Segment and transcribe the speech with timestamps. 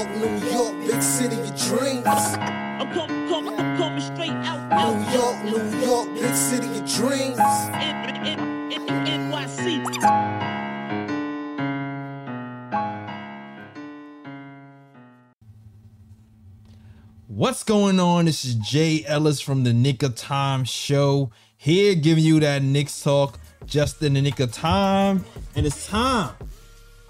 [0.00, 2.06] York, New York, big city of dreams.
[2.06, 6.90] I'm coming, coming, I'm coming straight out, out, New York, New York, big city of
[6.90, 7.36] dreams.
[9.06, 9.84] NYC.
[17.26, 18.24] What's going on?
[18.24, 21.30] This is Jay Ellis from the Knick of Time Show.
[21.58, 25.26] Here giving you that Knicks talk just in the nick of time.
[25.54, 26.34] And it's time.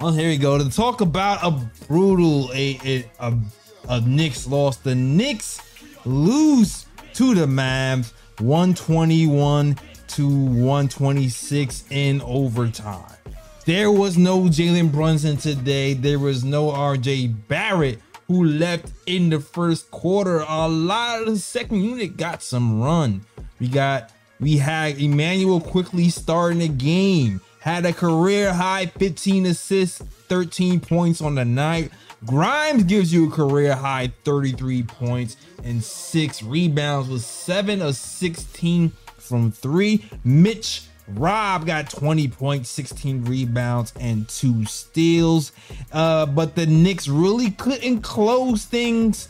[0.03, 0.57] Oh, here we go.
[0.57, 1.51] To talk about a
[1.87, 3.39] brutal a a, a,
[3.87, 4.79] a Knicks loss.
[4.79, 5.61] The Knicks
[6.07, 9.77] lose to the Mavs 121
[10.09, 13.13] to 126 in overtime.
[13.67, 15.93] There was no Jalen Brunson today.
[15.93, 20.43] There was no RJ Barrett who left in the first quarter.
[20.49, 23.21] A lot of the second unit got some run.
[23.59, 27.43] We got we had Immanuel Quickley starting the game.
[27.61, 31.91] Had a career high 15 assists, 13 points on the night.
[32.25, 38.93] Grimes gives you a career high 33 points and six rebounds with seven of 16
[39.19, 40.05] from three.
[40.25, 45.53] Mitch Rob got 20 points, 16 rebounds, and two steals.
[45.93, 49.29] Uh, but the Knicks really couldn't close things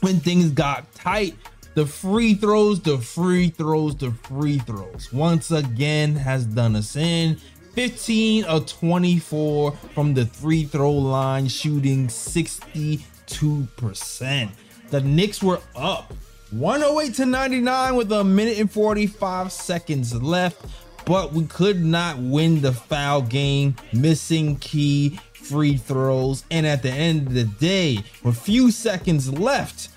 [0.00, 1.34] when things got tight.
[1.74, 5.10] The free throws, the free throws, the free throws.
[5.12, 7.38] Once again, has done us in.
[7.74, 14.50] 15 of 24 from the free throw line, shooting 62%.
[14.90, 16.12] The Knicks were up
[16.50, 20.66] 108 to 99 with a minute and 45 seconds left,
[21.06, 26.44] but we could not win the foul game, missing key free throws.
[26.50, 29.88] And at the end of the day, with few seconds left,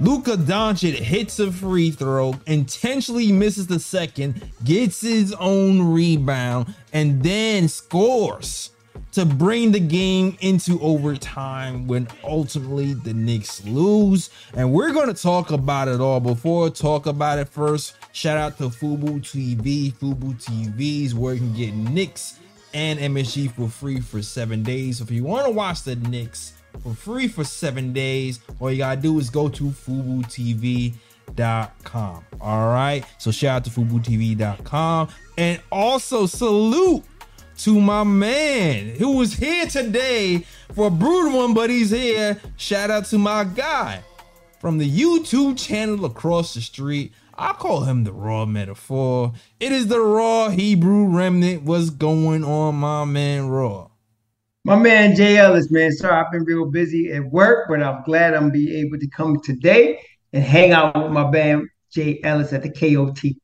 [0.00, 7.22] Luka Doncic hits a free throw, intentionally misses the second, gets his own rebound, and
[7.22, 8.70] then scores
[9.12, 14.30] to bring the game into overtime when ultimately the Knicks lose.
[14.54, 16.20] And we're going to talk about it all.
[16.20, 19.92] Before I talk about it first, shout out to fuboTV.
[19.94, 22.38] Fubu TVs where you can get Knicks
[22.72, 24.98] and MSG for free for seven days.
[24.98, 28.40] So if you want to watch the Knicks, for free for seven days.
[28.58, 30.94] All you gotta do is go to fuboTV.com.
[32.40, 33.04] All right.
[33.18, 35.08] So shout out to fuboTV.com.
[35.36, 37.04] And also salute
[37.58, 42.40] to my man who was here today for a brutal one, but he's here.
[42.56, 44.02] Shout out to my guy
[44.60, 47.12] from the YouTube channel across the street.
[47.34, 49.32] I call him the raw metaphor.
[49.58, 51.62] It is the raw Hebrew remnant.
[51.62, 53.89] What's going on, my man Raw?
[54.64, 55.90] My man Jay Ellis, man.
[55.90, 59.40] Sorry, I've been real busy at work, but I'm glad I'm be able to come
[59.40, 60.00] today
[60.34, 63.36] and hang out with my band Jay Ellis at the KOT.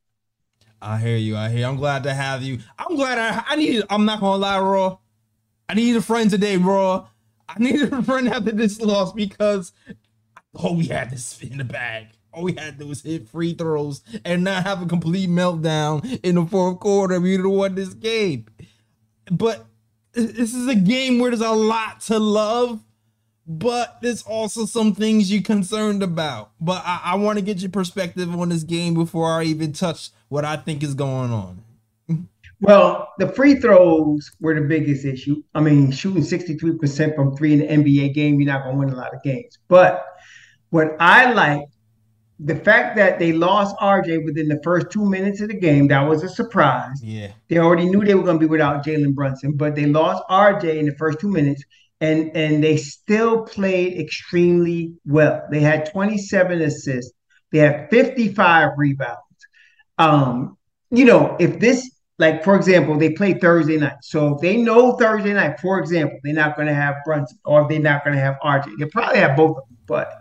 [0.79, 1.35] I hear you.
[1.35, 1.59] I hear.
[1.59, 1.65] You.
[1.65, 2.59] I'm glad to have you.
[2.77, 3.17] I'm glad.
[3.17, 3.83] I, I need.
[3.89, 4.97] I'm not gonna lie, Raw.
[5.67, 7.07] I need a friend today, Raw.
[7.49, 9.71] I needed a friend after this loss because
[10.53, 12.07] all we had this in the bag.
[12.31, 16.19] All we had to do was hit free throws and not have a complete meltdown
[16.23, 17.19] in the fourth quarter.
[17.19, 18.45] We would have won this game.
[19.31, 19.65] But
[20.17, 22.83] this is a game where there's a lot to love,
[23.45, 26.51] but there's also some things you're concerned about.
[26.59, 30.09] But I, I want to get your perspective on this game before I even touch
[30.29, 31.63] what I think is going on.
[32.59, 35.43] Well, the free throws were the biggest issue.
[35.53, 38.89] I mean, shooting 63% from three in the NBA game, you're not going to win
[38.89, 39.59] a lot of games.
[39.67, 40.03] But
[40.71, 41.67] what I like,
[42.39, 46.07] the fact that they lost RJ within the first two minutes of the game, that
[46.07, 47.01] was a surprise.
[47.01, 47.31] Yeah.
[47.47, 50.77] They already knew they were going to be without Jalen Brunson, but they lost RJ
[50.77, 51.63] in the first two minutes,
[51.99, 55.43] and and they still played extremely well.
[55.49, 57.13] They had 27 assists,
[57.51, 59.17] they had 55 rebounds.
[59.97, 60.57] Um,
[60.91, 64.91] you know, if this, like for example, they play Thursday night, so if they know
[64.93, 68.21] Thursday night, for example, they're not going to have Brunson or they're not going to
[68.21, 68.77] have RJ.
[68.77, 70.13] They probably have both of them, but.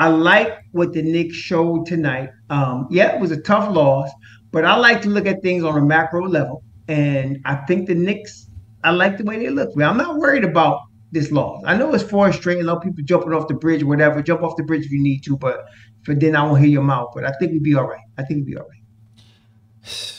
[0.00, 2.30] I like what the Knicks showed tonight.
[2.48, 4.10] Um, yeah, it was a tough loss,
[4.50, 6.64] but I like to look at things on a macro level.
[6.88, 8.48] And I think the Knicks,
[8.82, 9.70] I like the way they look.
[9.78, 10.80] I'm not worried about
[11.12, 11.62] this loss.
[11.66, 12.58] I know it's four straight.
[12.58, 14.22] I know people jumping off the bridge or whatever.
[14.22, 15.66] Jump off the bridge if you need to, but
[16.02, 17.10] for then I won't hear your mouth.
[17.14, 18.00] But I think we'd be all right.
[18.16, 19.84] I think we'd be all right.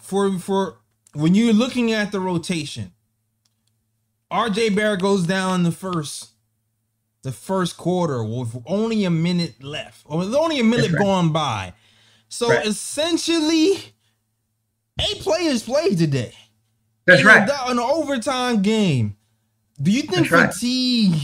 [0.00, 0.80] For for
[1.14, 2.92] when you're looking at the rotation,
[4.30, 6.31] RJ Barrett goes down in the first
[7.22, 11.02] the first quarter with only a minute left, or with only a minute right.
[11.02, 11.72] going by.
[12.28, 12.66] So Right.
[12.66, 13.74] essentially,
[15.00, 16.34] eight players played today.
[17.06, 17.48] That's In right.
[17.48, 19.16] a- An overtime game.
[19.80, 20.52] Do you think That's right.
[20.54, 21.14] fatigue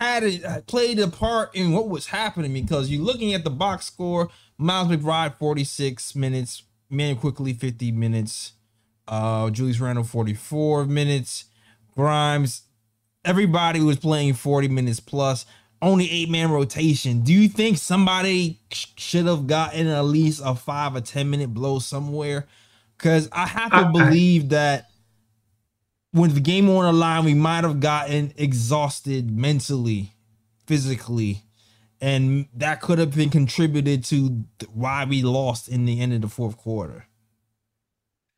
[0.00, 2.52] had it uh, played a part in what was happening?
[2.52, 4.28] Because you're looking at the box score,
[4.58, 8.52] Miles McBride 46 minutes, Man Quickley 50 minutes,
[9.06, 11.46] uh, Julius Randle 44 minutes,
[11.96, 12.62] Grimes
[13.28, 15.44] everybody was playing 40 minutes plus,
[15.82, 17.20] only eight man rotation.
[17.20, 21.52] Do you think somebody sh- should have gotten at least a five or 10 minute
[21.52, 22.46] blow somewhere?
[22.96, 24.88] Because I have to believe that
[26.10, 30.14] when the game on the line, we might have gotten exhausted mentally,
[30.66, 31.42] physically,
[32.00, 36.28] and that could have been contributed to why we lost in the end of the
[36.28, 37.06] fourth quarter.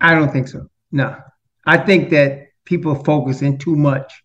[0.01, 0.69] I don't think so.
[0.91, 1.17] No,
[1.65, 4.25] I think that people are focusing too much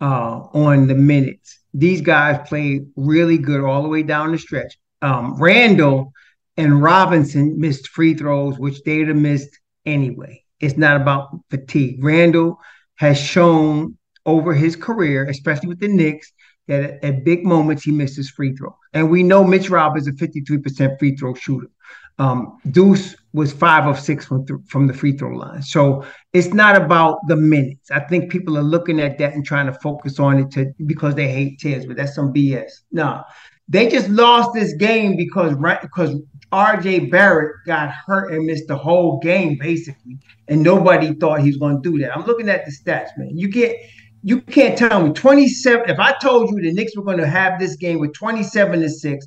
[0.00, 1.60] uh, on the minutes.
[1.74, 4.76] These guys played really good all the way down the stretch.
[5.02, 6.12] Um, Randle
[6.56, 10.44] and Robinson missed free throws, which they'd have missed anyway.
[10.58, 12.02] It's not about fatigue.
[12.04, 12.58] Randle
[12.96, 16.32] has shown over his career, especially with the Knicks,
[16.68, 18.74] that at, at big moments he misses free throws.
[18.92, 21.68] And we know Mitch Rob is a 53% free throw shooter.
[22.18, 25.62] Um, Deuce was five of six from, th- from the free throw line.
[25.62, 27.90] So it's not about the minutes.
[27.90, 31.14] I think people are looking at that and trying to focus on it to because
[31.14, 32.70] they hate Tibbs, but that's some BS.
[32.90, 33.22] No,
[33.68, 36.16] they just lost this game because right because
[36.52, 40.18] RJ Barrett got hurt and missed the whole game basically,
[40.48, 42.16] and nobody thought he was going to do that.
[42.16, 43.36] I'm looking at the stats, man.
[43.36, 43.76] You can't
[44.22, 45.88] you can't tell me 27.
[45.88, 48.90] If I told you the Knicks were going to have this game with 27 to
[48.90, 49.26] six,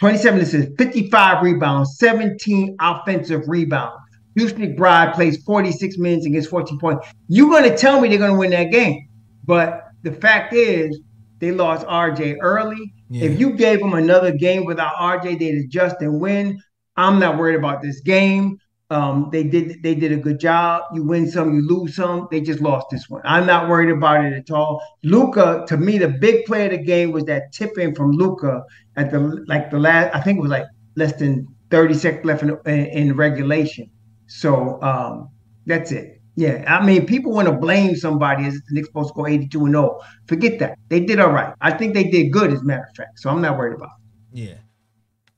[0.00, 4.00] 27 assists, 55 rebounds, 17 offensive rebounds.
[4.34, 7.06] Deuce McBride plays 46 minutes and gets 14 points.
[7.28, 9.08] You're going to tell me they're going to win that game.
[9.44, 10.98] But the fact is,
[11.40, 12.92] they lost RJ early.
[13.10, 13.24] Yeah.
[13.24, 16.58] If you gave them another game without RJ, they'd adjust and win.
[16.96, 18.58] I'm not worried about this game.
[18.90, 20.82] Um, they did they did a good job.
[20.92, 22.26] You win some, you lose some.
[22.30, 23.22] They just lost this one.
[23.24, 24.82] I'm not worried about it at all.
[25.04, 28.64] Luka, to me, the big play of the game was that tip in from Luka
[28.96, 30.14] at the like the last.
[30.14, 30.66] I think it was like
[30.96, 33.90] less than 30 seconds left in, in, in regulation.
[34.26, 35.28] So um,
[35.66, 36.20] that's it.
[36.36, 39.64] Yeah, I mean, people want to blame somebody as the Knicks supposed to go 82
[39.66, 40.00] and 0.
[40.26, 40.78] Forget that.
[40.88, 41.52] They did all right.
[41.60, 43.18] I think they did good, as a matter of fact.
[43.18, 43.90] So I'm not worried about
[44.32, 44.38] it.
[44.40, 44.54] Yeah.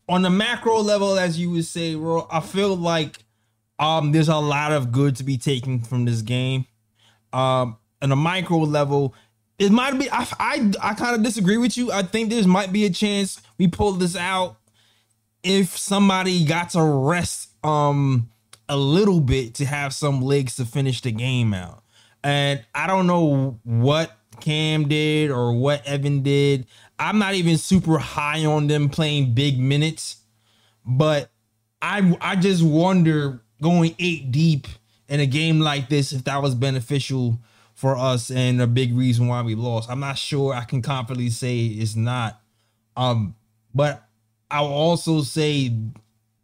[0.08, 3.24] On the macro level, as you would say, Ro, I feel like
[3.78, 6.66] um there's a lot of good to be taken from this game.
[7.32, 9.14] Um, on a micro level,
[9.58, 10.10] it might be.
[10.10, 11.92] I I, I kind of disagree with you.
[11.92, 14.56] I think there might be a chance we pull this out
[15.42, 18.28] if somebody got to rest um
[18.68, 21.82] a little bit to have some legs to finish the game out.
[22.24, 26.66] And I don't know what Cam did or what Evan did.
[26.98, 30.16] I'm not even super high on them playing big minutes,
[30.84, 31.30] but
[31.80, 34.66] I I just wonder going eight deep
[35.08, 37.38] in a game like this if that was beneficial
[37.74, 39.90] for us and a big reason why we lost.
[39.90, 42.40] I'm not sure I can confidently say it's not.
[42.96, 43.34] Um,
[43.74, 44.06] but
[44.50, 45.74] I'll also say,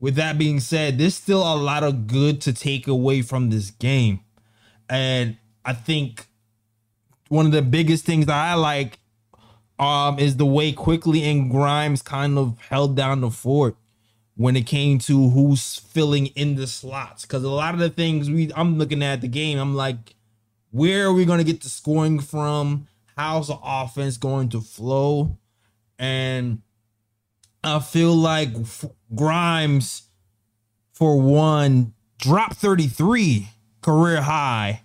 [0.01, 3.71] with that being said, there's still a lot of good to take away from this
[3.71, 4.21] game.
[4.89, 6.27] And I think
[7.29, 8.99] one of the biggest things that I like
[9.79, 13.77] um is the way Quickley and Grimes kind of held down the fort
[14.39, 17.27] when it came to who's filling in the slots.
[17.27, 20.15] Cause a lot of the things we I'm looking at the game, I'm like,
[20.71, 22.87] where are we gonna get the scoring from?
[23.17, 25.37] How's the offense going to flow?
[25.99, 26.63] And
[27.65, 30.03] I feel like F- Grimes,
[30.93, 33.49] for one, dropped 33
[33.83, 34.83] career high.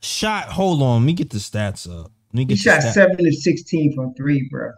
[0.00, 2.12] Shot, hold on, let me get the stats up.
[2.32, 4.72] Let me get the shot stat- seven of 16 from three, bro.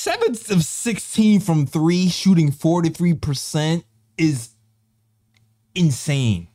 [0.00, 3.84] Seven of 16 from three, shooting 43%
[4.16, 4.48] is
[5.74, 6.48] insane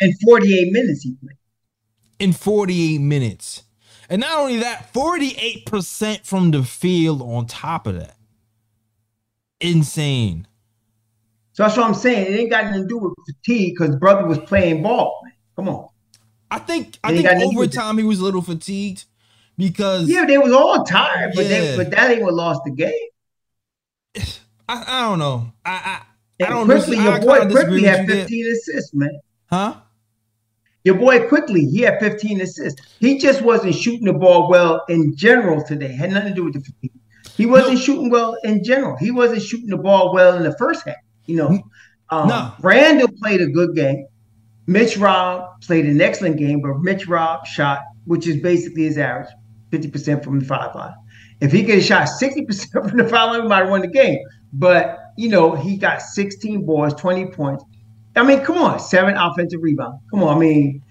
[0.00, 1.36] In 48 minutes, he played.
[2.18, 3.62] in 48 minutes.
[4.10, 8.16] And not only that, 48% from the field on top of that.
[9.60, 10.48] Insane.
[11.52, 12.32] So that's what I'm saying.
[12.32, 15.34] It ain't got nothing to do with fatigue because brother was playing ball, man.
[15.54, 15.86] Come on.
[16.50, 19.04] I think I think got nothing to do with overtime he was a little fatigued
[19.68, 21.60] because Yeah, they was all tired, but Yeah.
[21.60, 22.92] they but that ain't what lost the game.
[24.68, 25.52] I, I don't know.
[25.64, 26.02] I
[26.40, 28.16] I, I don't Quickley, your boy Quickley had you there.
[28.24, 29.20] 15 assists, man.
[29.50, 29.74] Huh?
[30.84, 32.80] Your boy Quickley, he had 15 assists.
[32.98, 35.92] He just wasn't shooting the ball well in general today.
[35.92, 36.90] Had nothing to do with the fatigue.
[37.36, 37.80] He wasn't No.
[37.80, 38.96] shooting well in general.
[38.96, 40.96] He wasn't shooting the ball well in the first half.
[41.26, 41.62] You know,
[42.10, 42.52] um, No.
[42.60, 44.06] Randle played a good game.
[44.66, 49.28] Mitch Rob played an excellent game, but Mitch Rob shot, which is basically his average,
[49.72, 50.94] 50% from the five line.
[51.40, 53.88] If he could have shot 60% from the five line, we might have won the
[53.88, 54.18] game.
[54.52, 57.64] But, you know, he got 16 boards, 20 points.
[58.14, 60.02] I mean, come on, seven offensive rebounds.
[60.10, 60.36] Come on.
[60.36, 60.82] I mean,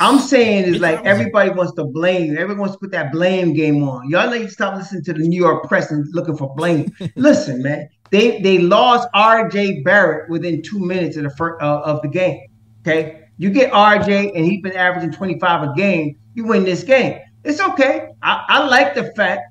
[0.00, 2.32] I'm saying is like everybody wants to blame.
[2.32, 4.08] Everyone wants to put that blame game on.
[4.08, 6.90] Y'all need to stop listening to the New York press and looking for blame.
[7.16, 9.82] Listen, man, they they lost R.J.
[9.82, 12.40] Barrett within two minutes of the first uh, of the game.
[12.80, 16.16] Okay, You get RJ, and he's been averaging 25 a game.
[16.32, 17.20] You win this game.
[17.44, 18.08] It's okay.
[18.22, 19.42] I, I like the fact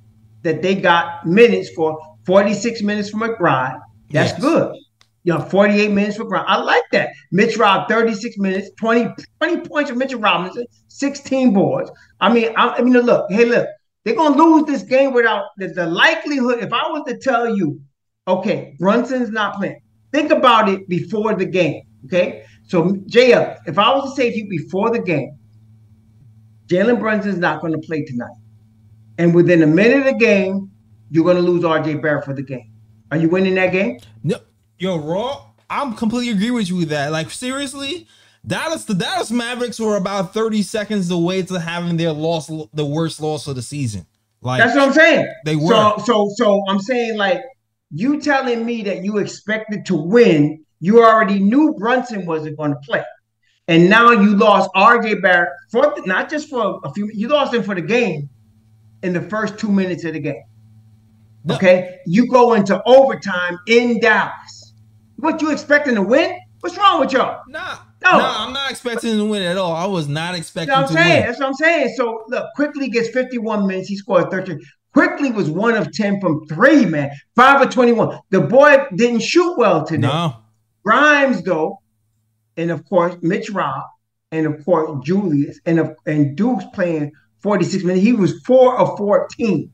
[0.44, 3.80] that they got minutes for 46 minutes for McBride.
[4.12, 4.42] That's Yes.
[4.42, 4.76] good.
[5.24, 6.46] You know, 48 minutes for Brown.
[6.48, 7.10] I like that.
[7.32, 9.10] Mitch Rob, 36 minutes, 20,
[9.42, 11.92] 20 points for Mitchell Robinson, 16 boards.
[12.22, 13.68] I mean, I, I mean, look, hey, look,
[14.06, 16.64] they're gonna lose this game without there's the likelihood.
[16.64, 17.82] If I was to tell you,
[18.28, 19.82] okay, Brunson's not playing,
[20.14, 21.84] think about it before the game.
[22.06, 22.44] Okay.
[22.64, 25.38] So JL, if I was to say to you before the game,
[26.70, 28.36] Jalen Brunson's not going to play tonight.
[29.18, 30.72] And within a minute of the game,
[31.10, 32.72] you're going to lose RJ Barrett for the game.
[33.12, 34.00] Are you winning that game?
[34.24, 34.38] No,
[34.78, 35.48] yo, Raw.
[35.70, 37.12] I'm completely agree with you with that.
[37.12, 38.08] Like seriously,
[38.46, 43.22] Dallas, the Dallas Mavericks were about 30 seconds away to having their loss, the worst
[43.22, 44.06] loss of the season.
[44.42, 45.34] Like That's what I'm saying.
[45.46, 45.70] They were.
[45.70, 47.42] So, so, so I'm saying like
[47.92, 50.64] you telling me that you expected to win.
[50.80, 53.04] You already knew Brunson wasn't going to play,
[53.70, 57.10] and now you lost RJ Barrett for not just for a few.
[57.14, 58.30] You lost him for the game
[59.04, 60.44] in the first two minutes of the game.
[61.46, 61.56] No.
[61.56, 64.74] Okay, you go into overtime in Dallas.
[65.18, 66.38] What you expecting to win?
[66.60, 67.42] What's wrong with y'all?
[67.48, 68.12] Nah, No.
[68.18, 69.72] nah, I'm not expecting to win at all.
[69.74, 71.20] I was not expecting That's what to I'm saying.
[71.22, 71.28] win.
[71.28, 71.94] That's what I'm saying.
[71.96, 73.88] So look, Quickley gets 51 minutes.
[73.88, 74.60] He scored 13.
[74.94, 77.12] Quickley was one of 10 from three, man.
[77.36, 78.20] Five of 21.
[78.32, 80.08] The boy didn't shoot well today.
[80.08, 80.36] No,
[80.84, 81.80] Grimes, though,
[82.60, 83.84] and of course, Mitch Rob,
[84.32, 87.12] and of course, Julius, and of, and Deuce playing
[87.42, 88.04] 46 minutes.
[88.06, 89.72] He was four of 14.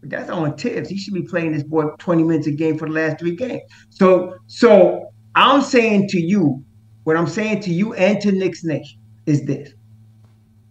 [0.00, 0.88] But that's on Tibbs.
[0.88, 3.62] He should be playing this boy 20 minutes a game for the last three games.
[3.90, 6.64] So, so I'm saying to you,
[7.04, 9.72] what I'm saying to you and to Knicks Nation is this.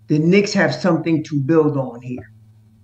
[0.08, 2.32] The Knicks have something to build on here.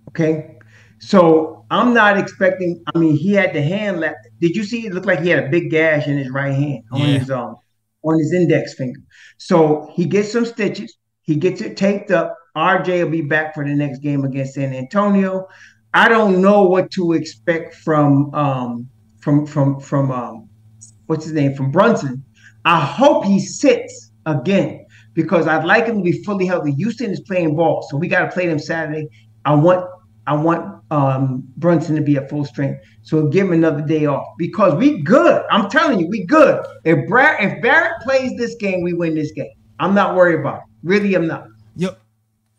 [0.09, 0.57] Okay.
[0.99, 2.81] So I'm not expecting.
[2.93, 4.17] I mean, he had the hand left.
[4.39, 6.83] Did you see it looked like he had a big gash in his right hand
[6.91, 7.17] on Yeah.
[7.19, 7.55] his um
[8.05, 8.99] on his index finger.
[9.37, 10.95] So he gets some stitches.
[11.23, 12.35] He gets it taped up.
[12.55, 15.47] RJ will be back for the next game against San Antonio.
[15.93, 20.49] I don't know what to expect from um from from from um
[21.07, 22.23] what's his name from Brunson.
[22.63, 26.71] I hope he sits again because I'd like him to be fully healthy.
[26.73, 29.07] Houston is playing ball, so we got to play them Saturday.
[29.45, 29.89] I want
[30.27, 34.25] I want um, Brunson to be at full strength, so give him another day off
[34.37, 35.43] because we good.
[35.49, 36.65] I'm telling you, we good.
[36.83, 39.51] If Brad, if Barrett plays this game, we win this game.
[39.79, 40.63] I'm not worried about it.
[40.83, 41.47] Really, I'm not.
[41.75, 41.99] Yep.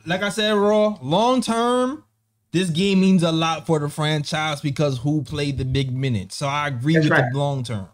[0.06, 2.04] Like I said, Raw, long term,
[2.52, 6.36] this game means a lot for the franchise because who played the big minutes.
[6.36, 7.32] So I agree That's with right.
[7.32, 7.88] the long term.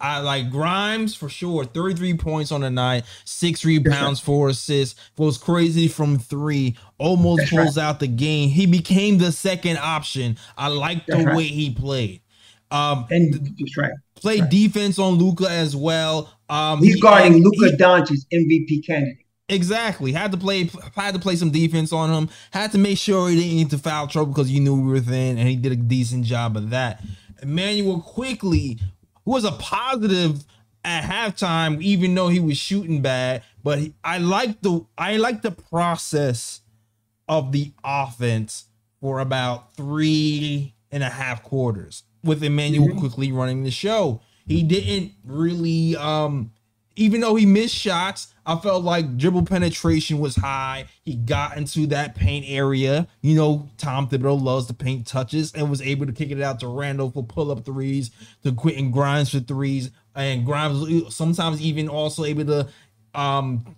[0.00, 1.64] I like Grimes for sure.
[1.64, 5.00] 33 points on the night, six rebounds, four assists.
[5.16, 8.50] Goes crazy from three, almost That's pulls out the game.
[8.50, 10.36] He became the second option.
[10.58, 11.36] I like the right.
[11.36, 12.20] way he played.
[12.70, 13.92] Um, And right.
[14.16, 14.50] played right.
[14.50, 16.30] defense on Luka as well.
[16.50, 19.18] Um, He's he- guarding and Luka he- Doncic, MVP candidate.
[19.48, 20.10] Exactly.
[20.10, 22.28] Had to play had to play some defense on him.
[22.50, 24.98] Had to make sure he didn't get into foul trouble because you knew we were
[25.00, 27.00] thin, and he did a decent job of that.
[27.42, 28.78] Immanuel Quickley
[29.26, 30.44] was a positive
[30.84, 33.42] at halftime, even though he was shooting bad.
[33.62, 36.60] But he- I like the I like the process
[37.28, 38.66] of the offense
[39.00, 44.20] for about three and a half quarters with Immanuel Quickley running the show.
[44.46, 46.52] He didn't really um
[46.94, 50.86] even though he missed shots, I felt like dribble penetration was high.
[51.02, 53.08] He got into that paint area.
[53.20, 56.60] You know, Tom Thibodeau loves the paint touches and was able to kick it out
[56.60, 58.12] to Randle for pull up threes,
[58.44, 62.68] to Quentin Grimes for threes, and Grimes sometimes even also able to
[63.14, 63.74] um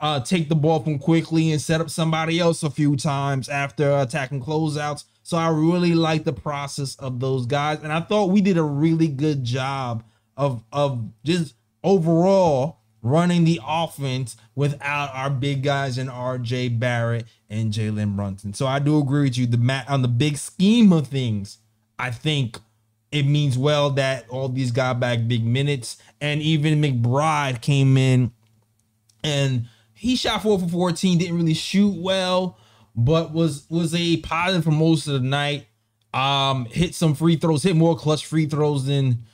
[0.00, 3.98] uh, take the ball from Quickley and set up somebody else a few times after
[3.98, 5.04] attacking closeouts.
[5.22, 8.62] So I really like the process of those guys, and I thought we did a
[8.62, 10.04] really good job
[10.36, 16.70] of of just overall running the offense without our big guys and R.J.
[16.70, 18.54] Barrett and Jalen Brunson.
[18.54, 19.46] So I do agree with you.
[19.46, 21.58] The mat on the big scheme of things,
[21.98, 22.58] I think
[23.12, 28.32] it means well that all these got back big minutes, and even McBride came in
[29.24, 32.58] and he shot four for 14 didn't really shoot well
[32.94, 35.66] but was was a positive for most of the night
[36.12, 39.24] um hit some free throws hit more clutch free throws than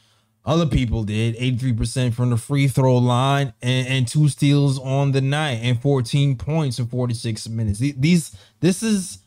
[0.44, 5.20] other people did 83% from the free throw line and, and two steals on the
[5.20, 9.18] night and 14 points in 46 minutes these this is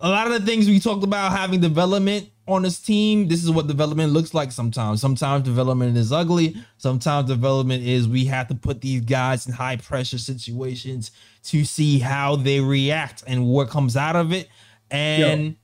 [0.00, 3.50] a lot of the things we talked about having development on this team, this is
[3.50, 5.00] what development looks like sometimes.
[5.00, 6.56] Sometimes development is ugly.
[6.76, 11.10] Sometimes development is we have to put these guys in high pressure situations
[11.44, 14.48] to see how they react and what comes out of it.
[14.90, 15.56] And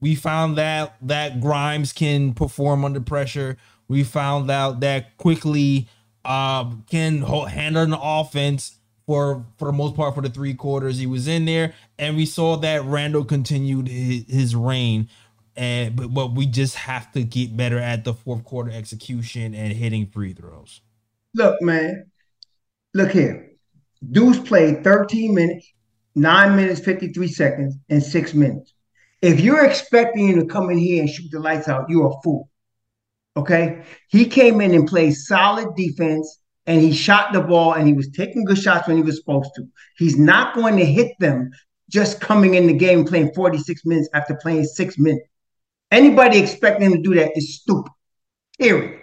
[0.00, 3.56] we found that that Grimes can perform under pressure.
[3.88, 5.88] We found out that Quickley
[6.24, 11.06] um, can handle the offense for for the most part for the three quarters he
[11.06, 15.08] was in there, and we saw that Randle continued his, his reign.
[15.56, 19.72] And but, but we just have to get better at the fourth quarter execution and
[19.72, 20.80] hitting free throws.
[21.34, 22.10] Look, man,
[22.92, 23.50] look here.
[24.10, 25.72] Deuce played 13 minutes,
[26.14, 28.74] 9 minutes, 53 seconds, and 6 minutes.
[29.22, 32.22] If you're expecting him to come in here and shoot the lights out, you're a
[32.22, 32.50] fool.
[33.36, 33.84] Okay?
[34.08, 38.08] He came in and played solid defense and he shot the ball and he was
[38.10, 39.66] taking good shots when he was supposed to.
[39.98, 41.50] He's not going to hit them
[41.90, 45.28] just coming in the game playing 46 minutes after playing 6 minutes.
[45.90, 47.92] Anybody expecting him to do that is stupid.
[48.58, 49.00] Period.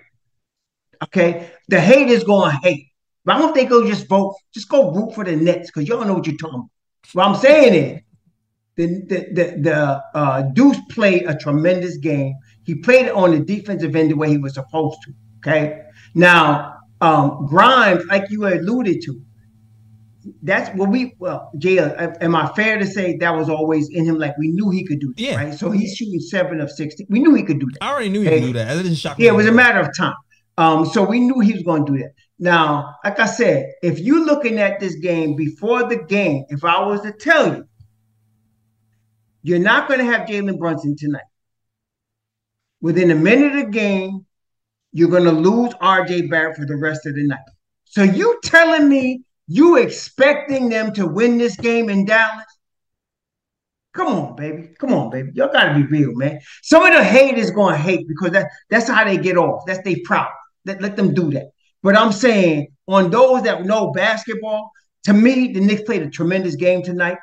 [1.03, 1.51] Okay?
[1.67, 2.87] The haters going to hate.
[3.23, 4.35] Why don't think they go just vote?
[4.53, 6.69] Just go root for the Nets because y'all know what you're talking about.
[7.13, 8.01] What I'm saying is
[8.75, 12.33] the the the, the uh, Deuce played a tremendous game.
[12.71, 15.11] He played it on the defensive end the way he was supposed to.
[15.39, 15.81] Okay.
[16.15, 19.21] Now, um, Grimes, like you alluded to,
[20.41, 24.17] that's what we well, Jay, am I fair to say that was always in him?
[24.17, 25.35] Like we knew he could do that, Yeah.
[25.35, 25.53] right?
[25.53, 27.05] So he's shooting seven of sixty.
[27.09, 27.83] We knew he could do that.
[27.83, 28.73] I already knew he could do that.
[28.73, 29.25] That didn't shock me.
[29.25, 30.15] Yeah, it was a matter of time.
[30.57, 32.13] Um, so we knew he was going to do that.
[32.39, 36.85] Now, like I said, if you're looking at this game before the game, if I
[36.85, 37.67] was to tell you,
[39.43, 41.21] you're not going to have Jalen Brunson tonight.
[42.81, 44.25] Within a minute of the game,
[44.91, 47.39] you're going to lose RJ Barrett for the rest of the night.
[47.85, 52.45] So you telling me you expecting them to win this game in Dallas?
[53.93, 54.69] Come on, baby.
[54.79, 55.31] Come on, baby.
[55.33, 56.39] Y'all gotta be real, man.
[56.63, 59.63] Some of the haters gonna hate because that, that's how they get off.
[59.67, 60.29] That's they proud.
[60.63, 61.47] Let, let them do that.
[61.83, 64.71] But I'm saying on those that know basketball,
[65.03, 67.17] to me, the Knicks played a tremendous game tonight.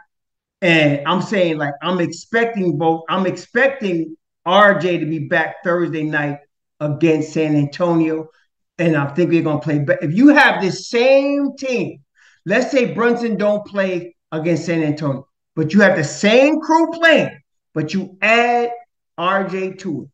[0.60, 3.04] And I'm saying, like, I'm expecting both.
[3.08, 4.16] I'm expecting
[4.48, 6.38] RJ to be back Thursday night
[6.80, 8.28] against San Antonio.
[8.78, 9.78] And I think we're gonna play.
[9.78, 12.00] But if you have this same team,
[12.46, 17.38] let's say Brunson don't play against San Antonio, but you have the same crew playing,
[17.74, 18.70] but you add
[19.18, 20.10] RJ to it,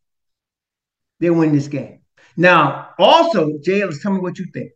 [1.20, 2.00] they win this game.
[2.36, 4.72] Now, also, Jay, let's tell me what you think.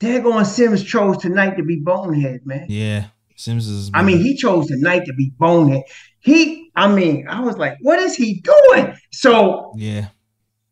[0.00, 2.66] Dagon Sims chose tonight to be bonehead, man.
[2.68, 3.90] Yeah, Sims is.
[3.94, 5.84] I mean, he chose tonight to be bonehead.
[6.18, 8.94] He, I mean, I was like, what is he doing?
[9.12, 10.08] So yeah,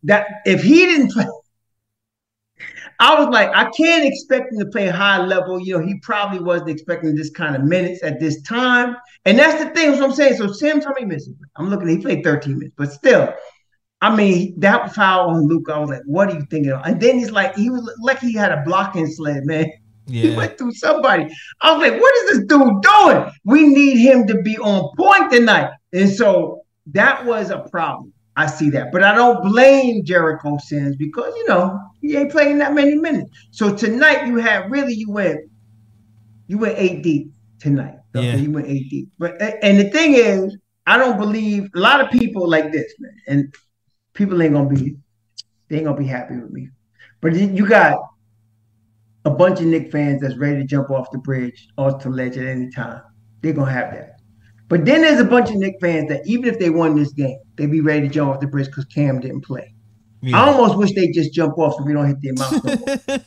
[0.04, 1.26] that if he didn't play,
[3.00, 5.58] I was like, I can't expect him to play high level.
[5.58, 8.96] You know, he probably wasn't expecting this kind of minutes at this time.
[9.24, 10.36] And that's the thing, what I'm saying.
[10.36, 11.28] So Sims, how many minutes?
[11.56, 13.32] I'm looking, he played 13 minutes, but still,
[14.02, 16.82] I mean, that foul on Luke, I was like, what are you thinking of?
[16.84, 19.70] And then he's like, he was like he had a blocking sled, man.
[20.06, 20.30] Yeah.
[20.30, 21.32] He went through somebody.
[21.60, 23.30] I was like, what is this dude doing?
[23.44, 25.70] We need him to be on point tonight.
[25.92, 28.12] And so that was a problem.
[28.36, 28.92] I see that.
[28.92, 33.30] But I don't blame Jericho Sims because, you know, he ain't playing that many minutes.
[33.50, 35.40] So tonight you had really, you went,
[36.46, 37.96] you went eight deep tonight.
[38.14, 38.36] Yeah.
[38.36, 39.08] You went eight deep.
[39.18, 43.12] But and the thing is, I don't believe a lot of people like this, man.
[43.28, 43.54] And
[44.14, 44.96] people ain't gonna be,
[45.68, 46.70] they ain't gonna be happy with me.
[47.20, 47.98] But you got
[49.24, 52.38] a bunch of Nick fans that's ready to jump off the bridge off the ledge
[52.38, 53.02] at any time.
[53.42, 54.19] They're gonna have that.
[54.70, 57.40] But then there's a bunch of Nick fans that even if they won this game,
[57.56, 59.74] they'd be ready to jump off the bridge because Cam didn't play.
[60.32, 62.64] I almost wish they just jump off so we don't hit the amount.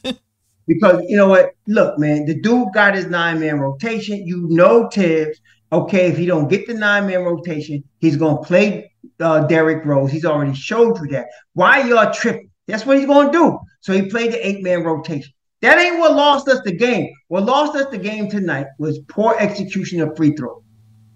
[0.03, 0.13] no
[0.67, 1.51] because you know what?
[1.67, 4.25] Look, man, the dude got his nine man rotation.
[4.25, 5.37] You know Tibbs.
[5.73, 10.11] Okay, if he don't get the nine man rotation, he's gonna play uh, Derrick Rose.
[10.11, 11.25] He's already showed you that.
[11.53, 12.51] Why y'all tripping?
[12.67, 13.59] That's what he's gonna do.
[13.81, 15.33] So he played the eight man rotation.
[15.61, 17.11] That ain't what lost us the game.
[17.27, 20.62] What lost us the game tonight was poor execution of free throws.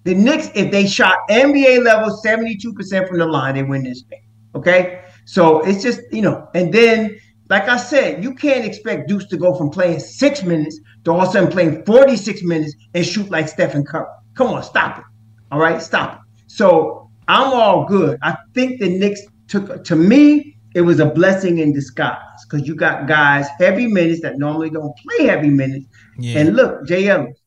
[0.08, 4.22] The Knicks, if they shot NBA level 72% from the line, they win this game.
[4.56, 5.02] Okay.
[5.26, 9.36] So it's just, you know, and then, like I said, you can't expect Deuce to
[9.36, 13.30] go from playing six minutes to all of a sudden playing 46 minutes and shoot
[13.30, 14.08] like Stephen Curry.
[14.36, 15.04] Come on, stop it.
[15.52, 16.44] All right, stop it.
[16.50, 18.18] So I'm all good.
[18.22, 22.76] I think the Knicks took, to me, it was a blessing in disguise because you
[22.76, 25.86] got guys heavy minutes that normally don't play heavy minutes.
[26.18, 26.40] yeah.
[26.40, 27.38] And look, Ellis,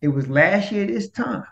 [0.00, 1.42] it was last year this time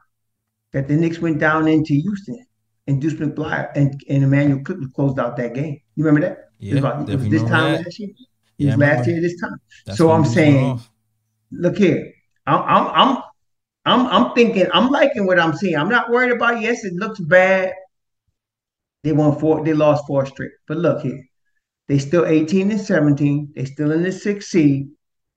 [0.73, 2.45] that the Knicks went down into Houston
[2.87, 5.81] and Deuce McBride and, and Emmanuel Clippers closed out that game.
[5.95, 6.51] You remember that?
[6.59, 7.85] Yeah, it was, about- it was this time that.
[7.85, 8.09] last year.
[8.11, 8.17] It
[8.59, 9.57] Yeah, was last year this time.
[9.87, 10.81] That's so I'm saying,
[11.51, 12.13] look here,
[12.47, 13.23] I'm, I'm, I'm,
[13.85, 15.77] I'm, I'm thinking, I'm liking what I'm seeing.
[15.77, 16.61] I'm not worried about.
[16.61, 17.73] Yes, it looks bad.
[19.03, 19.65] They won four.
[19.65, 20.53] They lost four straight.
[20.69, 21.21] But look here,
[21.89, 23.53] they still 18 and 17.
[23.57, 24.89] They still in the sixth seed.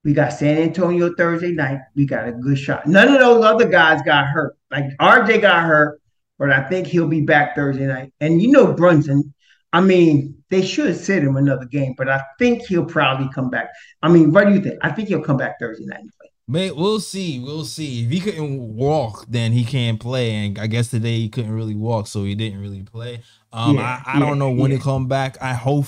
[0.06, 1.80] We got San Antonio Thursday night.
[1.96, 2.86] We got a good shot.
[2.86, 4.56] None of those other guys got hurt.
[4.70, 6.00] Like RJ got hurt,
[6.38, 8.12] but I think he'll be back Thursday night.
[8.20, 9.34] And you know Brunson.
[9.72, 13.70] I mean, they should sit him another game, but I think he'll probably come back.
[14.00, 14.78] I mean, what do you think?
[14.80, 16.30] I think he'll come back Thursday night and play.
[16.46, 17.40] Mate, we'll see.
[17.40, 18.04] We'll see.
[18.04, 20.30] If he couldn't walk, then he can't play.
[20.30, 23.22] And I guess today he couldn't really walk, so he didn't really play.
[23.52, 24.76] Um, Yeah, I, I don't know when yeah.
[24.76, 25.36] he come back.
[25.42, 25.86] I hope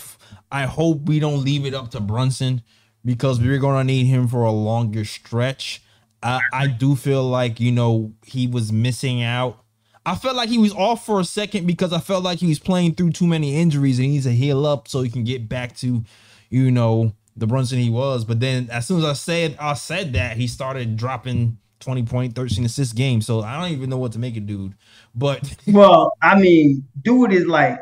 [0.51, 2.63] I hope we don't leave it up to Brunson
[3.09, 5.81] because we're gonna need him for a longer stretch.
[6.23, 9.65] I, I do feel like you know he was missing out.
[10.05, 12.59] I felt like he was off for a second because I felt like he was
[12.59, 15.49] playing through too many injuries and he needs to heal up so he can get
[15.49, 16.05] back to,
[16.51, 18.27] you know, the Brunson he was.
[18.27, 22.35] But then as soon as I said I said that, he started dropping 20 point,
[22.35, 23.23] 13 assist game.
[23.23, 24.75] So I don't even know what to make it, dude.
[25.15, 27.81] But Well, I mean, dude is like,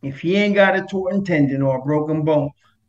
[0.00, 2.48] if he ain't got a torn tendon or a broken bone,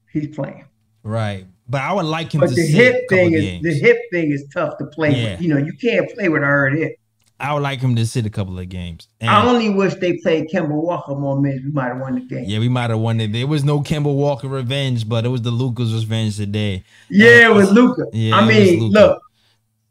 [0.10, 0.63] he's playing.
[1.03, 1.45] Right.
[1.67, 3.63] But I would like him But to the sit hip a couple thing is games.
[3.63, 5.31] the hip thing is tough to play Yeah.
[5.31, 5.41] with.
[5.41, 6.95] You know, you can't play with a hurt hip.
[7.39, 9.07] I would like him to sit a couple of games.
[9.19, 11.63] And I only wish they played Kemba Walker more minutes.
[11.65, 12.45] We might have won the game.
[12.47, 13.33] yeah, we might have won it.
[13.33, 16.83] There was no Kemba Walker revenge, but it was the Luka's revenge today.
[17.09, 18.03] Yeah, with uh, Luka.
[18.13, 19.21] Yeah, I it was mean, look,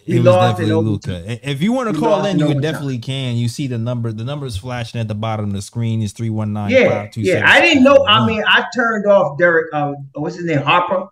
[0.06, 0.84] We it was lost definitely.
[0.84, 1.48] Luka.
[1.48, 3.36] If you want to call in, you definitely can.
[3.36, 4.12] You see the number.
[4.12, 6.02] The number is flashing at the bottom of the screen.
[6.02, 6.70] Is three one nine.
[6.70, 7.42] yeah, yeah.
[7.46, 8.04] I didn't know.
[8.06, 9.72] I mean, I turned off Derek.
[9.72, 10.58] Uh, what's his name?
[10.58, 11.06] Harper.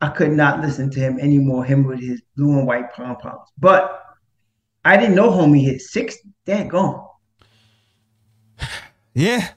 [0.00, 1.64] I could not listen to him anymore.
[1.64, 3.48] Him with his blue and white pom poms.
[3.58, 4.02] But
[4.84, 6.16] I didn't know homie hit six.
[6.46, 7.06] That gone
[9.14, 9.50] yeah,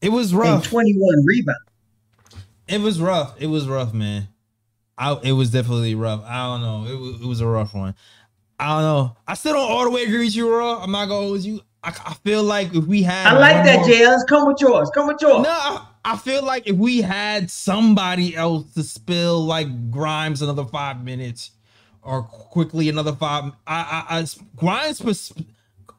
[0.00, 0.64] it was and rough.
[0.64, 1.58] twenty one rebound.
[2.68, 3.34] It was rough.
[3.40, 4.28] It was rough, man.
[4.96, 6.22] I it was definitely rough.
[6.24, 6.92] I don't know.
[6.92, 7.96] It was it was a rough one.
[8.60, 9.16] I don't know.
[9.26, 10.82] I still don't all the way agree with you, Raw.
[10.82, 11.60] I'm not gonna hold you.
[11.82, 14.26] I, I feel like if we had I like that, JLs.
[14.28, 14.90] Come with yours.
[14.94, 15.42] Come with yours.
[15.42, 20.66] No, I, I feel like if we had somebody else to spill like Grimes another
[20.66, 21.52] five minutes
[22.02, 25.32] or Quickley another five, I, I, I Grimes,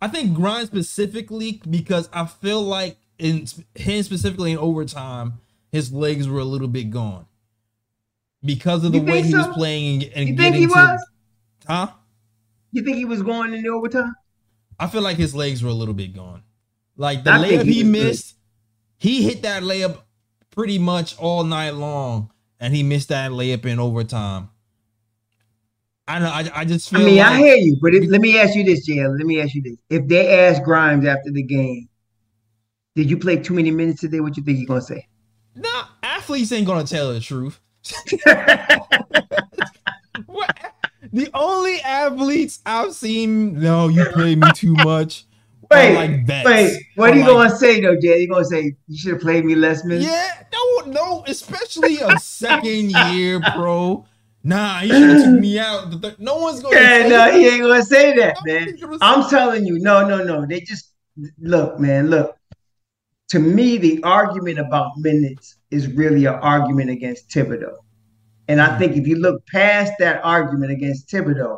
[0.02, 5.34] I think Grimes specifically because I feel like in him specifically in overtime,
[5.72, 7.26] his legs were a little bit gone
[8.44, 10.72] because of the way think he was playing and, and You getting think he to,
[10.74, 11.06] was?
[11.68, 11.88] huh?
[12.72, 14.16] You think he was going in the overtime?
[14.80, 16.44] I feel like his legs were a little bit gone.
[16.98, 17.92] Like the I layup he he, was good.
[17.92, 18.36] missed,
[18.98, 20.00] he hit that layup
[20.52, 24.50] pretty much all night long, and he missed that layup in overtime.
[26.08, 26.30] I know.
[26.30, 28.64] I, I just I mean, like, I hear you, but if, let me ask you
[28.64, 29.18] this, JL.
[29.18, 31.88] Let me ask you this: If they ask Grimes after the game,
[32.96, 34.20] did you play too many minutes today?
[34.20, 35.08] What do you think he's gonna say?
[35.56, 37.60] Nah, athletes ain't gonna tell the truth.
[41.14, 45.26] The only athletes I've seen, no, you played me too much.
[45.70, 46.46] Wait, like vets.
[46.46, 46.78] wait.
[46.96, 48.20] What are you like- gonna say though, Jay?
[48.22, 50.06] You gonna say you should have played me less minutes?
[50.06, 54.06] Yeah, no, no, especially a second year pro.
[54.44, 56.02] Nah, he should have took me out.
[56.02, 56.76] Thir- No one's gonna.
[56.76, 57.34] Yeah, no, that.
[57.36, 58.78] he ain't gonna say that, No man.
[59.02, 60.46] I'm telling you, no, no, no.
[60.46, 60.92] They just
[61.40, 62.10] look, man.
[62.10, 62.36] Look,
[63.30, 67.76] to me, the argument about minutes is really an argument against Thibodeau.
[68.52, 71.58] And I think if you look past that argument against Thibodeau,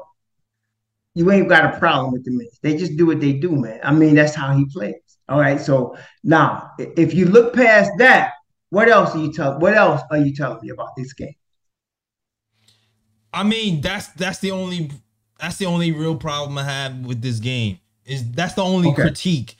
[1.16, 2.60] you ain't got a problem with the minutes.
[2.62, 3.80] They just do what they do, man.
[3.84, 4.94] I mean, that's how he plays.
[5.28, 5.60] All right.
[5.60, 8.34] So now, if you look past that,
[8.70, 9.60] what else are you telling?
[9.60, 11.34] What else are you telling me about this game?
[13.34, 14.92] I mean, that's that's the only
[15.40, 17.80] that's the only real problem I have with this game.
[18.06, 19.02] Is that's the only Okay.
[19.02, 19.56] critique,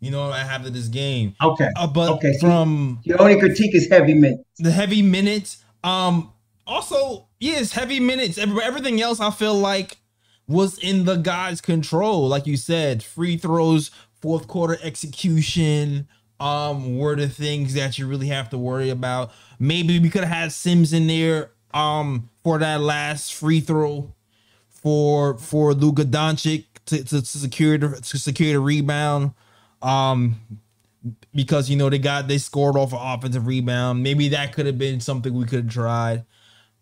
[0.00, 1.34] you know, I have of this game.
[1.42, 1.68] Okay.
[1.76, 4.44] Uh, but Okay, so- from Your only critique is heavy minutes.
[4.58, 5.58] the heavy minutes.
[5.84, 6.32] Um,
[6.68, 8.38] also, yes, heavy minutes.
[8.38, 9.96] Everything else, I feel like
[10.46, 12.28] was in the guy's control.
[12.28, 16.06] Like you said, free throws, fourth quarter execution.
[16.40, 19.32] Um, were the things that you really have to worry about.
[19.58, 21.50] Maybe we could have had Sims in there.
[21.74, 24.14] Um, for that last free throw,
[24.68, 29.32] for for Luka Doncic to, to, to secure the to secure the rebound.
[29.82, 30.36] Um,
[31.34, 34.02] because you know they got they scored off an offensive rebound.
[34.02, 36.24] Maybe that could have been something we could have tried.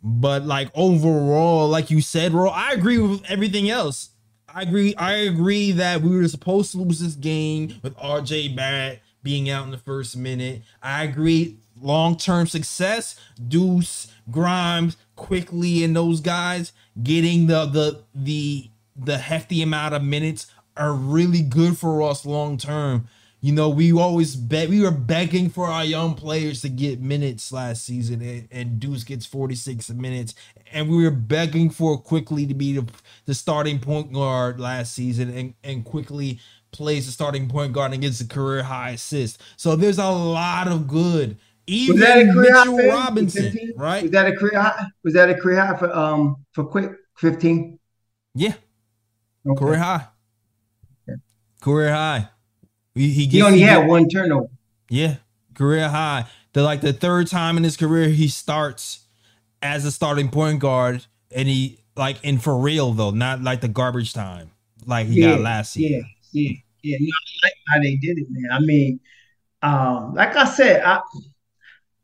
[0.09, 4.11] But like overall, like you said, bro, I agree with everything else.
[4.49, 4.95] I agree.
[4.95, 9.65] I agree that we were supposed to lose this game with RJ Barrett being out
[9.65, 10.63] in the first minute.
[10.81, 11.57] I agree.
[11.83, 19.61] Long term success, Deuce, Grimes, Quickley, and those guys getting the the the the hefty
[19.61, 23.09] amount of minutes are really good for us long term.
[23.47, 27.53] You know, we always bet we were begging for our young players to get minutes
[27.53, 30.35] last season, and, and Deuce gets 46 minutes,
[30.73, 32.85] and we were begging for Quickley to be the,
[33.25, 36.41] the starting point guard last season, and, and Quickley
[36.73, 39.41] plays the starting point guard and gets a career high assist.
[39.57, 41.39] So there's a lot of good.
[41.69, 42.65] Even Was that a career high?
[42.65, 42.97] Mitchell him?
[42.97, 43.73] Robinson, 15?
[43.77, 44.03] right?
[44.03, 44.87] Was that a career high?
[45.05, 47.79] Was that a career high for um for quick fifteen?
[48.35, 48.55] Yeah,
[49.49, 49.57] Okay.
[49.57, 50.09] career high.
[51.09, 51.21] Okay.
[51.61, 52.31] Career high.
[52.97, 54.49] He, he, He only he had get- one turnover.
[54.89, 55.17] Yeah.
[55.55, 56.25] career high.
[56.55, 59.01] The like the third time in his career he starts
[59.63, 63.69] as a starting point guard, and he like in for real though, not like the
[63.69, 64.51] garbage time
[64.87, 66.07] like he got last season.
[66.33, 66.97] Yeah, yeah, yeah.
[67.01, 68.51] No, I like how they did it, man.
[68.53, 69.01] I mean,
[69.63, 71.01] um, like I said, I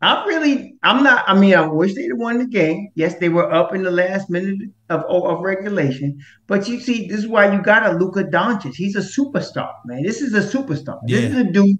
[0.02, 1.24] I really, I'm not.
[1.28, 2.90] I mean, I wish they'd won the game.
[2.96, 4.58] Yes, they were up in the last minute
[4.90, 6.20] of of regulation.
[6.48, 8.74] But you see, this is why you got a Luka Doncic.
[8.74, 10.02] He's a superstar, man.
[10.02, 10.98] This is a superstar.
[11.06, 11.20] Yeah.
[11.20, 11.78] This is a dude,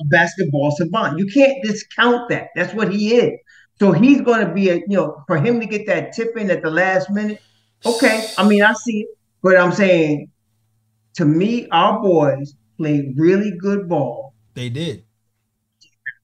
[0.00, 1.20] a basketball savant.
[1.20, 2.48] You can't discount that.
[2.56, 3.38] That's what he is.
[3.78, 6.50] So he's going to be a, you know, for him to get that tip in
[6.50, 7.40] at the last minute.
[7.86, 9.08] Okay, I mean, I see it,
[9.42, 10.28] but I'm saying,
[11.14, 14.34] to me, our boys played really good ball.
[14.54, 15.04] They did.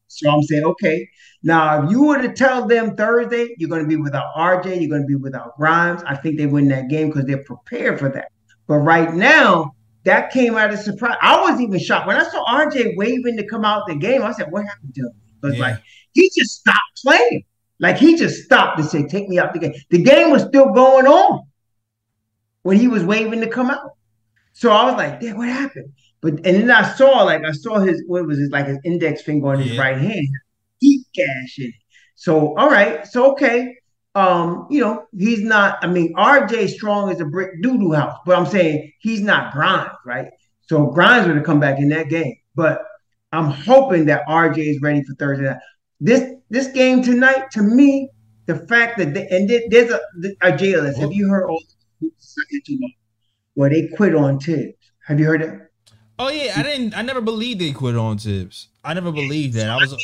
[0.09, 1.09] So I'm saying, okay.
[1.43, 4.91] Now, if you were to tell them Thursday, you're going to be without RJ, you're
[4.91, 8.09] going to be without Grimes, I think they win that game because they're prepared for
[8.09, 8.29] that.
[8.67, 11.17] But right now, that came out of surprise.
[11.21, 14.23] I was even shocked when I saw RJ waving to come out the game.
[14.23, 15.63] I said, "What happened to him?" Because Yeah.
[15.63, 15.79] like
[16.13, 17.45] he just stopped playing.
[17.81, 20.71] Like he just stopped and said, "Take me out the game." The game was still
[20.73, 21.43] going on
[22.63, 23.91] when he was waving to come out.
[24.53, 27.79] So I was like, "Damn, what happened?" But and then I saw like I saw
[27.79, 29.81] his what was his like his index finger on his Yeah.
[29.81, 30.29] right hand,
[31.17, 31.75] gash in it.
[32.15, 33.75] So all right, so okay.
[34.15, 38.39] Um, you know, he's not, I mean, RJ strong is a brick doo-doo house, but
[38.39, 40.29] I'm saying he's not Grimes, right?
[40.63, 42.35] So Grimes would have come back in that game.
[42.55, 42.81] But
[43.33, 45.59] I'm hoping that RJ is ready for Thursday night.
[46.01, 48.09] This this game tonight, to me,
[48.47, 50.01] the fact that they, and there- there's a
[50.41, 50.97] a JLS.
[50.99, 51.63] Have you heard all
[53.53, 54.73] where they quit on Tibbs?
[55.07, 55.69] Have you heard that?
[56.19, 56.97] Oh yeah, I didn't.
[56.97, 58.69] I never believed they quit on Tibbs.
[58.83, 59.69] I never believed that.
[59.69, 59.95] I was.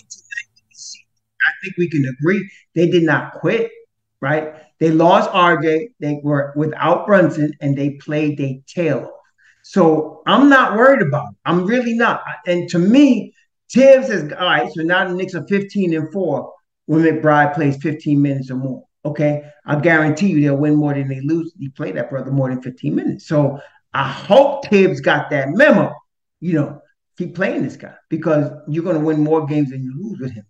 [1.46, 3.70] I think we can agree they did not quit,
[4.20, 4.54] right?
[4.78, 9.20] They lost RJ, they were without Brunson, and they played their tail off.
[9.62, 11.36] So I'm not worried about it.
[11.44, 12.22] I'm really not.
[12.46, 13.32] And to me,
[13.68, 14.70] Tibbs is all right.
[14.72, 16.52] So now the Knicks are 15 and 4
[16.86, 18.84] when McBride plays 15 minutes or more.
[19.04, 19.42] Okay.
[19.64, 21.52] I guarantee you they'll win more than they lose.
[21.58, 23.26] He played that brother more than 15 minutes.
[23.26, 23.60] So
[23.94, 25.94] I hope Tibbs got that memo.
[26.40, 26.82] You know,
[27.16, 30.32] keep playing this guy because you're going to win more games than you lose with
[30.32, 30.44] him.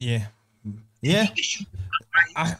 [0.00, 0.26] Yeah.
[1.02, 1.26] Yeah.
[2.36, 2.56] I,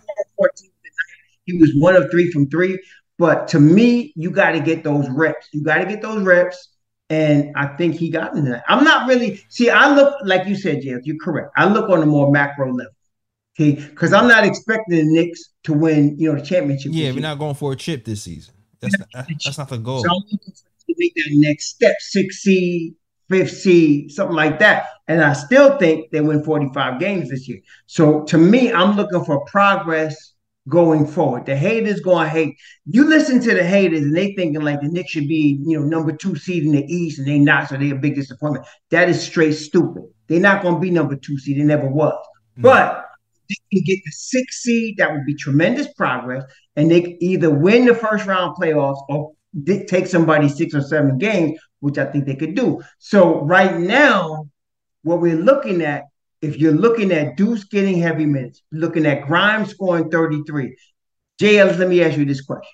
[1.45, 2.79] He was one of three from three.
[3.19, 5.49] But to me, you got to get those reps.
[5.53, 6.71] You got to get those reps.
[7.11, 8.65] And I think he got into that.
[8.67, 11.53] I'm not really, see, I look, like you said, Jeff, you're correct.
[11.57, 12.93] I look on a more macro level.
[13.61, 13.75] Okay.
[13.75, 16.93] Because I'm not expecting the Knicks to win, you know, the championship.
[16.93, 17.23] yeah, this we're year.
[17.23, 18.55] not going for a chip this season.
[18.81, 20.03] That's not, that's not the goal.
[20.03, 20.51] So I'm looking for
[20.89, 22.95] to make that next step, six seed,
[23.29, 24.87] fifth seed, something like that.
[25.09, 27.61] And I still think they win 45 games this year.
[27.87, 30.35] So to me, I'm looking for progress
[30.69, 31.47] going forward.
[31.47, 32.57] The haters going to hate.
[32.87, 35.85] You listen to the haters and they thinking like the Knicks should be, you know,
[35.85, 38.67] number two seed in the East and they not, so they're a big disappointment.
[38.91, 40.05] That is straight stupid.
[40.27, 41.59] They're not going to be number two seed.
[41.59, 42.19] They never was.
[42.59, 42.63] Mm.
[42.63, 43.05] But
[43.49, 46.45] they can get the six seed, that would be tremendous progress.
[46.77, 49.33] And they either win the first round playoffs or
[49.87, 52.83] take somebody six or seven games, which I think they could do.
[52.99, 54.49] So right now,
[55.03, 56.05] what we're looking at,
[56.41, 60.75] if you're looking at Deuce getting heavy minutes, looking at Grimes scoring 33.
[61.39, 62.73] JL, let me ask you this question.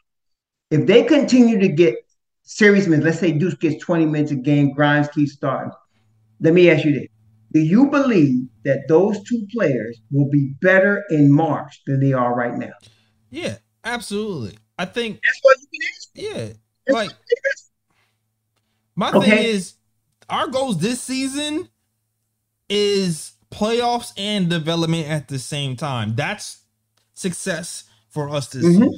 [0.70, 1.96] If they continue to get
[2.44, 5.72] serious minutes, let's say Deuce gets 20 minutes a game, Grimes keeps starting.
[6.40, 7.08] Let me ask you this.
[7.52, 12.32] Do you believe that those two players will be better in March than they are
[12.32, 12.74] right now?
[13.30, 14.56] Yeah, absolutely.
[14.78, 15.20] I think.
[15.24, 16.10] That's what you can ask.
[16.14, 16.52] Yeah,
[16.86, 17.10] That's like
[19.00, 19.28] what you can ask.
[19.30, 19.74] my thing is,
[20.28, 21.68] our goals this season
[22.68, 26.14] is playoffs and development at the same time.
[26.14, 26.60] That's
[27.14, 28.88] success for us this Mhm.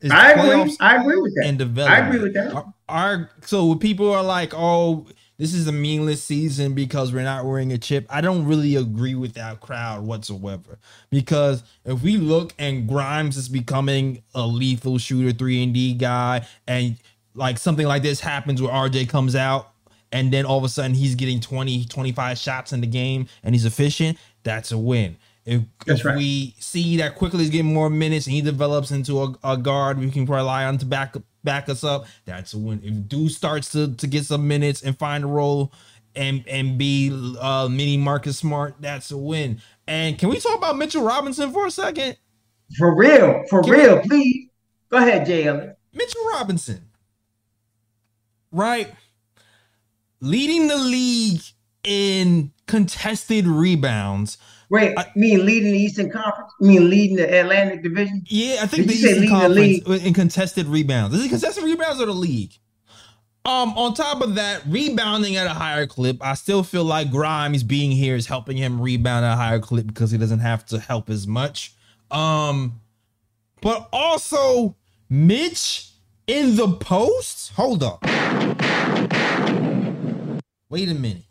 [0.00, 0.12] season.
[0.16, 0.76] I agree.
[0.80, 1.46] I agree with that.
[1.46, 2.02] and development.
[2.02, 2.54] I agree with that.
[2.54, 5.06] Our, our- so when people are like, "Oh,
[5.38, 9.14] this is a meaningless season because we're not wearing a chip," I don't really agree
[9.14, 10.78] with that crowd whatsoever.
[11.10, 16.46] Because if we look and Grimes is becoming a lethal shooter, three and D guy,
[16.66, 16.96] and
[17.38, 19.72] like something like this happens where RJ comes out
[20.12, 23.54] and then all of a sudden he's getting 20 25 shots in the game and
[23.54, 26.16] he's efficient that's a win if, if right.
[26.16, 29.98] we see that Quickley he's getting more minutes and he develops into a, a guard
[29.98, 33.70] we can rely on to back back us up that's a win if Deuce starts
[33.72, 35.72] to, to get some minutes and find a role
[36.14, 40.76] and and be uh mini Marcus Smart that's a win and can we talk about
[40.76, 42.16] Mitchell Robinson for a second
[42.76, 43.44] For real.
[43.48, 44.48] For Can real, please.
[44.90, 45.74] Go ahead, JL.
[45.92, 46.87] Mitchell Robinson,
[48.52, 48.92] right?
[50.20, 51.40] Leading the league
[51.84, 54.38] in contested rebounds.
[54.70, 56.52] Wait, I- mean leading the Eastern Conference?
[56.60, 58.24] You mean leading the Atlantic Division?
[58.26, 60.02] Yeah, I think Did the Eastern the Conference league?
[60.06, 61.14] in contested rebounds.
[61.16, 62.52] Is it contested rebounds or the league?
[63.44, 67.62] Um, on top of that, rebounding at a higher clip, I still feel like Grimes
[67.62, 70.78] being here is helping him rebound at a higher clip because he doesn't have to
[70.78, 71.72] help as much.
[72.10, 72.80] Um,
[73.62, 74.76] but also
[75.08, 75.88] Mitch
[76.26, 77.52] in the post.
[77.52, 78.04] Hold up.
[80.70, 81.22] Wait a minute.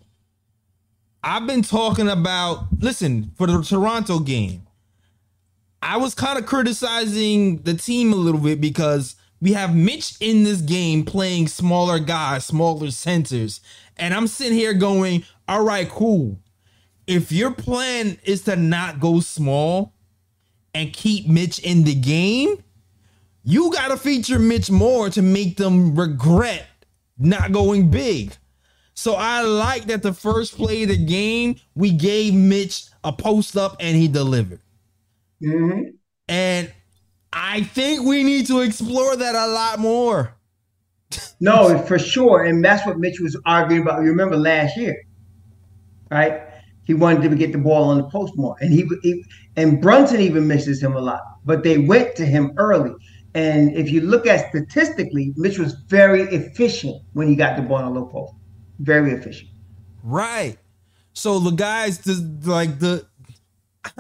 [1.24, 4.68] I've been talking about, listen, for the Toronto game,
[5.82, 10.44] I was kind of criticizing the team a little bit because we have Mitch in
[10.44, 13.62] this game playing smaller guys, smaller centers.
[13.96, 16.40] And I'm sitting here going, all right, cool.
[17.06, 19.94] If your plan is to not go small
[20.74, 22.64] and keep Mitch in the game,
[23.44, 26.67] you got to feature Mitch more to make them regret
[27.18, 28.34] not going big.
[28.94, 33.56] So I like that the first play of the game, we gave Mitch a post
[33.56, 34.60] up and he delivered.
[35.42, 35.94] Mhm.
[36.28, 36.72] And
[37.32, 40.34] I think we need to explore that a lot more.
[41.40, 42.44] No, for sure.
[42.44, 44.02] And that's what Mitch was arguing about.
[44.02, 44.96] You remember last year,
[46.10, 46.42] right?
[46.84, 48.56] He wanted to get the ball on the post more.
[48.60, 49.24] And he, he
[49.56, 51.22] and Brunson even misses him a lot.
[51.46, 52.92] But they went to him early.
[53.34, 57.78] And if you look at statistically, Mitch was very efficient when he got the ball
[57.78, 58.34] on the low post.
[58.80, 59.50] Very efficient.
[60.04, 60.58] Right.
[61.14, 62.06] So the guys
[62.46, 63.06] like the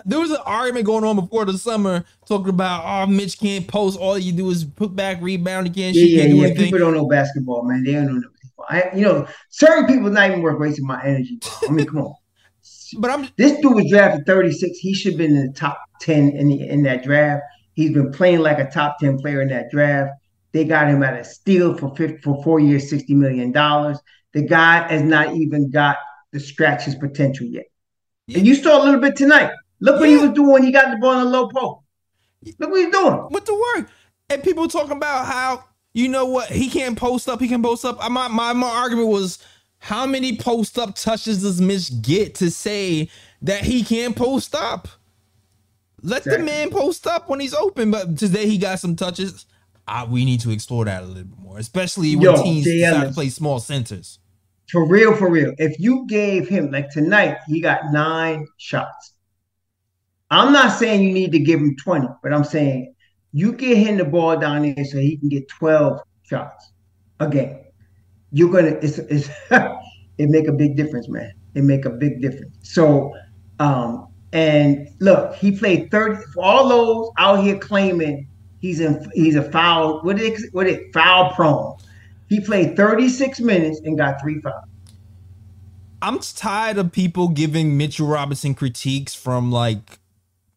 [0.05, 3.97] there was an argument going on before the summer talking about oh Mitch can't post.
[3.99, 6.45] All you do is put back, rebound, again Yeah, yeah, yeah.
[6.45, 6.65] anything.
[6.65, 7.83] People don't know basketball, man.
[7.83, 8.65] They don't know basketball.
[8.69, 11.39] I, you know, certain people not even worth wasting my energy.
[11.67, 12.15] I mean, come on.
[12.99, 14.77] But I'm This dude was drafted 36.
[14.77, 17.43] He should have been in the top 10 in the, in that draft.
[17.77, 20.19] He's been playing like a top 10 player in that draft.
[20.51, 23.51] They got him at a steal for fif- for four years, $60 million.
[23.51, 25.97] The guy has not even got
[26.33, 27.65] to scratch his potential yet.
[28.33, 29.51] And you saw a little bit tonight.
[29.79, 31.85] Look what he was doing when he got the ball in the low post.
[32.57, 33.13] Look what he's doing.
[33.13, 33.89] what the work?
[34.31, 35.63] And people talking about how
[35.93, 37.99] you know what he can't post up, he can post up.
[38.09, 39.37] My my my argument was
[39.77, 43.09] how many post up touches does Mitch get to say
[43.43, 44.87] that he can't post up?
[46.03, 49.45] Let the man post up when he's open, but today he got some touches.
[49.88, 52.79] I, we need to explore that a little bit more, especially when Yo, teams Jay
[52.79, 54.19] decide to play small centers.
[54.69, 55.53] For real, for real.
[55.57, 59.13] If you gave him, like tonight, he got nine shots.
[60.29, 62.93] I'm not saying you need to give him 20, but I'm saying
[63.31, 66.71] you get him the ball down there so he can get 12 shots
[67.19, 67.60] a game.
[68.31, 71.31] You're gonna it's it's it make a big difference, man.
[71.55, 72.57] It make a big difference.
[72.62, 73.13] So
[73.60, 78.27] um and look, he played 30 for all those out here claiming
[78.59, 81.77] he's in he's a foul, what is it what it foul prone.
[82.27, 84.65] He played 36 minutes and got three fouls.
[86.01, 89.99] I'm tired of people giving Mitchell Robinson critiques from like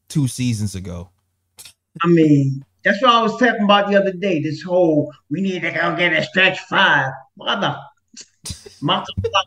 [0.09, 1.11] two seasons ago.
[2.03, 4.43] I mean, that's what I was talking about the other day.
[4.43, 7.13] This whole we need to go get a stretch five.
[7.37, 7.79] Mother
[8.83, 9.05] motherfucker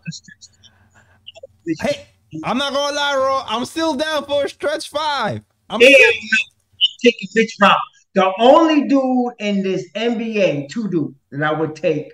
[0.09, 0.47] stretch
[0.93, 1.75] five.
[1.81, 2.07] Hey,
[2.43, 3.45] I'm not gonna lie, Raw.
[3.47, 5.41] I'm still down for a stretch five.
[5.69, 6.07] I'm still- no.
[6.07, 7.77] I'm taking Mitch Rob.
[8.15, 12.11] The only dude in this NBA, two dudes that I would take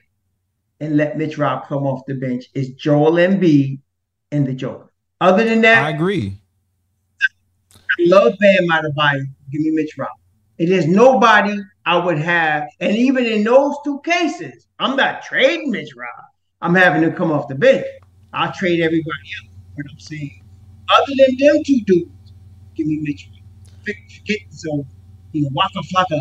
[0.79, 3.79] and let Mitch Rob come off the bench is Joel Embiid
[4.31, 4.91] and the Joker.
[5.19, 6.37] Other than that, I agree.
[7.21, 9.25] I love Bam Adebayo.
[9.51, 10.09] Give me Mitch Rob.
[10.57, 15.71] It is nobody I would have, and even in those two cases, I'm not trading
[15.71, 16.25] Mitch Rob.
[16.61, 17.85] I'm having to come off the bench.
[18.33, 19.09] I'll trade everybody
[19.41, 19.48] else.
[19.83, 20.43] But I'm saying,
[20.89, 22.11] other than them two dudes,
[22.75, 23.43] give me Mitch Rob.
[23.85, 24.85] Forget so,
[25.33, 26.19] you know, Waka Flocka.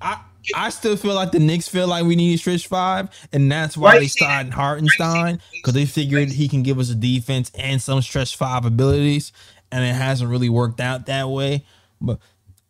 [0.00, 0.20] I
[0.54, 3.76] I still feel like the Knicks feel like we need a stretch five, and that's
[3.76, 4.00] why Right.
[4.00, 8.36] they signed Hartenstein because they figured he can give us a defense and some stretch
[8.36, 9.32] five abilities,
[9.72, 11.66] and it hasn't really worked out that way.
[12.00, 12.20] But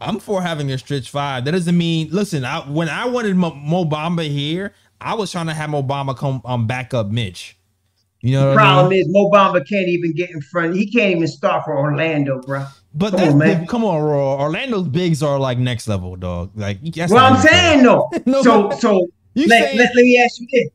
[0.00, 1.46] I'm for having a stretch five.
[1.46, 2.44] That doesn't mean listen.
[2.44, 6.16] I when I wanted Mo, Mo Bamba here, I was trying to have Mo Bamba
[6.18, 7.58] come um back up Mitch.
[8.20, 9.00] You know The what I problem mean?
[9.00, 10.74] is Mo Bamba can't even get in front.
[10.74, 12.64] He can't even start for Orlando, bro.
[12.94, 13.66] But Come on, man.
[13.66, 14.40] come on, Raw.
[14.40, 16.50] Orlando's bigs are like next level, dog.
[16.57, 18.11] Like that's Well, I'm saying though.
[18.26, 20.68] No, so so let, saying- let, let me ask you this.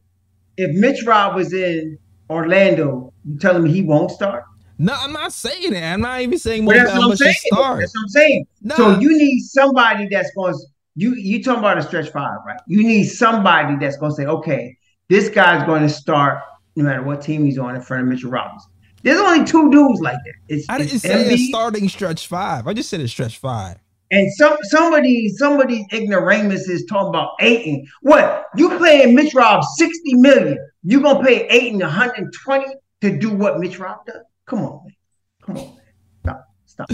[0.55, 1.97] If Mitch Rob was in
[2.29, 4.43] Orlando, you telling me he won't start?
[4.77, 5.93] No, I'm not saying that.
[5.93, 7.33] I'm not even saying But that's what I'm saying.
[7.47, 7.79] start.
[7.79, 8.45] That's what I'm saying.
[8.61, 8.75] Nah.
[8.75, 10.59] So you need somebody that's going to
[10.95, 12.59] you you talking about a stretch five, right?
[12.67, 14.77] You need somebody that's going to say, okay,
[15.09, 16.39] this guy's going to start
[16.75, 18.69] no matter what team he's on in front of Mitchell Robinson.
[19.03, 20.33] There's only two dudes like that.
[20.47, 22.67] It's, I didn't it's say a starting stretch five.
[22.67, 23.77] I just said a stretch five.
[24.11, 27.85] and some somebody somebody ignoramus is talking about Ayton.
[28.01, 30.57] What you paying Mitch Rob sixty million?
[30.83, 34.21] You gonna pay Ayton one hundred twenty to do what Mitch Rob does?
[34.45, 34.95] Come on, man.
[35.41, 35.83] Come on, man.
[36.21, 36.45] Stop.
[36.65, 36.89] Stop.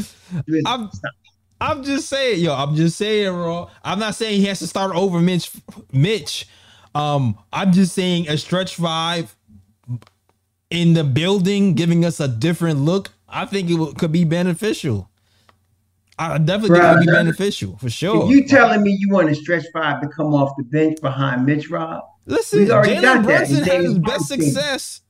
[0.47, 1.11] Really, I'm- stop.
[1.61, 2.55] I'm just saying, yo.
[2.55, 3.69] I'm just saying, bro.
[3.83, 5.51] I'm not saying he has to start over Mitch.
[5.91, 6.47] Mitch.
[6.95, 9.35] Um, I'm just saying a stretch five
[10.69, 13.11] in the building, giving us a different look.
[13.27, 15.09] I think it w- could be beneficial.
[16.17, 18.23] I definitely think it would be beneficial for sure.
[18.25, 21.45] If you telling me you want a stretch five to come off the bench behind
[21.45, 23.23] Mitch Rob, Listen, we already Jalen got that.
[23.25, 25.01] Brunson had his best success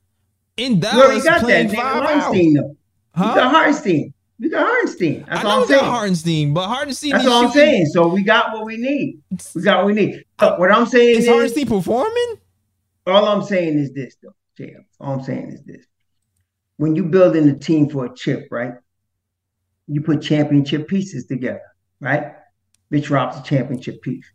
[0.55, 1.43] in Dallas got that.
[1.43, 2.03] playing Nigga five out.
[2.05, 2.77] Hartenstein, though.
[3.15, 3.29] Huh?
[3.29, 4.13] You got Hartenstein.
[4.41, 5.25] You got Hartenstein.
[5.27, 5.91] That's I all know I'm we got saying.
[5.91, 7.85] Hartenstein, but Hartenstein That's all I'm shooting- saying.
[7.87, 9.19] So we got what we need.
[9.55, 10.13] We got what we need.
[10.15, 12.35] Uh, but what I'm saying Is is, Hartenstein performing?
[13.07, 14.29] all I'm saying is this, though,
[14.59, 14.83] JL.
[14.99, 15.85] All I'm saying is this.
[16.77, 18.73] When you building a team for a chip, right?
[19.87, 21.61] You put championship pieces together,
[21.99, 22.33] right?
[22.89, 24.25] Mitch Rob's a championship piece.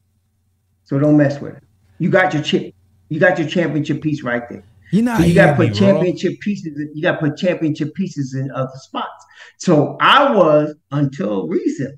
[0.85, 1.63] So don't mess with it.
[1.99, 2.75] You got your chip.
[3.09, 4.65] You got your championship piece right there.
[4.91, 6.79] You're not So you got to put championship pieces.
[6.95, 9.25] You got to put championship pieces in other spots.
[9.59, 11.97] So I was until recently,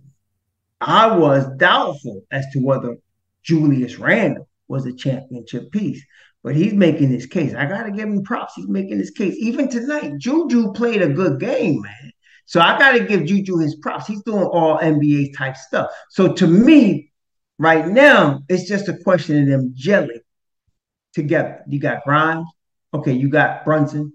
[0.80, 2.96] I was doubtful as to whether
[3.42, 6.02] Julius Randle was a championship piece.
[6.47, 7.55] But he's making his case.
[7.57, 8.53] I got to give him props.
[8.55, 9.34] He's making his case.
[9.36, 12.12] Even tonight, Juju played a good game, man.
[12.44, 14.07] So I got to give Juju his props.
[14.07, 15.90] He's doing all NBA type stuff.
[16.11, 17.11] So to me,
[17.59, 20.20] right now, it's just a question of them gelling
[21.14, 21.64] together.
[21.66, 22.47] You got Grimes,
[22.94, 24.12] okay, you got Brunson,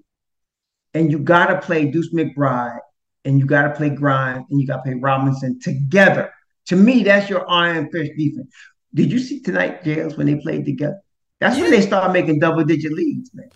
[0.93, 2.79] and you got to play Deuce McBride,
[3.25, 6.31] and you got to play Grimes, and you got to play Robinson together.
[6.67, 8.53] To me, that's your iron fist defense.
[8.93, 11.01] Did you see tonight, Jails, when they played together?
[11.41, 13.49] That's when they start making double digit leads, man.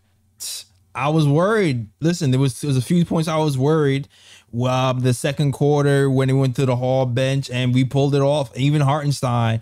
[0.95, 1.88] I was worried.
[2.01, 4.07] Listen, there was there was a few points I was worried.
[4.51, 8.21] Well, the second quarter when they went to the hall bench and we pulled it
[8.21, 8.55] off.
[8.57, 9.61] Even Hartenstein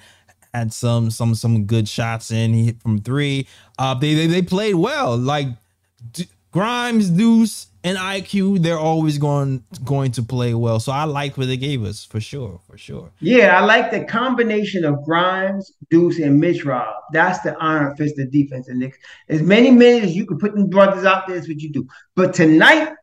[0.53, 3.45] had some some some good shots in he hit from three.
[3.78, 5.17] Uh, they they, they played well.
[5.17, 5.47] Like
[6.13, 10.79] D- Grimes, Deuce, and IQ, they're always going going to play well.
[10.79, 13.11] So I liked what they gave us for sure, for sure.
[13.19, 16.95] Yeah, I like the combination of Grimes, Deuce, and Mitch Rob.
[17.11, 18.69] That's the iron fist of defense.
[18.69, 18.97] And Knicks.
[19.27, 21.86] As many minutes as you can put them brothers out there is what you do.
[22.15, 22.93] But tonight,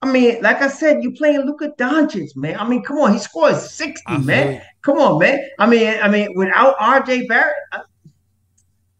[0.00, 2.58] I mean, like I said, you playing Luka Doncic, man.
[2.58, 4.62] I mean, come on, he scored 60, I man.
[4.82, 5.40] Come on, man.
[5.58, 7.82] I mean, I mean, without RJ Barrett, I-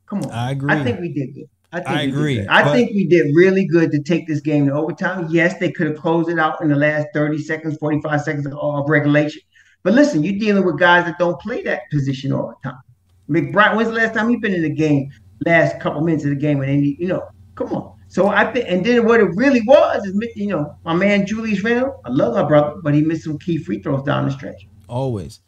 [0.07, 0.31] come on.
[0.31, 0.71] I agree.
[0.71, 1.49] I think we did good.
[1.73, 2.47] I, think I agree.
[2.47, 5.29] I but- think we did really good to take this game to overtime.
[5.31, 8.55] Yes, they could have closed it out in the last 30 seconds, 45 seconds of,
[8.55, 9.43] of regulation.
[9.83, 12.81] But listen, you're dealing with guys that don't play that position all the time.
[13.29, 15.11] McBride, when's the last time he been in the game?
[15.47, 17.95] Last couple minutes of the game, and then you know, come on.
[18.09, 21.63] So I think, and then what it really was is, you know, my man Julius
[21.63, 22.01] Randle.
[22.05, 24.67] I love my brother, but he missed some key free throws down the stretch.
[24.89, 25.41] Always.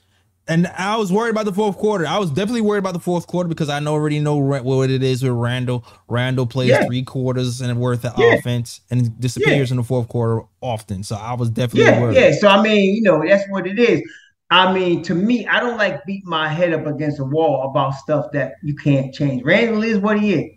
[0.49, 2.07] And I was worried about the fourth quarter.
[2.07, 5.03] I was definitely worried about the fourth quarter because I know already know what it
[5.03, 5.85] is with Randle.
[6.09, 6.85] Randle plays Yeah.
[6.87, 8.35] three quarters and worth of Yeah.
[8.35, 11.05] offense and disappears in the fourth quarter often.
[11.05, 12.17] So I was definitely Yeah, worried.
[12.17, 12.33] yeah.
[12.33, 14.03] So I mean, you know, that's what it is.
[14.51, 17.95] I mean, to me, I don't like beat my head up against a wall about
[17.95, 19.45] stuff that you can't change.
[19.45, 20.51] Randle is what he is.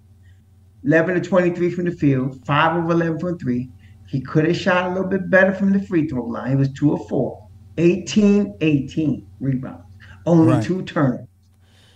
[0.85, 3.69] 11 to 23 from the field, 5 of 11 from 3.
[4.07, 6.49] He could have shot a little bit better from the free throw line.
[6.49, 7.42] He was 2 of 4.
[7.77, 9.83] 18 18 rebounds.
[10.25, 10.63] Only Right.
[10.63, 11.27] two turnovers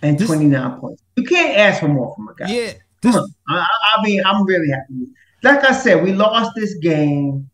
[0.02, 1.02] and This- 29 points.
[1.16, 2.48] You can't ask for more from a guy.
[2.52, 2.72] Yeah.
[3.02, 3.28] Come This, on.
[3.48, 5.06] I, I- I mean, I'm really happy.
[5.42, 7.48] Like I said, we lost this game.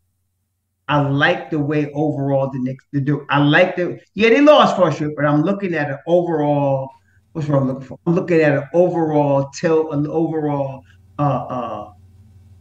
[0.88, 3.26] I like the way overall the Knicks to do.
[3.30, 6.90] I like the yeah they lost for sure, but I'm looking at an overall.
[7.32, 7.98] What's what I'm looking for?
[8.06, 10.82] I'm looking at an overall tilt, an overall
[11.18, 11.92] uh uh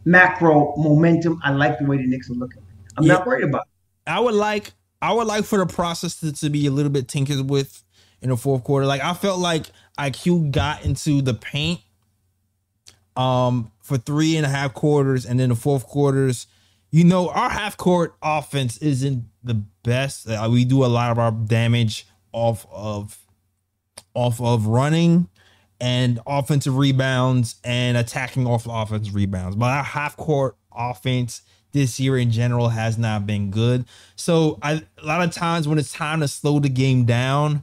[0.06, 1.40] macro momentum.
[1.44, 2.62] I like the way the Knicks are looking.
[2.96, 3.14] I'm Yeah.
[3.14, 3.62] not worried about.
[4.06, 4.10] It.
[4.10, 4.72] I would like
[5.04, 7.82] I would like for the process to, to be a little bit tinkered with
[8.22, 8.86] in the fourth quarter.
[8.86, 9.66] Like I felt like
[9.98, 11.80] IQ got into the paint
[13.16, 16.48] um for three and a half quarters and then the fourth quarters
[16.90, 21.18] you know our half court offense isn't the best Uh, we do a lot of
[21.20, 23.16] our damage off of
[24.14, 25.28] off of running
[25.80, 31.42] and offensive rebounds and attacking off offensive rebounds but our half court offense
[31.74, 33.84] this year in general has not been good
[34.16, 37.62] so I, a lot of times when it's time to slow the game down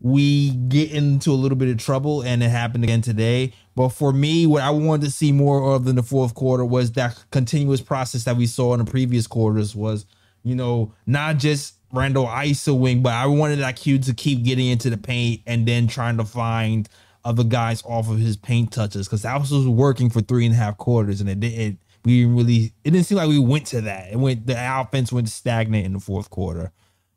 [0.00, 3.52] we get into a little bit of trouble and it happened again today.
[3.74, 6.92] But for me, what I wanted to see more of in the fourth quarter was
[6.92, 10.06] that continuous process that we saw in the previous quarters was,
[10.44, 14.98] you know, not just Randle isoing, but I wanted IQ to keep getting into the
[14.98, 16.88] paint and then trying to find
[17.24, 20.58] other guys off of his paint touches because that was working for three and a
[20.58, 21.78] half quarters and it didn't
[22.08, 24.10] we didn't really it didn't seem like we went to that.
[24.12, 26.72] It went the offense went stagnant in the fourth quarter.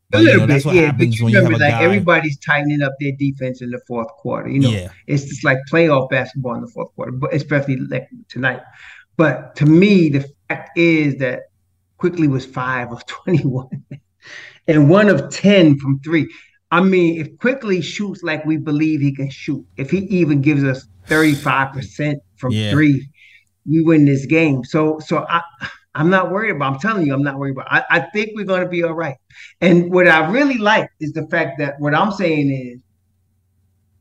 [0.09, 0.87] But, you know, that's what yeah.
[0.91, 1.83] But happens you when you have remember, a like guy.
[1.85, 4.49] everybody's tightening up their defense in the fourth quarter.
[4.49, 4.89] You know, Yeah.
[5.07, 8.61] it's just like playoff basketball in the fourth quarter, but especially like tonight.
[9.15, 11.43] But to me, the fact is that
[11.97, 13.67] Quickley was five of 21
[14.67, 16.27] and one of 10 from three.
[16.71, 20.63] I mean, if Quickley shoots like we believe he can shoot, if he even gives
[20.63, 22.71] us 35% from Yeah.
[22.71, 23.07] three,
[23.67, 24.63] we win this game.
[24.63, 25.41] So so I
[25.93, 26.73] I'm not worried about.
[26.73, 27.67] I'm telling you, I'm not worried about.
[27.69, 29.17] I, I think we're gonna be all right.
[29.59, 32.81] And what I really like is the fact that what I'm saying is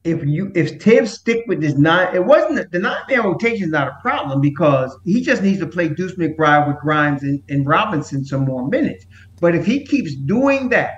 [0.04, 3.70] if you if Tibbs stick with this nine, it wasn't the nine man rotation is
[3.70, 7.66] not a problem because he just needs to play Deuce McBride with Grimes and, and
[7.66, 9.04] Robinson some more minutes.
[9.40, 10.94] But if he keeps doing that,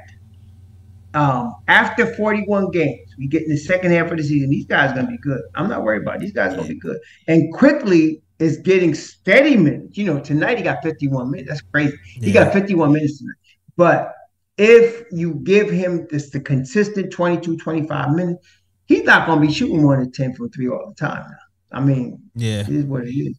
[1.14, 4.92] um, after 41 games, we get in the second half of the season, these guys
[4.92, 5.42] are gonna be good.
[5.54, 6.20] I'm not worried about it.
[6.20, 6.98] these guys are gonna be good.
[7.28, 9.96] And Quickley is getting steady minutes.
[9.96, 11.48] You know, tonight he got 51 minutes.
[11.48, 11.96] That's crazy.
[12.04, 13.36] He got 51 minutes tonight.
[13.76, 14.12] But
[14.58, 18.46] if you give him this the consistent 22, 25 minutes,
[18.86, 21.78] he's not gonna be shooting more than 10 from three all the time now.
[21.78, 22.60] I mean, Yeah.
[22.60, 23.38] it is what it is.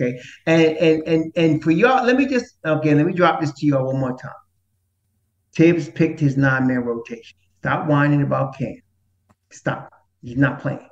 [0.00, 0.18] Okay.
[0.46, 3.66] And and and and for y'all, let me just okay, let me drop this to
[3.66, 4.32] y'all one more time.
[5.52, 7.38] Tibbs picked his nine-man rotation.
[7.60, 8.74] Stop whining about Cam.
[9.50, 9.88] Stop.
[10.20, 10.88] He's not playing.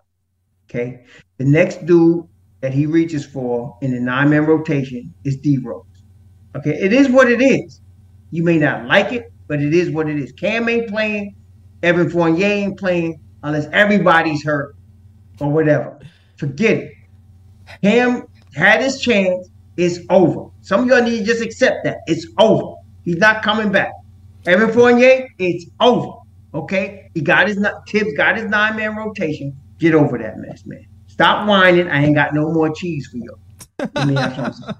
[0.71, 1.05] Okay.
[1.39, 2.27] The next dude
[2.63, 5.85] that he reaches for in the nine-man rotation is D Rose.
[6.57, 6.71] Okay.
[6.71, 7.81] It is what it is.
[8.31, 10.33] You may not like it, but it is what it is.
[10.33, 11.35] Cam ain't playing.
[11.83, 14.77] Evan Fournier ain't playing unless everybody's hurt
[15.41, 15.99] or whatever.
[16.37, 16.93] Forget it.
[17.83, 19.49] Cam had his chance.
[19.77, 20.51] It's over.
[20.61, 21.99] Some of y'all need to just accept that.
[22.07, 22.77] It's over.
[23.05, 23.93] He's not coming back.
[24.47, 26.19] Evan Fournier, it's over.
[26.55, 27.11] Okay?
[27.15, 29.57] He got his Tibbs got his nine-man rotation.
[29.79, 30.87] Get over that mess, man.
[31.13, 31.89] Stop whining.
[31.89, 33.37] I ain't got no more cheese for you.
[33.79, 34.75] Let me have some.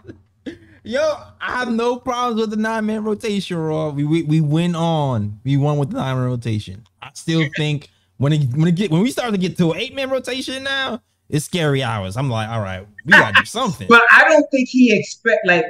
[0.85, 3.91] Yo, I have no problems with the nine man rotation, Raw.
[3.91, 5.39] We, we we win on.
[5.45, 6.85] We won with the nine man rotation.
[7.03, 9.79] I still think when it when it get when we start to get to an
[9.79, 12.17] eight man rotation now, it's scary hours.
[12.17, 13.87] I'm like, all right, we gotta do something.
[13.89, 15.67] But I don't think he expect like.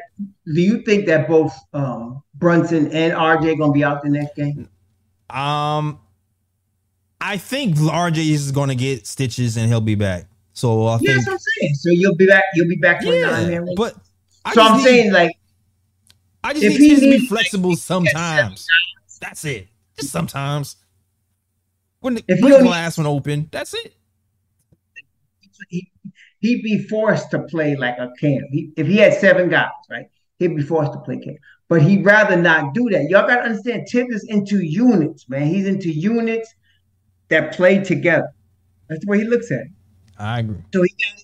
[0.46, 4.68] Do you think that both um, Brunson and RJ gonna be out the next game?
[5.28, 5.98] Um,
[7.20, 10.26] I think RJ is gonna get stitches and he'll be back.
[10.55, 11.74] So I Yeah, think, that's what I'm saying.
[11.74, 12.44] So you'll be back.
[12.55, 13.61] You'll be back to a nine yeah.
[13.61, 13.74] man.
[13.76, 13.96] But
[14.44, 15.32] I So I'm need- saying like
[16.44, 18.66] I just if need he to be needs- flexible sometimes.
[19.20, 19.68] That's it.
[19.98, 20.76] Just sometimes.
[22.00, 23.94] When the If he the only- last one open, that's it.
[25.68, 25.90] he,
[26.40, 28.42] he'd be forced to play like a Cam.
[28.50, 30.07] He, if he had seven guys, right,
[30.38, 31.36] he'd be forced to play Cam.
[31.68, 33.05] But he'd rather not do that.
[33.09, 35.46] Y'all gotta understand, Tibbs is into units, man.
[35.46, 36.53] He's into units
[37.28, 38.28] that play together.
[38.88, 39.68] That's the way he looks at it.
[40.23, 40.57] I agree.
[40.73, 41.23] So he got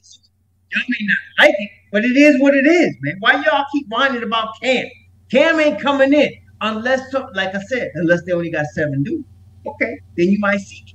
[0.72, 3.16] y'all may not like it, but it is what it is, man.
[3.20, 4.86] Why y'all keep whining about Cam?
[5.30, 6.30] Cam ain't coming in
[6.60, 9.24] unless, like I said, unless they only got seven dudes.
[9.66, 10.94] Okay, then you might see Cam.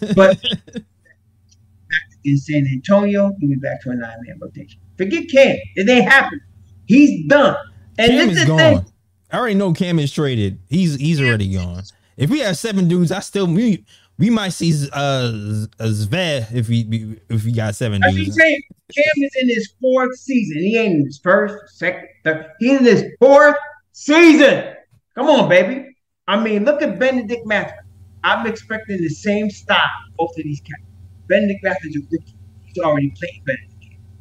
[0.14, 4.80] But back in San Antonio, he'll be back to a nine man rotation.
[4.96, 5.56] Forget Cam.
[5.76, 6.40] It ain't happening.
[6.86, 7.56] He's done.
[7.98, 8.58] And Cam this is gone.
[8.58, 8.92] thing.
[9.30, 10.58] I already know Cam is traded.
[10.68, 11.82] He's he's already gone.
[12.16, 13.84] If we have seven dudes, I still we
[14.18, 15.30] we might see uh
[15.78, 18.62] Svi if we if we got seven what I'm saying.
[18.94, 20.58] Cam is in his fourth season.
[20.58, 22.46] He ain't in his first, second, third.
[22.58, 23.56] He's in his fourth
[23.92, 24.74] season.
[25.14, 25.94] Come on, baby.
[26.26, 27.84] I mean, look at Bennedict Mathurin.
[28.24, 29.78] I'm expecting the same style
[30.16, 30.82] both of these cats.
[31.26, 32.34] Bennedict Mathurin is a rookie.
[32.64, 33.56] He's already than Cam.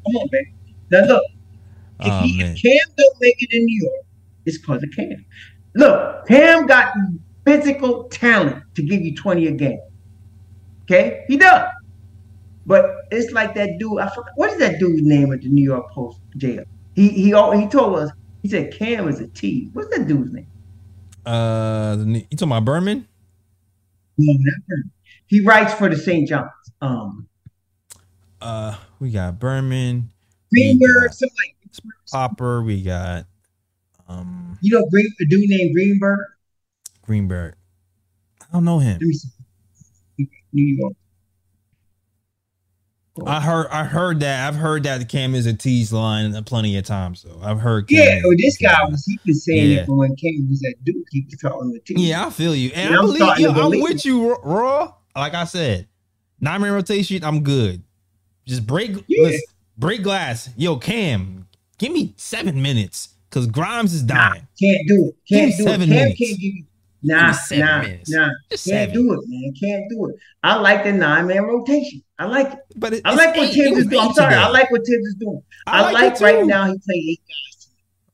[0.05, 0.53] Come on, baby.
[0.91, 1.23] Now look,
[2.01, 4.05] if, Oh, he, if Cam don't make it in New York,
[4.45, 5.25] it's because of Cam.
[5.75, 6.93] Look, Cam got
[7.45, 9.79] physical talent to give you 20 a game.
[10.89, 11.25] Okay?
[11.27, 11.69] He does.
[12.65, 13.99] But it's like that dude.
[13.99, 16.63] I forgot what is that dude's name at the New York Post jail?
[16.95, 18.11] He he he told us
[18.41, 19.69] he said Cam is a T.
[19.73, 20.47] What's that dude's name?
[21.25, 23.07] Uh, you talking about Berman?
[24.17, 24.33] No.
[25.27, 26.27] He writes for the St.
[26.27, 26.49] John's.
[26.81, 27.27] Um,
[28.41, 30.09] Uh, we got Berman,
[30.51, 31.53] We Greenberg, got- something like
[32.11, 32.63] Popper.
[32.63, 33.25] We got
[34.07, 36.19] um you know Green, a dude named Greenberg.
[37.03, 37.55] Greenberg.
[38.41, 38.93] I don't know him.
[38.93, 39.27] Let me see.
[40.57, 40.93] New York.
[43.25, 46.85] I heard I heard that I've heard that Cam is a tease line plenty of
[46.85, 47.21] times.
[47.21, 47.87] So I've heard.
[47.87, 49.77] Cam Yeah, well, this guy was he was saying Yeah.
[49.83, 51.05] it when Cam was at Duke.
[51.11, 51.95] He was talking to T.
[52.09, 53.49] Yeah, I feel you, and Yeah, I I'm believe you.
[53.49, 54.93] I'm with you, Ra- Raw.
[55.15, 55.87] Like I said,
[56.39, 57.23] nine man rotation.
[57.23, 57.81] I'm good.
[58.45, 59.31] Just break, Yeah.
[59.79, 60.49] break glass.
[60.55, 61.47] Yo, Cam,
[61.79, 64.47] give me seven minutes because Grimes is Nah, dying.
[64.61, 65.15] can't do it.
[65.27, 65.95] Can't do seven it.
[65.95, 66.19] Cam minutes.
[66.19, 66.63] can't give you.
[67.07, 68.09] Nah, nah, minutes.
[68.09, 68.29] nah.
[68.51, 69.53] Just Can't do it, man.
[69.59, 70.15] Can't do it.
[70.43, 72.03] I like the nine man rotation.
[72.19, 72.59] I like it.
[72.75, 73.53] But it, I like what eight.
[73.53, 74.01] Tibbs is doing.
[74.05, 74.33] I'm sorry.
[74.33, 74.43] today.
[74.43, 75.41] I like what Tibbs is doing.
[75.65, 77.67] I, I like like, right now he played eight guys.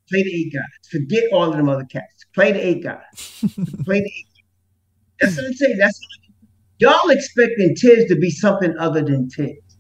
[0.10, 0.90] Play the eight guys.
[0.92, 2.26] Forget all of them other cats.
[2.36, 3.02] Play the eight guys.
[3.84, 4.44] Play the eight guys.
[5.20, 5.78] That's what I'm saying.
[5.80, 6.00] That's
[6.78, 9.78] y'all expecting Tibbs to be something other than Tibbs.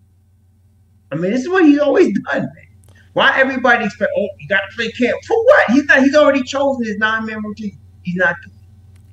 [1.11, 2.95] I mean, this is what he's always done, man.
[3.14, 4.11] Why everybody expect?
[4.18, 5.70] Oh, you got to play Cam for what?
[5.70, 5.99] He's not.
[5.99, 7.78] He's already chosen his nine man rotation.
[8.01, 8.36] He's not.
[8.43, 8.62] doing.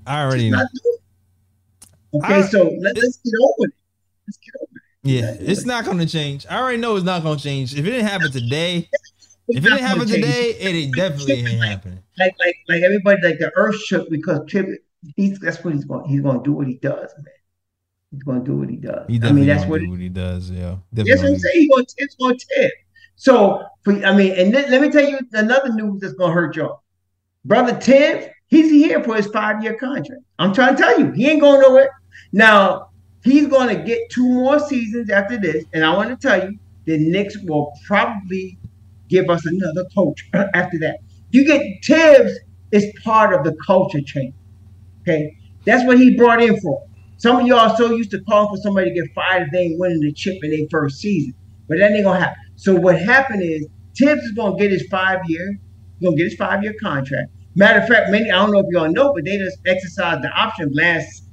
[0.07, 0.59] I already know.
[0.59, 2.17] not doing it.
[2.17, 3.75] Okay, I- so let, us get over it.
[4.27, 4.83] Let's get over it.
[5.03, 6.47] Yeah, it's not going to change.
[6.51, 7.73] I already know it's not going to change.
[7.73, 8.89] If it didn't happen today,
[9.49, 12.03] if it didn't happen today, it ain't definitely ain't happening.
[12.19, 14.67] Like like like everybody like the earth shook because Tip
[15.17, 17.35] he's that's what he's going he's going to do what he does, man.
[18.11, 19.07] He's going to do what he does.
[19.09, 20.51] He I mean that's what do what he does.
[20.51, 21.55] Yeah, That's what I'm saying.
[21.55, 22.73] He's going to it's going to tip.
[23.17, 26.35] So for I mean, and then, let me tell you another news that's going to
[26.35, 26.83] hurt y'all.
[27.45, 30.23] Brother Tibbs, he's here for his five year contract.
[30.39, 31.91] I'm trying to tell you, he ain't going nowhere.
[32.33, 32.91] Now
[33.25, 36.59] he's going to get two more seasons after this, and I want to tell you,
[36.85, 38.59] the Knicks will probably
[39.09, 40.99] give us another coach after that.
[41.31, 42.33] You get Tibbs
[42.73, 44.35] is part of the culture change.
[45.03, 46.87] Okay, that's what he brought in for.
[47.17, 49.79] Some of y'all so used to calling for somebody to get fired if they ain't
[49.79, 51.35] winning the chip in their first season,
[51.69, 52.39] but that ain't gonna happen.
[52.57, 55.59] So what happened is Tibbs is gonna get his five year,
[56.03, 57.31] gonna get his five year contract.
[57.57, 60.31] Matter of fact, many I don't know if y'all know, but they just exercised the
[60.31, 61.25] option last,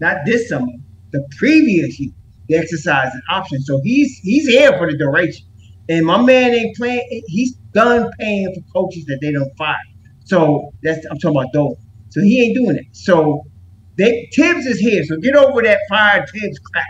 [0.00, 0.72] not this summer,
[1.12, 2.12] the previous year.
[2.48, 5.46] They exercised the option, so he's he's here for the duration.
[5.88, 7.22] And my man ain't playing.
[7.26, 9.76] He's done paying for coaches that they don't fire.
[10.24, 11.76] So that's I'm talking about those.
[12.10, 12.86] So he ain't doing it.
[12.92, 13.44] So
[13.96, 15.04] they Tibbs is here.
[15.04, 16.84] So get over that fire Tibbs crap.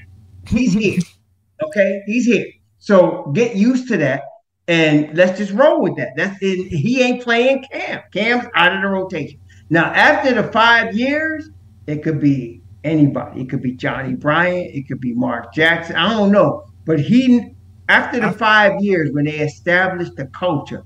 [0.49, 1.01] He's here.
[1.64, 2.47] okay, he's here.
[2.79, 4.22] So get used to that,
[4.69, 6.11] and let's just roll with that.
[6.17, 6.69] That's it.
[6.69, 8.03] He ain't playing Cam.
[8.12, 9.39] Cam's out of the rotation.
[9.71, 11.51] Now after the five years,
[11.87, 13.43] it could be anybody.
[13.43, 14.75] It could be Johnnie Bryant.
[14.75, 15.97] It could be Mark Jackson.
[15.97, 16.65] I don't know.
[16.85, 17.55] But he
[17.89, 20.85] after the five years when they establish the culture,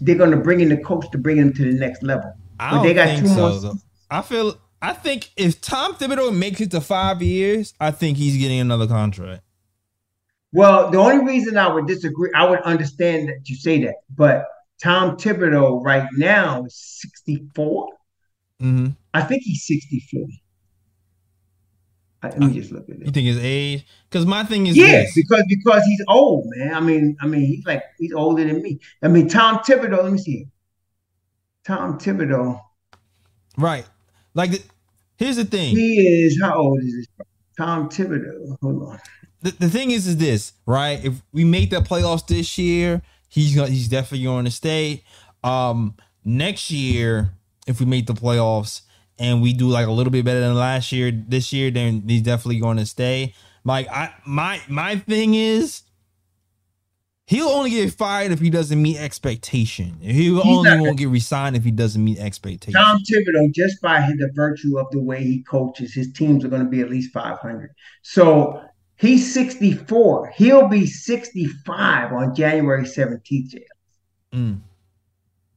[0.00, 2.32] they're gonna bring in the coach to bring him to the next level.
[2.58, 3.58] I But don't they got two more so.
[3.60, 3.74] Though.
[4.10, 4.58] I feel.
[4.82, 8.86] I think if Tom Thibodeau makes it to five years, I think he's getting another
[8.86, 9.42] contract.
[10.54, 14.46] Well, the only reason I would disagree, I would understand that you say that, but
[14.82, 17.88] Tom Thibodeau right now is 64.
[18.60, 20.26] hmm I think he's 64.
[22.22, 23.84] I- Let me just look at You think his age?
[24.08, 25.14] Because my thing is Yeah, this.
[25.14, 26.72] because because he's old, man.
[26.72, 28.78] I mean, I mean, he's like he's older than me.
[29.02, 30.02] I mean, Tom Thibodeau.
[30.04, 30.46] Let me see.
[31.66, 32.60] Tom Thibodeau.
[33.58, 33.86] Right.
[34.34, 34.62] Like, the,
[35.16, 35.76] here's the thing.
[35.76, 37.06] He is how old is this?
[37.58, 38.56] Tom Thibodeau.
[38.62, 38.98] Hold on.
[39.44, 41.04] The, the thing is, is this right?
[41.04, 45.04] If we make the playoffs this year, he's gonna, he's definitely going to stay.
[45.44, 47.34] Um, next year,
[47.66, 48.80] if we make the playoffs
[49.18, 52.22] and we do like a little bit better than last year, this year, then he's
[52.22, 53.34] definitely going to stay.
[53.64, 55.82] Like, I my my thing is.
[57.26, 59.96] He'll only get fired if he doesn't meet expectation.
[59.98, 62.78] He only not- won't get resigned if he doesn't meet expectation.
[62.78, 66.62] Tom Thibodeau, just by the virtue of the way he coaches, his teams are going
[66.62, 67.70] to be at least 500.
[68.02, 68.62] So
[68.96, 70.32] he's 64.
[70.36, 73.48] He'll be 65 on January 17th.
[73.48, 73.66] Jay.
[74.32, 74.60] Mm.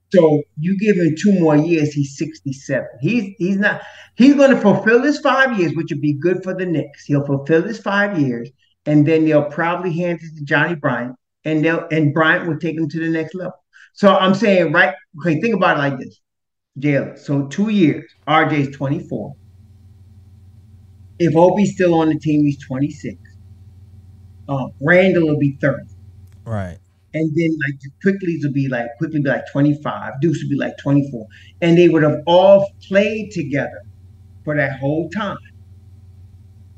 [0.10, 2.88] So you give him two more years, he's 67.
[3.02, 3.82] He's he's not
[4.16, 7.06] he's going to fulfill his five years, which would be good for the Knicks.
[7.06, 8.50] He'll fulfill his five years,
[8.86, 12.78] and then they'll probably hand it to Johnnie Bryant, and they'll and Bryant will take
[12.78, 13.62] him to the next level.
[13.94, 14.96] So I'm saying, right?
[15.20, 16.22] Okay, think about it like this.
[16.78, 17.16] Jail.
[17.18, 18.10] So two years.
[18.28, 19.36] RJ's 24.
[21.20, 23.18] If Obi's still on the team, he's 26.
[24.48, 25.84] Uh, Randle will be 30.
[26.46, 26.78] Right.
[27.14, 30.22] And then like the Quickley's would be like Quickley be like 25.
[30.22, 31.26] Deuce would be like 24.
[31.62, 33.82] And they would have all played together
[34.44, 35.38] for that whole time.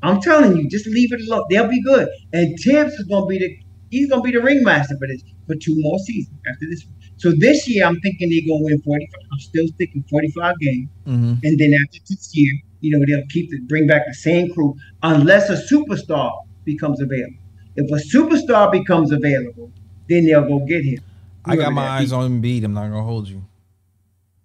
[0.02, 1.44] I'm telling you, just leave it alone.
[1.50, 2.08] They'll be good.
[2.32, 3.56] And Tibbs is gonna be the
[3.90, 6.84] he's gonna be the ringmaster for this for two more seasons after this.
[6.86, 6.94] one.
[7.16, 9.08] So this year I'm thinking they're gonna win 45.
[9.32, 10.88] I'm still sticking 45 games.
[11.04, 14.52] hmm And then after this year, you know, they'll keep it, bring back the same
[14.54, 16.32] crew unless a superstar
[16.64, 17.39] becomes available.
[17.80, 19.70] If a superstar becomes available,
[20.08, 21.00] then they'll go get him.
[21.44, 22.16] I got my eyes be.
[22.16, 22.64] on Embiid.
[22.64, 23.42] I'm not gonna hold you.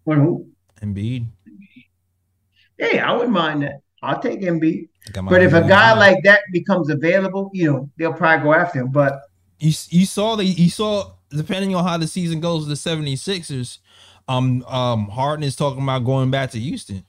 [0.06, 0.48] On who?
[0.82, 1.26] Embiid.
[2.78, 3.82] Hey, I wouldn't mind that.
[4.02, 4.88] I'll take Embiid.
[5.16, 5.98] I But if a guy Embiid.
[5.98, 8.92] like that becomes available, you know, they'll probably go after him.
[8.92, 9.22] But
[9.60, 13.80] you you saw the you saw depending on how the season goes, the 76ers,
[14.28, 17.04] um um Harden is talking about going back to Houston.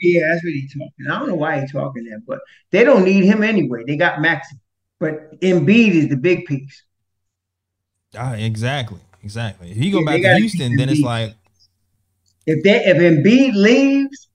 [0.00, 0.90] yeah, that's what he's talking.
[1.08, 3.84] I don't know why he's talking that, but they don't need him anyway.
[3.86, 4.56] They got Maxey.
[5.00, 6.84] But Embiid is the big piece.
[8.14, 9.70] Ah, exactly, exactly.
[9.70, 11.34] If he go Yeah, back to Houston, then it's like
[12.46, 14.28] If they if Embiid leaves,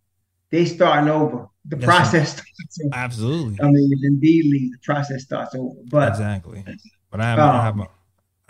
[0.51, 1.49] they starting over.
[1.66, 2.93] The That's process starts over.
[2.93, 5.76] absolutely, I mean, if Embiid leaves, the process starts over.
[5.88, 6.66] But exactly.
[7.11, 7.89] But I have, Um, I have my, I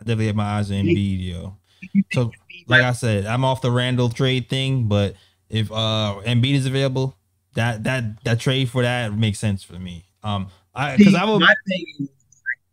[0.01, 1.57] definitely have my eyes on Embiid, yo.
[2.09, 2.35] So
[2.67, 5.15] like I said, I'm off the Randle trade thing, but
[5.49, 7.17] if uh Embiid is available,
[7.55, 10.05] that that that trade for that makes sense for me.
[10.23, 11.39] Um, because See, I will.
[11.39, 12.09] my thing is,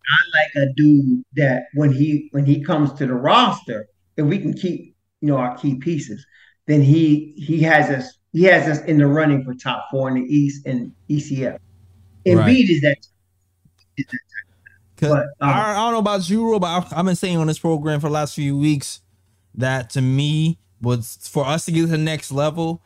[0.09, 3.87] I like a dude that when he when he comes to the roster,
[4.17, 6.25] if we can keep you know our key pieces,
[6.67, 10.15] then he he has us he has us in the running for top four in
[10.15, 11.59] the East and ECF.
[12.27, 12.71] Embiid Right.
[12.71, 12.97] is that.
[14.97, 17.39] 'Cause But, um, I, I don't know about you, Ro, but I've, I've been saying
[17.39, 19.01] on this program for the last few weeks
[19.55, 22.83] that to me, was for us to get to the next level,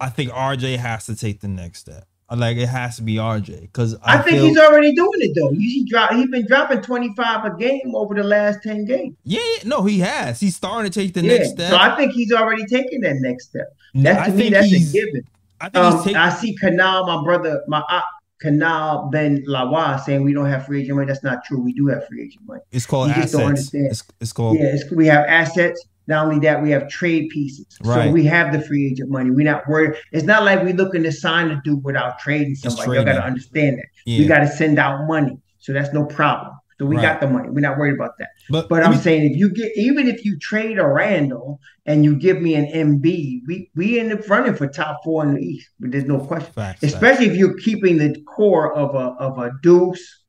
[0.00, 2.06] I think RJ has to take the next step.
[2.28, 5.50] Like it has to be RJ because I, think he's already doing it though.
[5.50, 9.16] He, he drop, he's been dropping 25 a game over the last 10 games.
[9.22, 10.40] yeah, yeah, no, he has.
[10.40, 11.36] He's starting to take the yeah.
[11.36, 11.70] next step.
[11.70, 13.76] So I think he's already taking that next step.
[13.94, 15.24] That I to me, that's a given.
[15.60, 16.16] I think Um, he's taking.
[16.16, 18.02] I see Canal, my brother, my uh,
[18.42, 21.06] Kanal Ben Lawa saying we don't have free agent money.
[21.06, 21.60] That's not true.
[21.60, 22.60] We do have free agent money.
[22.72, 23.72] It's called you just don't assets.
[23.72, 25.86] It's, it's called Yeah, it's, we have assets.
[26.08, 27.66] Not only that, we have trade pieces.
[27.82, 28.06] Right.
[28.06, 29.30] So we have the free agent money.
[29.30, 29.96] We're not worried.
[30.12, 32.98] It's not like we're looking to sign a dude without trading somebody.
[32.98, 33.86] You got to understand that.
[34.04, 34.18] yeah.
[34.20, 35.38] We got to send out money.
[35.58, 36.52] So that's no problem.
[36.78, 37.02] So we Right.
[37.02, 37.48] got the money.
[37.48, 38.28] We're not worried about that.
[38.50, 42.04] but But I'm me- saying if you get even if you trade a Randle and
[42.04, 45.40] you give me an Embiid, we we end up running for top four in the
[45.40, 45.70] East.
[45.80, 46.52] But there's no question.
[46.52, 46.92] facts, facts.
[46.92, 50.22] Especially if you're keeping the core of a of a Deuce.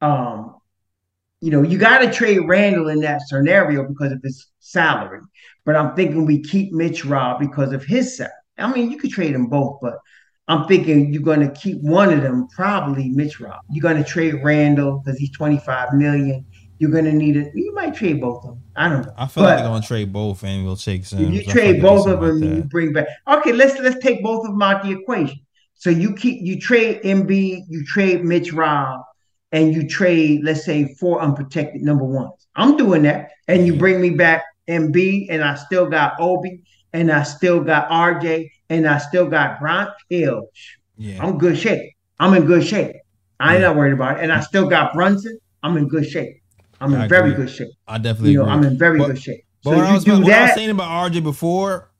[0.00, 0.54] Um,
[1.46, 5.20] you know, you got to trade Randle in that scenario because of his salary.
[5.64, 8.32] But I'm thinking we keep Mitch Rob because of his salary.
[8.58, 9.94] I mean, you could trade them both, but
[10.48, 13.60] I'm thinking you're going to keep one of them, probably Mitch Rob.
[13.70, 16.44] You're going to trade Randle because he's 25 million.
[16.80, 17.52] You're going to need it.
[17.54, 18.62] You might trade both of them.
[18.74, 19.12] I don't know.
[19.16, 21.20] I feel like But- they're gonna trade both and we'll take some.
[21.20, 23.06] if you trade both of them, and you bring back.
[23.28, 25.38] Okay, let's let's take both of them out the equation.
[25.76, 29.00] So you keep you trade Embiid, you trade Mitch Rob,
[29.56, 32.46] and you trade let's say four unprotected number ones.
[32.56, 33.80] I'm doing that, and you mm-hmm.
[33.80, 36.60] bring me back Embiid, and I still got Obi,
[36.92, 40.48] and I still got RJ, and I still got Grant Hill.
[40.98, 41.90] Yeah, I'm good shape.
[42.20, 42.96] I'm in good shape.
[43.40, 43.68] I ain't Yeah.
[43.68, 45.38] not worried about it, and I still got Brunson.
[45.62, 46.36] I'm in good shape.
[46.78, 47.46] I'm in I very agree.
[47.46, 47.70] good shape.
[47.88, 48.54] I definitely You know, agree.
[48.54, 49.40] I'm in very But- good shape.
[49.64, 50.54] But So what, I you was, do what I was that.
[50.54, 51.90] saying about RJ before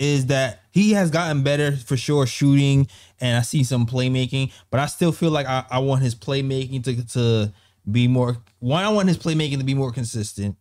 [0.00, 2.88] is that he has gotten better for sure shooting,
[3.20, 4.50] and I see some playmaking.
[4.70, 7.52] But I still feel like I, I want his playmaking to to
[7.88, 8.38] be more.
[8.58, 10.56] One, I want his playmaking to be more consistent.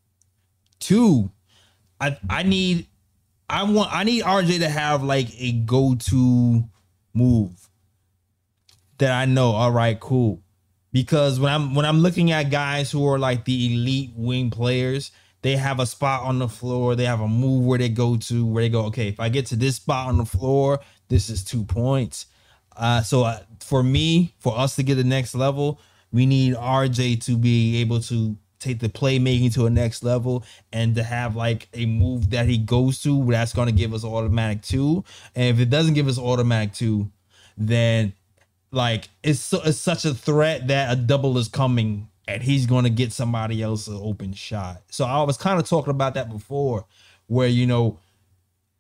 [0.79, 1.31] Two,
[1.99, 2.87] I I need
[3.49, 6.63] I want I need RJ to have like a go to
[7.13, 7.69] move
[8.97, 9.51] that I know.
[9.51, 10.41] All right, cool.
[10.91, 15.11] Because when I'm when I'm looking at guys who are like the elite wing players,
[15.41, 16.95] they have a spot on the floor.
[16.95, 18.85] They have a move where they go to where they go.
[18.85, 22.25] Okay, if I get to this spot on the floor, this is two points.
[22.75, 25.79] Uh, so uh, for me, for us to get the next level,
[26.11, 30.95] we need RJ to be able to take the playmaking to a next level and
[30.95, 34.61] to have like a move that he goes to that's going to give us automatic
[34.61, 35.03] two.
[35.35, 37.09] And if it doesn't give us automatic two,
[37.57, 38.13] then
[38.71, 42.83] like it's so, it's such a threat that a double is coming and he's going
[42.83, 44.83] to get somebody else an open shot.
[44.91, 46.85] So I was kind of talking about that before,
[47.27, 47.99] where you know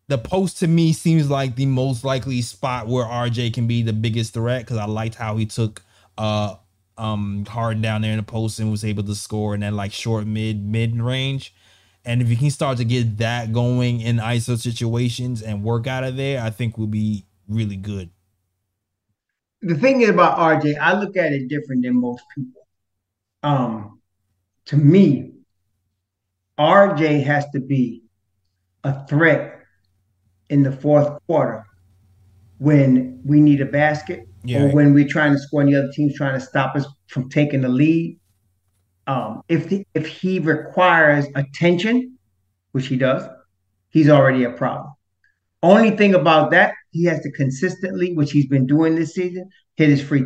[0.07, 3.93] the post to me seems like the most likely spot where RJ can be the
[3.93, 5.81] biggest threat because I liked how he took
[6.17, 6.55] uh
[6.97, 9.93] um Harden down there in the post and was able to score in that like
[9.93, 11.53] short mid mid range.
[12.05, 16.03] And if you can start to get that going in ISO situations and work out
[16.03, 18.09] of there, I think we'll be really good.
[19.61, 22.58] the thing is about RJ, I look at it different than most people.
[23.43, 23.99] Um,
[24.65, 25.31] to me,
[26.59, 28.03] RJ has to be
[28.83, 29.61] a threat
[30.49, 31.65] in the fourth quarter
[32.57, 34.63] when we need a basket Yeah.
[34.63, 37.29] or when we're trying to score and the other team's trying to stop us from
[37.29, 38.19] taking the lead.
[39.07, 42.17] Um, if the, if he requires attention,
[42.73, 43.23] which he does,
[43.89, 44.93] he's already a problem.
[45.63, 49.89] Only thing about that, he has to consistently, which he's been doing this season, hit
[49.89, 50.21] his free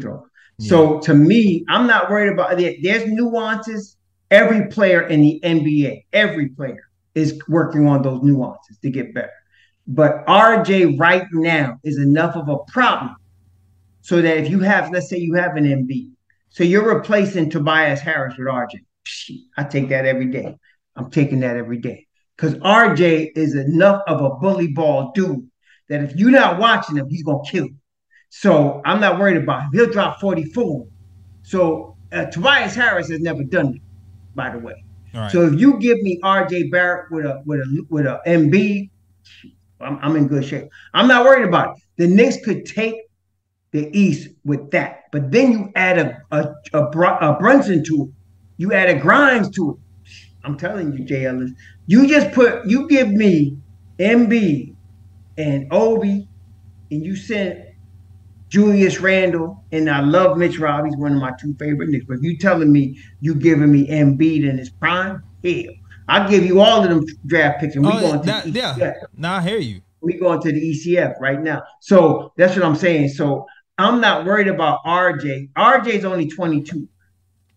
[0.60, 2.78] So to me, I'm not worried about it.
[2.82, 3.98] There's nuances.
[4.32, 6.84] Every player in the NBA, every player
[7.14, 9.30] is working on those nuances to get better.
[9.86, 13.16] But RJ right now is enough of a problem
[14.02, 16.12] so that if you have, let's say you have an Embiid,
[16.50, 18.80] so you're replacing Tobias Harris with RJ.
[19.58, 20.56] I take that every day.
[20.96, 25.50] I'm taking that every day because RJ is enough of a bully ball dude
[25.90, 27.76] that if you're not watching him, he's gonna kill you.
[28.36, 29.70] So I'm not worried about him.
[29.74, 30.88] He'll drop 44.
[31.44, 33.82] So uh, Tobias Harris has never done it,
[34.34, 34.84] by the way.
[35.14, 35.32] Right.
[35.32, 38.90] So if you give me RJ Barrett with a with a with a Embiid,
[39.80, 40.68] I'm, I'm in good shape.
[40.96, 41.84] I'm not worried about it.
[41.98, 42.96] The Knicks could take
[43.70, 48.10] the East with that, but then you add a a, a, a Brunson to it.
[48.58, 50.12] You add a Grimes to it.
[50.44, 51.52] I'm telling you, Jay Ellis,
[51.86, 53.60] you just put you give me
[54.00, 54.76] Embiid
[55.38, 56.28] and Obi,
[56.90, 57.63] and you send
[58.58, 60.86] Julius Randle, and I love Mitch Rob.
[60.86, 62.06] He's one of my two favorite Knicks.
[62.08, 65.64] But if you telling me you giving me Embiid in his prime, hell,
[66.08, 68.48] I'll give you all of them draft picks, and we Oh, going to that-
[68.78, 68.94] yeah.
[69.18, 69.82] Now I hear you.
[70.02, 71.64] we going to the ECF right now.
[71.80, 73.08] So that's what I'm saying.
[73.10, 73.48] So
[73.80, 75.50] I'm not worried about RJ.
[75.58, 76.88] RJ is only 22.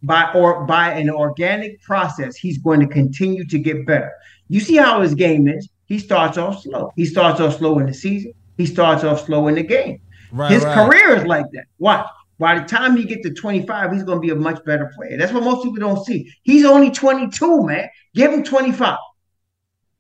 [0.03, 4.13] By or by an organic process, he's going to continue to get better.
[4.49, 5.69] You see how his game is.
[5.85, 6.91] He starts off slow.
[6.97, 8.33] He starts off slow in the season.
[8.57, 10.01] He starts off slow in the game.
[10.37, 10.75] Right, His right.
[10.75, 11.65] career is like that.
[11.79, 12.07] Watch.
[12.39, 15.17] By the time he get to 25, he's going to be a much better player.
[15.17, 16.31] That's what most people don't see.
[16.43, 17.89] He's only 22, man.
[18.15, 18.99] Give him 25.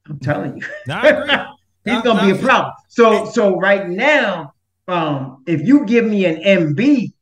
[0.09, 0.67] I'm telling you.
[0.87, 1.03] Nah,
[1.85, 2.73] he's Nah, going to nah, be a problem.
[2.89, 4.53] So so right now,
[4.89, 7.13] um, if you give me an Embiid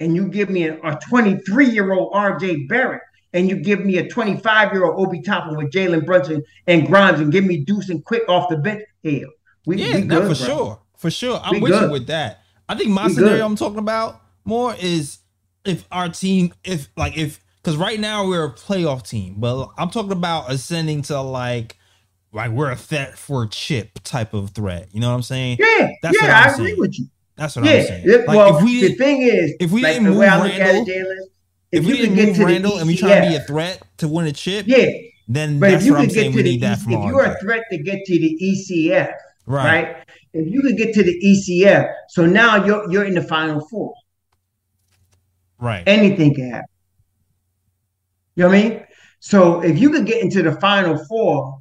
[0.00, 3.02] and you give me a 23 year old RJ Barrett
[3.32, 7.20] and you give me a 25 year old Obi Toppin with Jalen Brunson and Grimes
[7.20, 9.30] and give me Deuce and Quick off the bench, hell,
[9.66, 10.46] we, Yeah, we good, for bro.
[10.56, 11.40] sure, for sure.
[11.42, 11.90] I'm We with you good.
[11.90, 12.43] with that.
[12.68, 13.44] I think my scenario.
[13.44, 15.18] I'm talking about more is
[15.64, 19.90] if our team, if like if because right now we're a playoff team, but I'm
[19.90, 21.76] talking about ascending to like
[22.32, 24.88] like we're a threat for a chip type of threat.
[24.92, 25.58] You know what I'm saying?
[25.60, 26.80] Yeah, That's what yeah, I'm I agree saying.
[26.80, 27.06] with you.
[27.36, 28.06] That's what Yeah, I'm saying.
[28.26, 30.52] Like well, if we the thing is, if we like, didn't move way I look
[30.52, 31.16] at Randle, it, Jalen,
[31.72, 34.32] if, we didn't move Randle and we try to be a threat to win a
[34.32, 34.86] chip, yeah,
[35.28, 36.30] then but if that's you what I'm could get saying.
[36.32, 38.38] to We the need that E- from if you're a threat to get to the
[38.40, 39.12] ECF,
[39.46, 39.64] Right.
[39.64, 39.96] right?
[40.34, 43.94] If you could get to the ECF, so now you're you're in the final four.
[45.58, 45.84] Right.
[45.86, 46.68] Anything can happen.
[48.34, 48.86] You know what I mean?
[49.20, 51.60] So if you could get into the final four,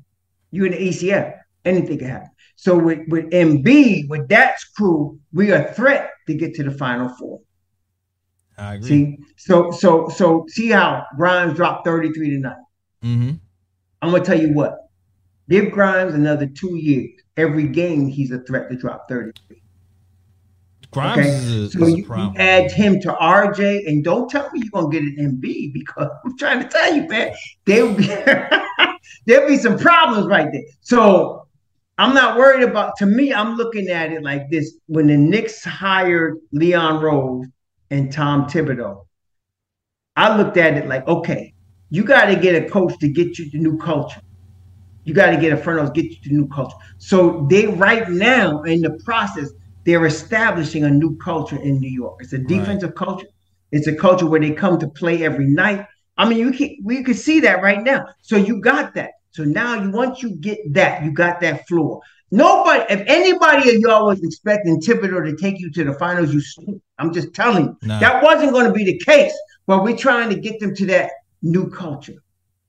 [0.52, 1.34] you're in the ECF.
[1.64, 2.30] Anything can happen.
[2.56, 6.72] So with with Embiid, with that crew, we are a threat to get to the
[6.72, 7.42] final four.
[8.58, 8.88] I agree.
[8.88, 12.56] See, so so so see how Grimes dropped 33 tonight.
[13.04, 13.32] mm-hmm.
[14.02, 14.78] I'm gonna tell you what.
[15.48, 17.23] Give Grimes another two years.
[17.38, 19.62] Every game he's a threat to drop 33.
[20.92, 21.30] Grimes Okay.
[21.30, 24.82] is a, So is you, you add him to RJ, and don't tell me you're
[24.82, 27.34] gonna get an Embiid because I'm trying to tell you, man,
[27.66, 28.06] there'll be
[29.26, 30.62] there'll be some problems right there.
[30.82, 31.48] So
[31.98, 34.76] I'm not worried about to me, I'm looking at it like this.
[34.88, 37.48] When the Knicks hired Leon Rose
[37.90, 39.06] and Tom Thibodeau,
[40.16, 41.54] I looked at it like, okay,
[41.90, 44.22] you got to get a coach to get you the new culture.
[45.06, 46.76] You got to get a front office, get you to new culture.
[46.98, 49.50] So they right now in the process,
[49.86, 52.20] they're establishing a new culture in New York.
[52.22, 53.28] It's a defensive culture.
[53.72, 55.86] It's a culture where they come to play every night.
[56.18, 58.06] I mean, you can we can see that right now.
[58.22, 59.12] So you got that.
[59.32, 62.02] So now you once you get that, you got that floor.
[62.32, 66.82] Nobody, if anybody of y'all was expecting Thibodeau to take you to the finals, you.
[66.98, 67.78] I'm just telling you.
[67.84, 68.00] Nah.
[68.00, 69.34] That wasn't going to be the case.
[69.68, 72.24] But we're trying to get them to that new culture.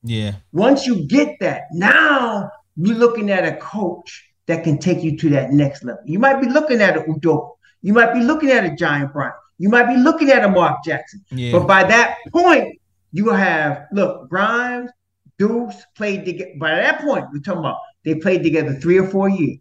[0.05, 0.34] Yeah.
[0.52, 5.30] Once you get that, now you're looking at a coach that can take you to
[5.30, 6.02] that next level.
[6.05, 7.50] You might be looking at a Udoka.
[7.82, 9.34] You might be looking at a Giant Bryant.
[9.59, 11.24] You might be looking at a Mark Jackson.
[11.30, 11.52] Yeah.
[11.52, 12.78] But by that point,
[13.12, 14.90] you have look Grimes,
[15.38, 16.52] Deuce played together.
[16.59, 19.59] By that point, we're talking about they played together three or four years.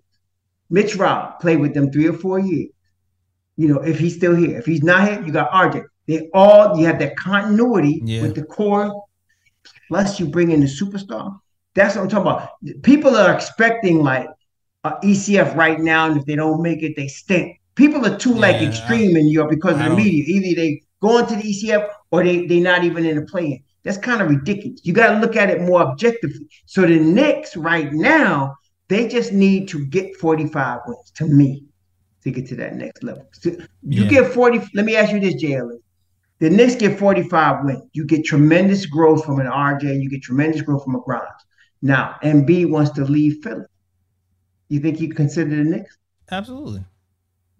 [0.70, 2.70] Mitch Rob played with them three or four years.
[3.56, 5.84] You know, if he's still here, if he's not here, you got RJ.
[6.08, 8.24] They all you have that continuity Yeah.
[8.24, 9.04] with the core.
[9.89, 11.38] Plus, you bring in the superstar.
[11.76, 12.49] That's what I'm talking about.
[12.84, 14.28] People are expecting like
[14.84, 17.57] a ECF right now, and if they don't make it, they stink.
[17.76, 20.24] People are too like Yeah, extreme in Europe because I of the media.
[20.28, 23.59] Either they go into the ECF or they they not even in the play-in.
[23.84, 24.80] That's kind of ridiculous.
[24.84, 26.47] You got to look at it more objectively.
[26.66, 28.55] So the Knicks right now,
[28.88, 31.66] they just need to get 45 wins to me
[32.24, 33.26] to get to that next level.
[33.34, 33.51] So
[33.82, 34.09] you Yeah.
[34.09, 34.61] get 40.
[34.74, 35.80] Let me ask you this, JL.
[36.40, 37.84] The Knicks get 45 wins.
[37.94, 40.02] You get tremendous growth from an RJ.
[40.02, 41.24] You get tremendous growth from a Grimes.
[41.82, 43.66] Now, Embiid wants to leave Philly.
[44.70, 45.98] You think you consider the Knicks?
[46.32, 46.84] Absolutely.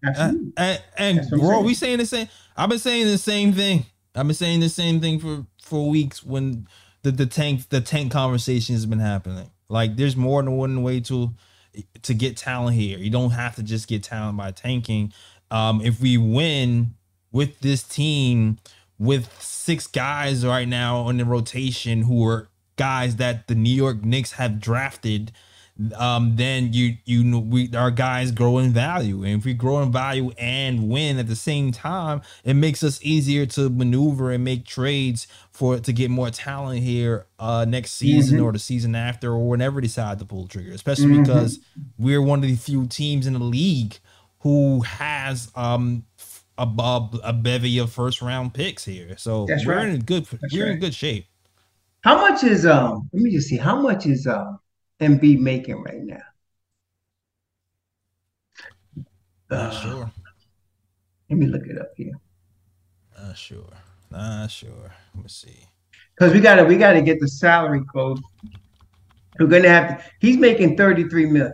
[0.05, 0.53] Uh, Absolutely.
[0.57, 1.65] and and I'm bro, saying.
[1.65, 2.28] we saying the same.
[2.57, 3.86] I've been saying the same thing.
[4.15, 6.67] I've been saying the same thing for for weeks when
[7.03, 9.49] the the tank the tank conversation has been happening.
[9.69, 11.34] Like, there's more than one way to
[12.01, 12.97] to get talent here.
[12.97, 15.13] You don't have to just get talent by tanking.
[15.51, 16.95] Um, if we win
[17.34, 18.57] with this team
[18.97, 24.03] with six guys right now on the rotation who are guys that the New York
[24.05, 25.31] Knicks have drafted,
[25.95, 29.81] um, then you you know we our guys grow in value, and if we grow
[29.81, 34.43] in value and win at the same time, it makes us easier to maneuver and
[34.43, 38.43] make trades for to get more talent here uh next season Mhm.
[38.43, 40.71] or the season after or whenever they decide to pull the trigger.
[40.71, 41.23] Especially Mhm.
[41.25, 41.59] because
[41.97, 43.97] we're one of the few teams in the league
[44.41, 46.03] who has um
[46.57, 49.17] a, a, a bevy of first round picks here.
[49.17, 49.87] So That's we're right.
[49.89, 51.27] in good That's we're in good shape.
[52.01, 53.09] How much is um?
[53.13, 53.57] Let me just see.
[53.57, 54.59] How much is um
[54.99, 56.21] Embiid making right now?
[59.49, 60.11] Not Uh, sure.
[61.29, 62.13] Let me look it up here.
[63.19, 63.73] Not sure.
[64.11, 64.93] Not sure.
[65.15, 65.65] Let me see.
[66.15, 68.19] Because we gotta we gotta get the salary code.
[69.39, 70.03] We're gonna have to.
[70.19, 71.53] He's making 33 million.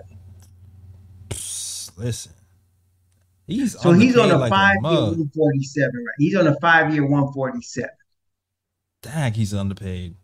[1.96, 2.34] listen.
[3.50, 6.06] He's So he's on a like five year 147, right?
[6.20, 7.90] He's on a five year 147.
[9.02, 10.16] Dang, he's underpaid.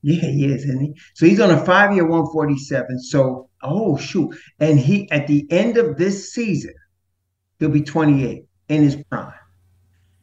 [0.00, 0.94] Yeah, he is, isn't he?
[1.14, 2.98] So he's on a five year 147.
[3.00, 4.34] So, oh, shoot.
[4.58, 6.74] And he, at the end of this season,
[7.58, 9.32] he'll be 28 in his prime,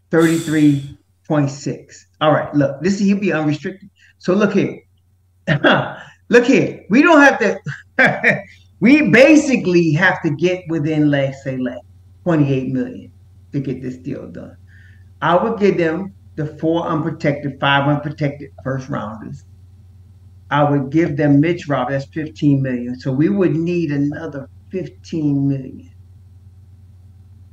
[0.10, 1.96] 33.6.
[2.20, 3.90] All right, look, this he'll be unrestricted.
[4.18, 4.80] So look here.
[6.30, 6.84] look here.
[6.90, 8.44] We don't have to,
[8.80, 11.82] we basically have to get within, let's say, like
[12.24, 13.12] 28 million
[13.52, 14.58] to get this deal done.
[15.22, 19.44] I would give them the four unprotected, five unprotected first rounders.
[20.50, 23.00] I would give them Mitch Rob, that's 15 million.
[23.00, 25.94] So we would need another 15 million.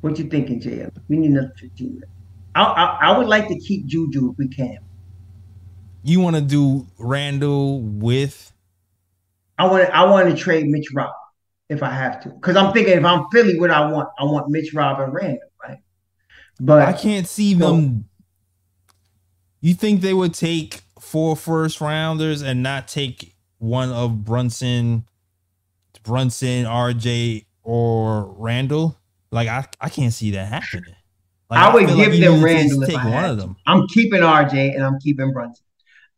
[0.01, 0.91] What you thinking, JL?
[1.09, 2.05] We need another 15 million.
[2.55, 4.79] I, I, I would like to keep Juju if we can.
[6.03, 8.53] You want to do Randle with
[9.59, 11.11] I want to I want to trade Mitch Rob
[11.69, 12.31] if I have to.
[12.31, 15.51] Because I'm thinking if I'm Philly, what I want, I want Mitch Rob and Randle,
[15.63, 15.79] right?
[16.61, 18.07] But I can't see them.
[19.61, 25.05] You think they would take four first rounders and not take one of Brunson,
[26.03, 28.99] Brunson, RJ, or Randle?
[29.31, 30.95] Like I, I can't see that happening.
[31.51, 33.43] Like, I would feel give you them Randle if I one had of to.
[33.43, 33.57] them.
[33.67, 35.65] I'm keeping RJ and I'm keeping Brunson.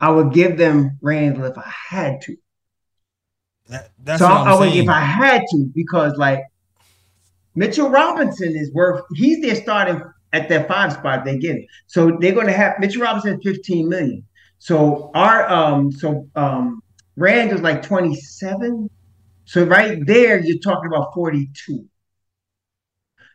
[0.01, 2.37] I would give them Randle if I had to.
[3.71, 6.43] That, that's so I, would if I had to because like
[7.55, 10.03] Mitchell Robinson is worth he's their starting
[10.33, 11.67] at that five spot they get it.
[11.87, 14.25] So they're gonna have Mitchell Robinson 15 million.
[14.59, 16.83] So our um so um
[17.17, 18.89] Randle's like 27.
[19.45, 21.85] So right there you're talking about 42.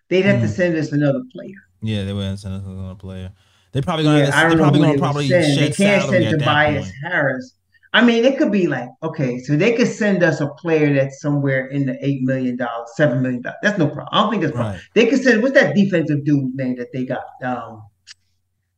[0.09, 0.55] They'd have to Mm.
[0.55, 1.55] send us another player.
[1.81, 3.31] yeah, they wouldn't send us another player.
[3.71, 4.19] They're probably gonna.
[4.19, 5.57] Yeah, I don't know probably gonna they probably send.
[5.59, 6.91] They can't send Tobias.
[7.03, 7.53] Harris.
[7.95, 11.21] I mean, it could be like, okay, so they could send us a player that's
[11.21, 13.57] somewhere in the eight million dollars, seven million dollars.
[13.63, 14.09] That's no problem.
[14.11, 14.73] I don't think that's a problem.
[14.75, 14.83] Right.
[14.95, 17.23] They could send what's that defensive dude name that they got?
[17.41, 17.83] Um,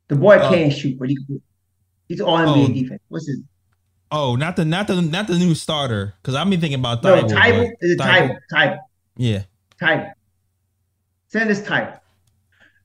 [0.07, 1.17] the boy Uh, can't shoot, but he
[2.07, 2.73] he's all NBA Oh.
[2.73, 3.01] defense.
[3.09, 3.39] What's his
[4.11, 6.13] Oh, not the not the not the new starter.
[6.21, 7.69] Because I've been thinking about no Thibault, Thybulle?
[7.79, 7.97] but Is?
[7.97, 8.77] Thybulle.
[9.17, 9.43] Yeah,
[9.81, 10.11] Thybulle.
[11.29, 11.99] Send us Thybulle.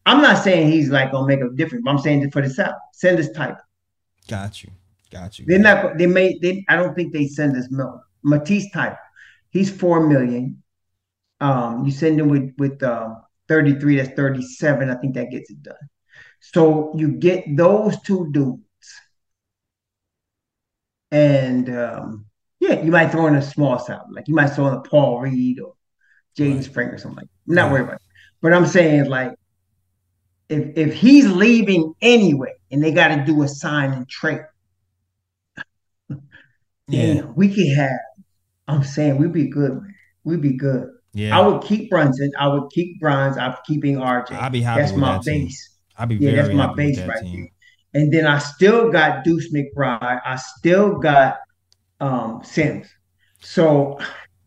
[0.07, 2.75] I'm not saying he's like gonna make a difference, but I'm saying for the South,
[2.93, 3.59] send us Tyble.
[4.29, 4.71] got you,
[5.13, 5.45] got you.
[5.47, 5.99] They're not.
[5.99, 6.39] They may.
[6.41, 6.65] They.
[6.69, 8.01] I don't think they send us Miller.
[8.23, 8.97] Matisse type.
[9.51, 10.63] He's four million.
[11.41, 13.15] Um, you send him with with uh,
[13.49, 13.97] thirty three.
[13.97, 14.91] That's thirty seven.
[14.91, 15.75] I think that gets it done.
[16.41, 18.63] So you get those two dudes,
[21.11, 22.27] and um,
[22.59, 25.21] yeah, you might throw in a small side, like you might throw in a Paul
[25.21, 25.75] Reed or
[26.37, 26.65] Jaden Right.
[26.65, 27.27] Spring or something like.
[27.27, 27.51] That.
[27.51, 27.73] I'm not Right.
[27.73, 28.03] worried about it.
[28.41, 29.33] But I'm saying like.
[30.49, 34.41] If, if he's leaving anyway, and they got to do a sign and trade,
[36.93, 37.99] yeah, we could have.
[38.69, 39.95] I'm saying we'd be good, man.
[40.25, 40.89] We'd be good.
[41.13, 41.37] yeah.
[41.39, 42.31] I would keep Brunson.
[42.39, 43.37] I would keep Bronze.
[43.37, 44.33] I'm keeping RJ.
[44.33, 45.71] I'd be happy That's my that base.
[45.99, 47.49] I'd be Yeah, very that's my happy base that right team.
[47.93, 48.03] there.
[48.03, 50.21] And then I still got Deuce McBride.
[50.25, 51.39] I still got
[52.01, 52.87] um Sims.
[53.41, 53.99] So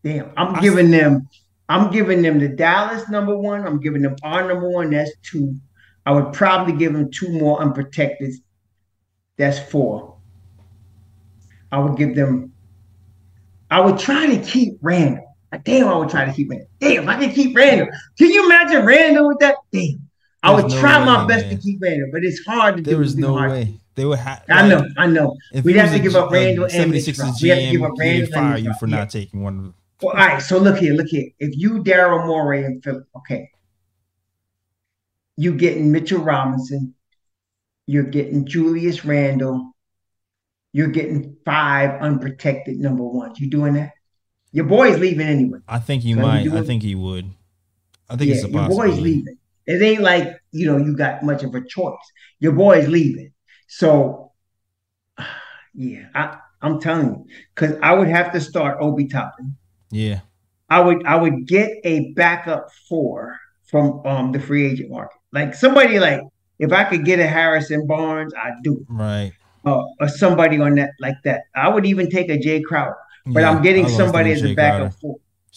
[0.04, 1.28] damn, I'm I- giving them
[1.68, 3.66] I'm giving them the Dallas number one.
[3.68, 4.92] I'm giving them our number one.
[4.92, 5.56] That's two.
[6.06, 8.34] I would probably give them two more unprotected.
[9.38, 10.15] That's four.
[11.72, 12.54] I would give them.
[13.70, 15.36] I would try to keep Randle.
[15.64, 16.68] Damn, I would try to keep Randle.
[16.80, 17.88] Damn, if I can keep Randle.
[18.18, 19.56] Can you imagine Randle with that?
[19.72, 20.02] Damn.
[20.44, 21.56] I would no try my best man.
[21.58, 22.92] to keep Randle, but it's hard to do.
[22.92, 23.52] There was no hard.
[23.52, 24.44] way they would have.
[24.50, 25.36] I know, I know.
[25.64, 27.36] We'd have to give up Randle and Mitch 76ers Rob.
[27.42, 28.98] We have to give up GM, Randle fire you for Yeah.
[28.98, 29.60] not taking one.
[29.60, 31.30] of Well, all right, so look here, look here.
[31.40, 33.50] If you Daryl Morey and Philip, okay,
[35.38, 36.94] you getting Mitchell Robinson,
[37.88, 39.75] you're getting Julius Randle,
[40.76, 43.40] you're getting five unprotected number ones.
[43.40, 43.94] You doing that?
[44.52, 45.60] Your boy's leaving anyway.
[45.70, 46.50] I think you So might.
[46.50, 47.32] I think he would.
[48.10, 49.38] I think yeah, it's a your boy's leaving.
[49.66, 52.06] It ain't like you know you got much of a choice.
[52.40, 53.32] Your boy's leaving,
[53.68, 54.34] so
[55.74, 59.56] yeah, I, I'm telling you, because I would have to start Obi Toppin.
[59.92, 60.20] Yeah,
[60.70, 65.18] I would I would get a backup four from um the free agent market.
[65.32, 66.20] Like somebody like
[66.60, 68.86] if I could get a Harrison Barnes, I'd do it.
[68.90, 69.32] right.
[69.66, 71.44] Uh, or somebody on that like that.
[71.56, 72.96] I would even take a Jae Crowder.
[73.26, 74.96] But Yeah, I'm getting somebody as a backup Crowder.
[75.02, 75.16] four.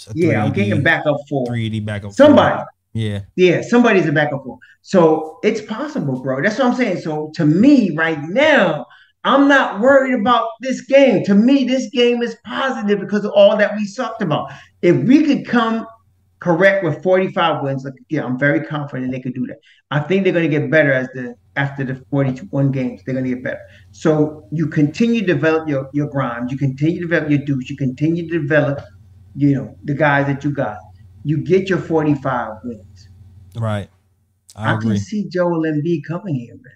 [0.09, 1.47] A Yeah, I'm getting a backup four.
[1.47, 2.13] 3D backup.
[2.13, 2.57] Somebody.
[2.57, 2.67] four.
[2.95, 4.59] Yeah, Yeah, somebody's a backup four.
[4.83, 6.43] So it's possible, bro.
[6.43, 7.01] That's what I'm saying.
[7.01, 8.87] So to me, right now,
[9.25, 11.25] I'm not worried about this game.
[11.25, 14.51] To me, this game is positive because of all that we talked about.
[14.81, 15.87] If we could come
[16.41, 19.59] correct with 45 wins, like, yeah, I'm very confident they could do that.
[19.91, 23.03] I think they're going to get better as the after the 41 games.
[23.05, 23.61] They're going to get better.
[23.91, 27.77] So you continue to develop your your grimes, you continue to develop your dudes, you
[27.77, 28.81] continue to develop,
[29.35, 30.79] you know, the guys that you got.
[31.25, 33.09] you get your 45 wins.
[33.57, 33.89] Right.
[34.55, 34.97] I, I, agree.
[34.97, 36.73] can see Joel Embiid coming here, man.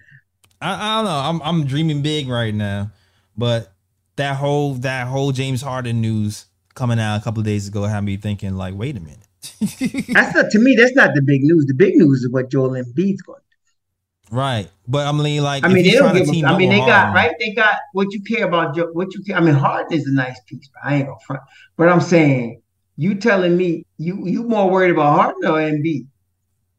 [0.61, 1.11] I, I don't know.
[1.11, 2.91] I'm I'm dreaming big right now,
[3.37, 3.73] but
[4.15, 6.45] that whole that whole James Harden news
[6.75, 9.27] coming out a couple of days ago had me thinking like, wait a minute.
[9.59, 10.75] That's not to me.
[10.75, 11.65] That's not the big news.
[11.65, 13.39] The big news is what Joel Embiid's going.
[13.41, 14.35] to do.
[14.35, 16.27] right, but I mean, like, I mean, they don't give.
[16.29, 17.31] A, I mean, they got Harden- right.
[17.39, 18.77] They got what you care about.
[18.95, 19.35] What you care.
[19.37, 21.41] I mean, Harden is a nice piece, but I ain't gonna front.
[21.77, 22.61] But I'm saying,
[22.97, 26.07] you telling me you you more worried about Harden or Embiid?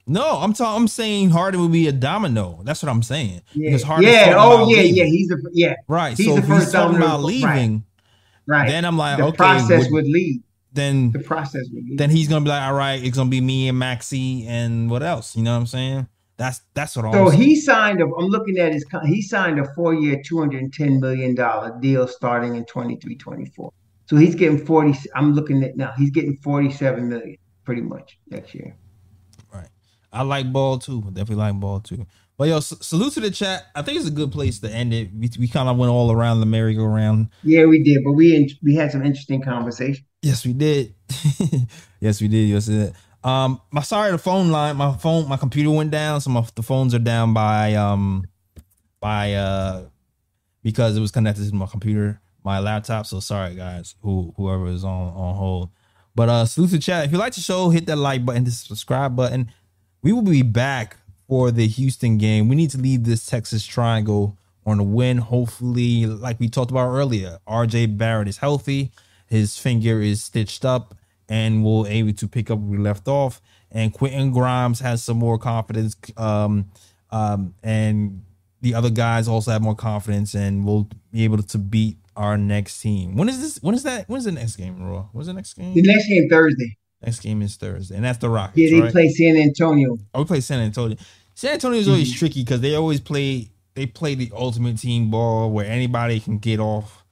[0.06, 0.82] No, I'm talking.
[0.82, 2.60] I'm saying Harden would be a domino.
[2.64, 3.40] That's what I'm saying.
[3.54, 4.34] Yeah, Because Harden's yeah.
[4.36, 4.96] Oh yeah, leaving.
[4.96, 5.04] yeah.
[5.04, 5.74] He's a yeah.
[5.88, 6.16] Right.
[6.16, 7.24] he's so the if he's first talking domino, about right.
[7.26, 7.84] leaving,
[8.46, 8.68] Right.
[8.68, 10.42] then I'm like, the okay, process would- would lead.
[10.74, 11.66] Then The process
[11.96, 15.02] then he's gonna be like, all right, it's gonna be me and Maxey and what
[15.02, 15.36] else?
[15.36, 16.08] You know what I'm saying?
[16.36, 18.04] That's that's what I'm So he signed a.
[18.04, 18.84] I'm looking at his.
[19.06, 23.72] He signed a four-year, 210 million dollar deal starting in 23, 24.
[24.06, 24.98] So he's getting 40.
[25.14, 25.92] I'm looking at now.
[25.96, 28.74] He's getting 47 million pretty much next year.
[29.52, 29.68] Right.
[30.12, 31.02] I like ball too.
[31.02, 32.04] Definitely like ball too.
[32.36, 33.66] But yo, salute to the chat.
[33.76, 35.10] I think it's a good place to end it.
[35.14, 37.28] We, we kind of went all around the merry-go-round.
[37.44, 40.04] Yeah, we did, but we we had some interesting conversation.
[40.24, 40.94] Yes, we did.
[42.00, 42.48] yes, we did.
[42.48, 42.94] Yes, we did.
[43.22, 46.20] Um, my sorry, the phone line, my phone, my computer went down.
[46.22, 48.24] So the phones are down by um
[49.00, 49.84] by uh
[50.62, 53.04] because it was connected to my computer, my laptop.
[53.04, 55.70] So sorry guys, who whoever is on on hold.
[56.14, 57.04] But uh salute to chat.
[57.04, 59.52] If you like the show, hit that like button, the subscribe button.
[60.02, 60.96] We will be back
[61.28, 62.48] for the Houston game.
[62.48, 65.18] We need to leave this Texas triangle on a win.
[65.18, 68.90] Hopefully, like we talked about earlier, RJ Barrett is healthy,
[69.26, 70.94] his finger is stitched up,
[71.28, 73.40] and we'll able to pick up where we left off.
[73.70, 75.96] And Quentin Grimes has some more confidence.
[76.16, 76.70] Um,
[77.10, 78.22] um, and
[78.60, 82.80] the other guys also have more confidence, and we'll be able to beat our next
[82.80, 83.16] team.
[83.16, 83.58] When is this?
[83.62, 84.08] When is that?
[84.08, 85.08] When's the next game, Raw?
[85.12, 85.74] When's the next game?
[85.74, 86.76] The next game Thursday.
[87.04, 88.56] Next game is Thursday, and that's the Rockets.
[88.58, 88.92] Yeah, they right?
[88.92, 89.98] play San Antonio.
[90.14, 90.96] Oh, we play San Antonio.
[91.34, 92.18] San Antonio is always Mm-hmm.
[92.18, 93.50] tricky because they always play.
[93.74, 97.03] They play the ultimate team ball where anybody can get off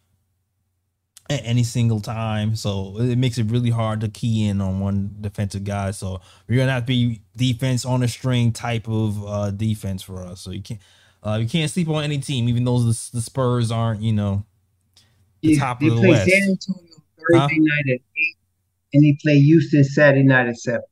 [1.33, 2.57] at any single time.
[2.57, 5.91] So it makes it really hard to key in on one defensive guy.
[5.93, 10.23] So we're gonna have to be defense on a string type of uh, defense for
[10.23, 10.41] us.
[10.41, 10.81] So you can't
[11.25, 14.03] uh, you can't sleep on any team, even though the, the Spurs aren't.
[14.03, 14.45] You know,
[15.43, 16.29] the Yeah, top they of the play West.
[16.29, 17.49] San Antonio Thursday Huh?
[17.59, 18.37] night at eight,
[18.93, 20.83] and they play Houston Saturday night at seven.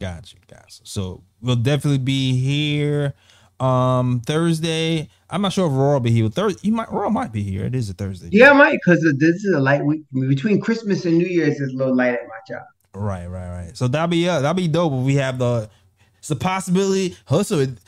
[0.00, 0.80] Gotcha, guys.
[0.84, 3.14] So we'll definitely be here
[3.58, 5.08] um Thursday.
[5.30, 6.28] I'm not sure if Raw will be here.
[6.28, 7.64] Thursday, you might Raw might be here.
[7.64, 8.28] It is a Thursday.
[8.32, 10.02] Yeah, I might because this is a light week.
[10.12, 12.64] Between Christmas and New Year's It's a little light at my job.
[12.94, 13.76] Right, right, right.
[13.76, 14.92] So that'll be uh, that'll be dope.
[14.92, 15.70] If we have the
[16.18, 17.16] it's a possibility.
[17.30, 17.78] It-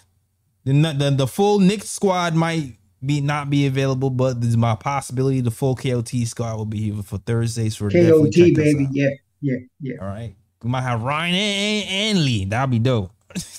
[0.64, 5.40] the the, the full Knicks squad might be not be available, but there's my possibility
[5.40, 7.68] the full KOT squad will be here for Thursday.
[7.68, 9.08] So definitely KOT baby, yeah,
[9.40, 9.96] yeah, yeah.
[10.00, 12.44] All right, we might have Ryan and, and Lee.
[12.44, 13.10] That'll be dope.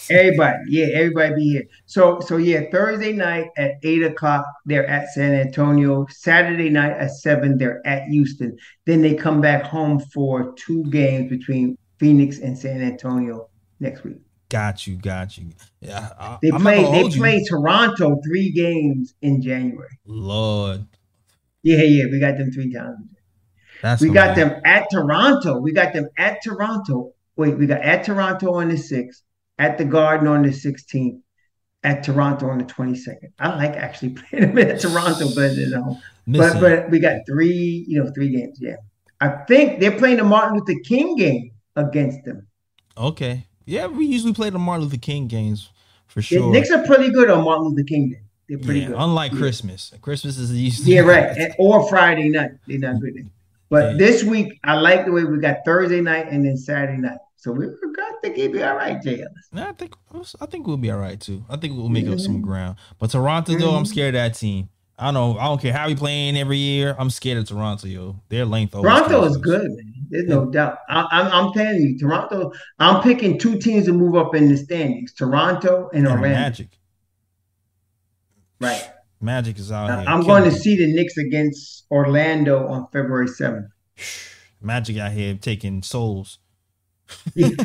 [0.10, 1.64] Everybody, yeah, everybody be here.
[1.86, 6.06] So, so yeah, Thursday night at eight o'clock, they're at San Antonio.
[6.10, 8.58] Saturday night at seven, they're at Houston.
[8.86, 13.50] Then they come back home for two games between Phoenix and San Antonio
[13.80, 14.18] next week.
[14.50, 15.50] Got you, got you.
[15.82, 19.98] Yeah, I, They play, they play Toronto three games in January.
[20.06, 20.86] Lord,
[21.64, 22.98] Yeah, yeah, we got them three times.
[23.82, 25.60] that's We got them at Toronto.
[25.60, 27.14] We got them at Toronto.
[27.36, 29.22] Wait, we got at Toronto on the 6th,
[29.60, 31.20] at the Garden on the 16th,
[31.84, 33.32] at Toronto on the 22nd.
[33.40, 36.02] I like actually playing them at Toronto better than home.
[36.28, 38.58] But but we got three, you know, three games.
[38.62, 38.78] Yeah.
[39.20, 42.48] I think they're playing the Martin Luther King game against them.
[42.98, 45.70] okay, yeah, we usually play the Martin Luther King games
[46.08, 46.42] for sure.
[46.42, 46.48] The.
[46.52, 48.20] Knicks are pretty good on Martin Luther King Day.
[48.50, 48.98] They're pretty yeah, good.
[49.00, 49.38] unlike Yeah.
[49.40, 49.94] Christmas.
[50.02, 51.38] Christmas is usually Yeah, right.
[51.38, 52.52] And, or Friday night.
[52.68, 53.30] They're not good.
[53.70, 53.98] But Yeah.
[53.98, 57.20] this week, I like the way we got Thursday night and then Saturday night.
[57.44, 59.50] So we we got to keep it all right, Jay Ellis.
[59.52, 59.96] Nah, I think
[60.40, 61.44] I think we'll be all right too.
[61.50, 62.20] I think we'll make up Mm-hmm.
[62.20, 62.78] some ground.
[63.00, 64.70] But Toronto though, I'm scared of that team.
[64.98, 65.38] I don't know.
[65.38, 66.96] I don't care how we playing every year.
[66.98, 68.22] I'm scared of Toronto, yo.
[68.30, 68.72] Their length.
[68.72, 69.94] Toronto is good, man.
[70.10, 70.78] There's no doubt.
[70.88, 72.54] I, I'm, I'm telling you, Toronto.
[72.80, 76.30] I'm picking two teams to move up in the standings: Toronto and And Orlando.
[76.40, 76.68] Magic.
[78.62, 78.90] Right.
[79.20, 80.08] Magic is out here.
[80.10, 83.68] I'm going to see the Knicks against Orlando on February 7th.
[84.62, 86.40] Magic out here taking souls.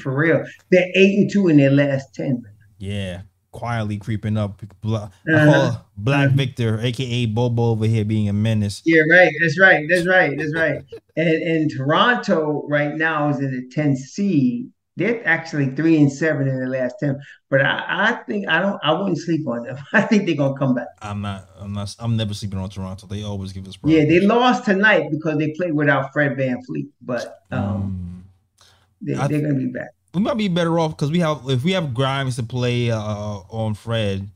[0.01, 0.45] For real.
[0.71, 2.43] They're eight and two in their last ten.
[2.79, 3.23] Yeah,
[3.53, 4.63] quietly creeping up.
[4.85, 5.79] Uh-huh.
[5.97, 6.35] Black Mhm.
[6.35, 8.83] Victor, aka Bobo, over here being a menace.
[8.85, 9.33] Yeah, right.
[9.41, 9.85] That's right.
[9.89, 10.39] That's right.
[10.39, 10.83] That's right.
[11.17, 14.69] And and Toronto right now is in the 10th seed.
[14.97, 17.21] They're actually three and seven in the last ten.
[17.51, 19.79] But I, I think I don't I wouldn't sleep on them.
[19.93, 20.89] I think they're gonna come back.
[21.01, 21.49] I'm not.
[21.59, 21.95] I'm not.
[22.01, 23.07] I'm never sleeping on Toronto.
[23.07, 23.97] They always give us Problems.
[24.03, 26.89] Yeah, they lost tonight because they played without Fred VanVleet.
[27.01, 28.18] But um Mm.
[29.01, 29.91] They, they're gonna be back.
[30.15, 32.99] we might be better off because we have if we have Grimes to play uh,
[33.01, 34.29] on Fred,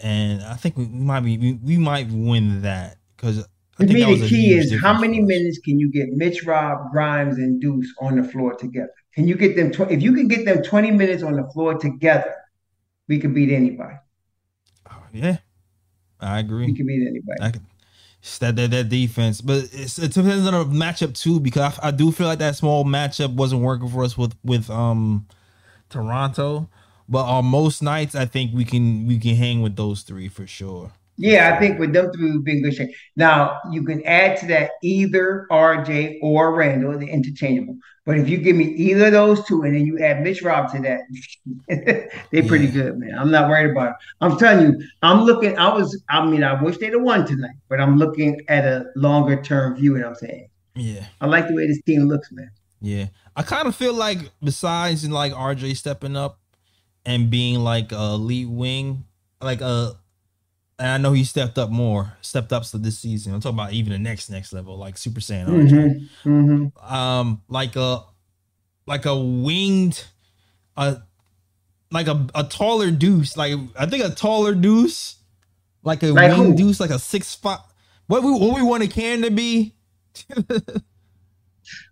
[0.00, 3.46] and I think we might be we, we might win that because
[3.78, 7.36] I To me, the key is how many minutes can you get Mitch Rob, Grimes,
[7.38, 8.92] and Deuce on the floor together?
[9.14, 9.70] Can you get them?
[9.70, 12.34] Tw- if you can get them twenty minutes on the floor together,
[13.08, 13.96] we can beat anybody.
[15.12, 15.38] Yeah,
[16.20, 16.66] I agree.
[16.66, 17.60] We can beat anybody.
[18.40, 21.90] That, that that defense, but it's, it depends on the matchup too because I, I
[21.92, 25.26] do feel like that small matchup wasn't working for us with with um
[25.88, 26.68] Toronto.
[27.08, 30.46] But on most nights, I think we can we can hang with those three for
[30.46, 30.92] sure.
[31.18, 32.90] Yeah, I think with them three, we'll be in good shape.
[33.16, 37.76] Now, you can add to that either RJ or Randle, they're interchangeable.
[38.04, 40.70] But if you give me either of those two and then you add Mitch Rob
[40.72, 41.00] to that,
[42.30, 42.70] they're pretty Yeah.
[42.72, 43.18] good, man.
[43.18, 43.94] I'm not worried about it.
[44.20, 47.56] I'm telling you, I'm looking, I was, I mean, I wish they'd have won tonight,
[47.68, 51.06] but I'm looking at a longer term view, and I'm saying, Yeah.
[51.20, 52.50] I like the way this team looks, man.
[52.80, 56.38] Yeah, I kind of feel like besides like RJ stepping up
[57.04, 59.04] and being like a lead wing,
[59.40, 59.94] like a,
[60.78, 63.34] and I know he stepped up more, stepped up to this season.
[63.34, 65.86] I'm talking about even the next next level, like Super Saiyan RJ.
[66.24, 68.04] hmm hmm Um, like a,
[68.86, 70.04] like a winged,
[70.76, 70.98] a,
[71.90, 73.36] like a a taller deuce.
[73.36, 75.16] Like I think a taller deuce,
[75.82, 76.56] like a Like winged who?
[76.56, 77.60] deuce, like a six five.
[78.08, 79.74] What we what we want a can to be?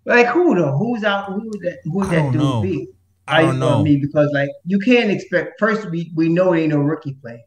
[0.05, 0.77] Like who though?
[0.77, 1.27] Who's out?
[1.32, 1.78] Who would that?
[1.85, 2.61] Who would that dude know.
[2.61, 2.89] be?
[3.27, 3.82] I don't you know.
[3.82, 5.55] me because like you can't expect.
[5.59, 7.43] First, we we know it ain't no rookie play,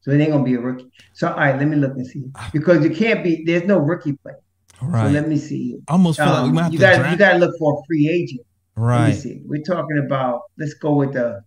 [0.00, 0.90] so it ain't gonna be a rookie.
[1.14, 3.44] So all right, let me look and see because you can't be.
[3.44, 4.34] There's no rookie play.
[4.80, 5.06] All right.
[5.06, 5.78] So let me see.
[5.88, 7.12] I almost feel like we Um, might have you to got draft.
[7.12, 8.46] you got to look for a free agent.
[8.88, 9.14] Let me right.
[9.14, 9.42] see.
[9.44, 10.42] We're talking about.
[10.56, 11.42] Let's go with the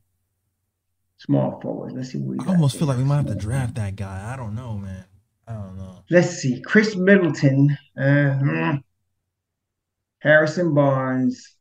[1.18, 1.94] small forward.
[1.94, 2.96] Let's see what we I got almost feel there.
[2.96, 4.34] like we might have to draft that guy.
[4.34, 5.06] I don't know, man.
[5.48, 6.04] I don't know.
[6.10, 6.62] Let's see.
[6.62, 8.78] Khris Middleton, uh.
[10.20, 11.56] Harrison Barnes,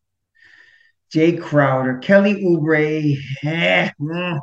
[1.13, 3.17] Jae Crowder, Kelly Oubre.
[3.43, 4.37] Eh, hmm.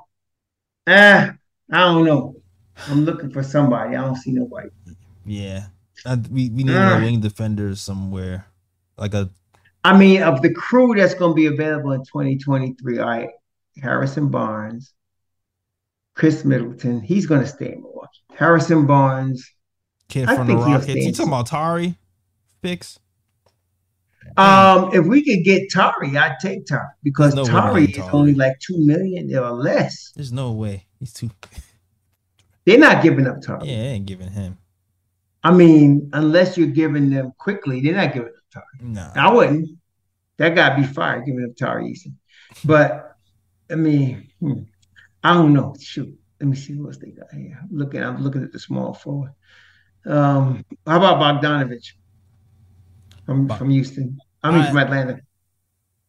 [1.72, 2.36] Ah, I don't know.
[2.88, 3.96] I'm looking for somebody.
[3.96, 4.70] I don't see nobody.
[5.26, 5.68] Yeah.
[6.06, 6.98] I, we we need Ah.
[6.98, 8.48] a wing defender somewhere.
[8.98, 9.30] Like a
[9.84, 13.30] I mean, of the crew that's going to be available in 2023, all right,
[13.82, 14.94] Harrison Barnes,
[16.16, 18.20] Khris Middleton, he's going to stay in Milwaukee.
[18.36, 19.50] Harrison Barnes.
[20.10, 21.06] kid from the Rockets.
[21.06, 21.98] You talking about Tari?
[22.62, 23.00] Fix?
[24.38, 28.10] Um, if we could get Tari, I'd take Tari because no Tari is Tari.
[28.14, 30.12] only like two million or less.
[30.16, 30.86] There's no way.
[31.00, 31.32] He's too
[32.66, 33.68] They're not giving up Tari.
[33.68, 34.58] Yeah, I ain't giving him.
[35.44, 38.66] I mean, unless you're giving them Quickley, they're not giving up Tari.
[38.82, 39.12] Nah.
[39.16, 39.70] I wouldn't.
[40.38, 42.12] That guy be fired giving up Tari easy.
[42.64, 43.16] But
[43.72, 44.64] I mean, hmm,
[45.24, 45.76] I don't know.
[45.80, 46.18] Shoot.
[46.40, 47.58] Let me see what else they got here.
[47.62, 49.32] I'm looking, I'm looking at the small forward.
[50.06, 51.94] Um, how about Bogdanovich
[53.26, 54.20] from Bog- from Houston?
[54.44, 55.22] I mean I- from Atlanta.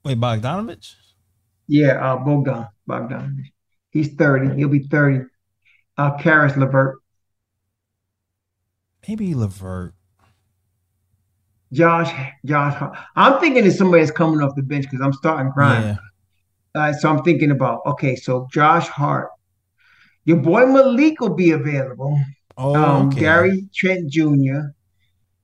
[0.05, 0.94] Wait, Bogdanovich?
[1.66, 3.52] Yeah, uh Bogdan Bogdanovich.
[3.90, 4.56] He's 30.
[4.56, 5.24] He'll be 30.
[5.96, 6.96] Uh Caris LeVert,
[9.09, 9.94] Maybe Levert.
[11.72, 12.12] Josh,
[12.44, 12.82] Josh.
[13.16, 15.84] I'm thinking of somebody that's coming off the bench because I'm starting crying.
[15.84, 15.96] Yeah.
[16.74, 19.30] Uh, so I'm thinking about okay, so Josh Hart,
[20.24, 22.18] your boy Malik will be available.
[22.56, 23.20] Oh, um, okay.
[23.20, 24.72] Gary Trent Jr.,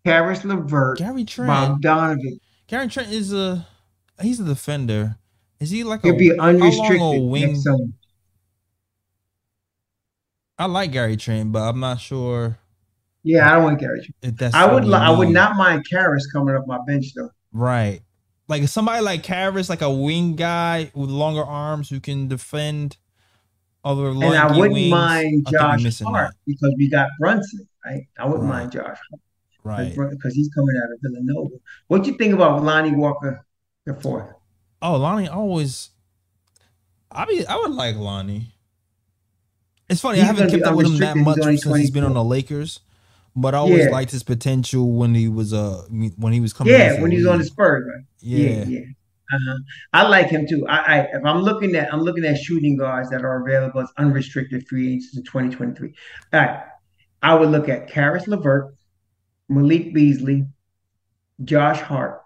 [0.05, 1.83] Caris LeVert, Gary Trent.
[1.83, 2.41] Bogdanovich.
[2.67, 3.67] Gary Trent is a
[4.21, 5.17] he's a defender.
[5.61, 7.63] Is he like He'll a be how long a unrestricted wing?
[10.59, 12.59] I like Gary Trent, but I'm not sure
[13.23, 14.01] Yeah, I don't want Gary.
[14.23, 14.39] Trent.
[14.39, 14.85] that's I would.
[14.85, 17.31] li- I would not mind Caris coming off my bench though.
[17.53, 18.01] Right.
[18.47, 22.99] Like somebody like Caris, like a wing guy with longer arms who can defend
[23.83, 24.91] other And I wouldn't wings.
[24.91, 26.37] mind I think we're Josh Hart that.
[26.47, 28.07] because we got Brunson, right?
[28.19, 28.61] I wouldn't Right.
[28.61, 28.99] mind Josh
[29.65, 29.97] Right.
[29.97, 31.57] Because he's coming out of Villanova.
[31.89, 33.45] What do you think about Lonnie Walker
[33.87, 34.31] the fourth?
[34.83, 35.91] Oh, Lonnie always.
[37.11, 38.55] I mean, I would like Lonnie.
[39.89, 40.19] It's funny.
[40.19, 42.81] He's I haven't kept up with him that much since he's been on the Lakers.
[43.37, 43.91] But I always Yeah.
[43.91, 46.73] liked his potential when he was uh when he was coming.
[46.73, 47.45] Yeah, when he was on the.
[47.45, 48.05] Spurs, right?
[48.21, 48.49] Yeah.
[48.49, 48.81] Yeah, yeah.
[49.33, 49.59] Uh-huh.
[49.93, 50.67] I like him too.
[50.69, 53.89] I, I if I'm looking at I'm looking at shooting guards that are available as
[53.99, 55.95] unrestricted free agents in 2023.
[56.33, 56.63] All right.
[57.23, 58.75] I would look at Caris LeVert,
[59.49, 60.47] Malik Beasley,
[61.45, 62.21] Josh Hart.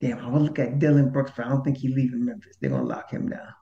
[0.00, 2.56] Damn, I would look at Dillon Brooks, but I don't think he's leaving Memphis.
[2.60, 3.54] They're gonna lock him down.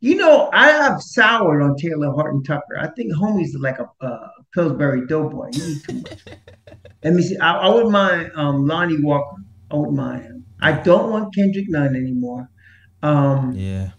[0.00, 2.78] You know, I have soured on Taylor Hart and Tucker.
[2.78, 5.48] I think homie's like a uh, Pillsbury doughboy.
[5.54, 6.24] He too much.
[7.02, 7.38] Let me see.
[7.38, 9.36] I, I wouldn't mind um, Lonnie Walker.
[9.70, 10.44] I wouldn't mind him.
[10.60, 12.48] I don't want Kendrick Nunn anymore.
[13.02, 13.90] Um, Yeah.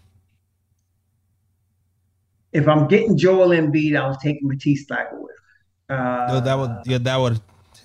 [2.54, 5.32] If I'm getting Joel Embiid, I was taking Matisse Thybulle with.
[5.32, 5.36] him.
[5.90, 7.42] Uh, No, that would yeah that would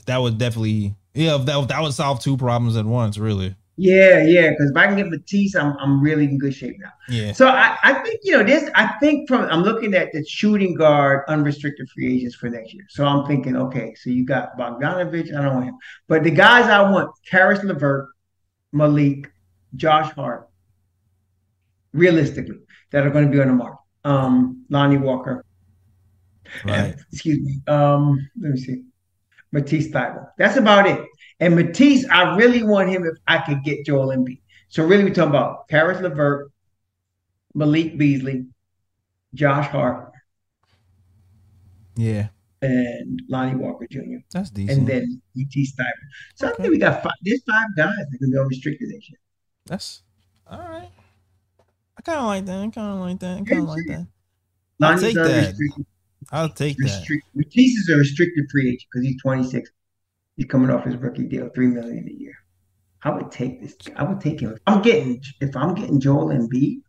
[0.06, 3.56] that would definitely yeah that that would solve two problems at once really.
[3.76, 4.50] Yeah, yeah.
[4.50, 6.92] Because if I can get Matisse, I'm I'm really in good shape now.
[7.08, 7.32] Yeah.
[7.32, 8.68] So I, I think you know this.
[8.74, 12.84] I think from I'm looking at the shooting guard unrestricted free agents for next year.
[12.90, 15.34] So I'm thinking, okay, so you got Bogdanovich.
[15.34, 18.08] I don't want him, but the guys I want: Caris LeVert,
[18.72, 19.32] Malik,
[19.74, 20.48] Josh Hart.
[21.94, 22.58] Realistically,
[22.90, 23.78] that are going to be on the market.
[24.04, 25.44] Um, Lonnie Walker.
[26.64, 26.94] Right.
[27.12, 27.60] Excuse me.
[27.66, 28.82] Um, let me see.
[29.52, 30.28] Matisse Thybulle.
[30.38, 31.04] That's about it.
[31.40, 34.40] And Matisse, I really want him if I could get Joel Embiid.
[34.68, 36.50] So really, we're talking about Caris LeVert,
[37.54, 38.46] Malik Beasley,
[39.34, 40.12] Josh Hart,
[41.96, 42.28] Yeah.
[42.62, 44.20] and Lonnie Walker Jr.
[44.30, 44.78] That's decent.
[44.78, 46.08] And then Matisse Thybulle.
[46.34, 47.12] So I think we got five.
[47.22, 49.18] There's five guys that can be unrestricted this year.
[49.66, 50.02] That's
[50.46, 50.90] all right.
[51.98, 52.52] I kind of like that.
[52.62, 53.32] I kind of like that.
[53.40, 54.06] I kind of like that.
[54.80, 55.54] I'll take that.
[56.32, 56.84] I'll take that.
[56.84, 59.70] Restrict, Matisse is a restricted free agent because he's 26.
[60.36, 62.34] He's coming off his rookie deal, three million a year.
[63.04, 63.74] I would take this.
[63.96, 64.52] I would take him.
[64.52, 66.80] If I'm getting if I'm getting Joel Embiid.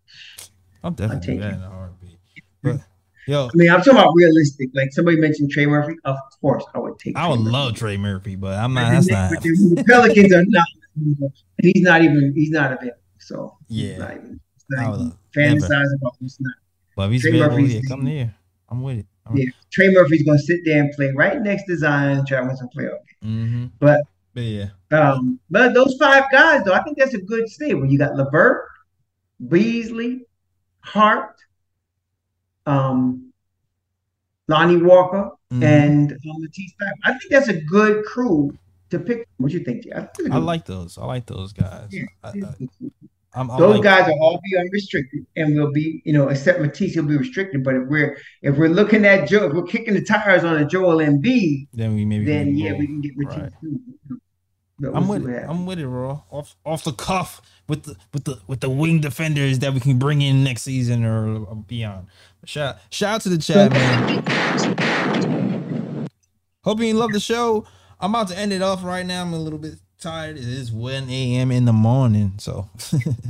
[0.83, 2.17] I'll definitely take do that in.
[2.61, 2.79] But
[3.27, 4.69] yo, I mean, I'm talking about realistic.
[4.73, 5.95] Like somebody mentioned Trey Murphy.
[6.05, 7.17] Of course, I would take.
[7.17, 7.51] I would Trey Murphy.
[7.51, 8.89] love Trey Murphy, but I'm not.
[8.89, 9.41] the That's not.
[9.75, 10.67] the- Pelicans are not.
[11.61, 12.33] He's not even.
[12.35, 12.97] He's not available.
[13.19, 13.97] So he's Yeah.
[13.99, 16.15] not even, it's I not would even fantasize about.
[16.21, 16.53] Not.
[16.95, 18.35] But he's Trey available, Murphy's yeah, come there.
[18.73, 19.05] I'm with it.
[19.27, 22.41] I'm, Yeah, Trey Murphy's gonna sit there and play right next to Zion and try
[22.41, 22.99] to win some playoff.
[23.23, 23.65] Mm-hmm.
[23.79, 24.01] But
[24.33, 24.69] But yeah.
[24.91, 27.85] Um, but those five guys, though, I think that's a good stable.
[27.85, 28.67] You got Levert,
[29.47, 30.25] Beasley,
[30.79, 31.35] Hart,
[32.65, 33.31] um,
[34.47, 35.63] Lonnie Walker, Mhm.
[35.63, 36.47] and um,
[37.03, 38.57] I think that's a good crew
[38.89, 39.27] to pick.
[39.37, 39.85] What you think?
[39.95, 40.97] I, think it's a I like those.
[40.97, 41.89] I like those guys.
[41.91, 42.33] Yeah, I, I,
[43.33, 43.41] crew.
[43.41, 46.93] I'm, Those like, guys will all be unrestricted, and we'll be, you know, except Matisse,
[46.93, 47.63] he'll be restricted.
[47.63, 50.65] But if we're if we're looking at Joe, if we're kicking the tires on a
[50.65, 53.41] Joel Embiid, Then we maybe then yeah, we can get Matisse.
[53.41, 53.51] Right.
[53.61, 53.79] too.
[54.93, 55.45] I'm with it.
[55.47, 56.21] I'm with it, Raw.
[56.31, 59.97] Off off the cuff with the with the with the wing defenders that we can
[59.97, 62.07] bring in next season or, or beyond.
[62.45, 64.23] Shout shout out to the chat, man.
[66.63, 67.65] Hope you love the show.
[67.99, 69.21] I'm about to end it off right now.
[69.21, 70.37] I'm a little bit tired.
[70.37, 71.49] It is 1 a.m.
[71.49, 72.33] in the morning.
[72.37, 72.69] So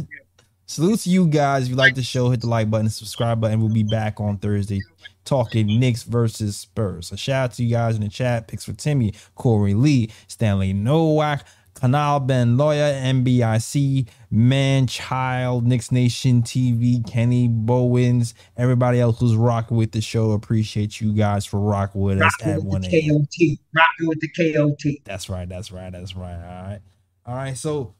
[0.65, 1.65] salute to you guys.
[1.65, 3.61] If you like the show, hit the like button, subscribe button.
[3.61, 4.81] We'll be back on Thursday
[5.23, 7.07] talking Knicks versus Spurs.
[7.07, 8.47] So shout out to you guys in the chat.
[8.47, 11.45] Picks for Timmy, Corey Lee, Stanley Nowak,
[11.83, 19.75] Kanal Ben Lawyer, MBIC, Man Child, Knicks Nation TV, Kenny Bowens, everybody else who's rocking
[19.75, 20.31] with the show.
[20.31, 23.59] Appreciate you guys for rocking with us Rocking at with 1 the KOT.
[23.75, 25.03] Rocking with the KOT.
[25.03, 25.49] That's right.
[25.49, 25.91] That's right.
[25.91, 26.35] That's right.
[26.35, 26.79] All right.
[27.25, 27.57] All right.
[27.57, 27.95] So,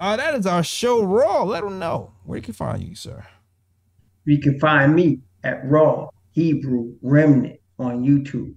[0.00, 1.02] uh, that is our show.
[1.02, 1.42] Raw.
[1.42, 3.26] Let them know where you can find you, sir.
[4.24, 8.54] You can find me at Raw Hebrew Remnant on YouTube.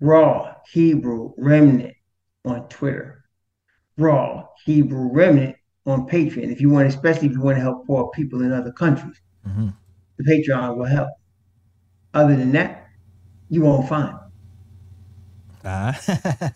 [0.00, 1.96] Raw Hebrew Remnant
[2.46, 3.18] on Twitter.
[3.98, 5.56] Raw Hebrew Remnant
[5.86, 6.50] on Patreon.
[6.52, 9.74] If you want, especially if you want to help poor people in other countries, Mhm.
[10.16, 11.10] the Patreon will help.
[12.14, 12.86] Other than that,
[13.50, 14.16] you won't find.
[15.64, 15.98] Ah.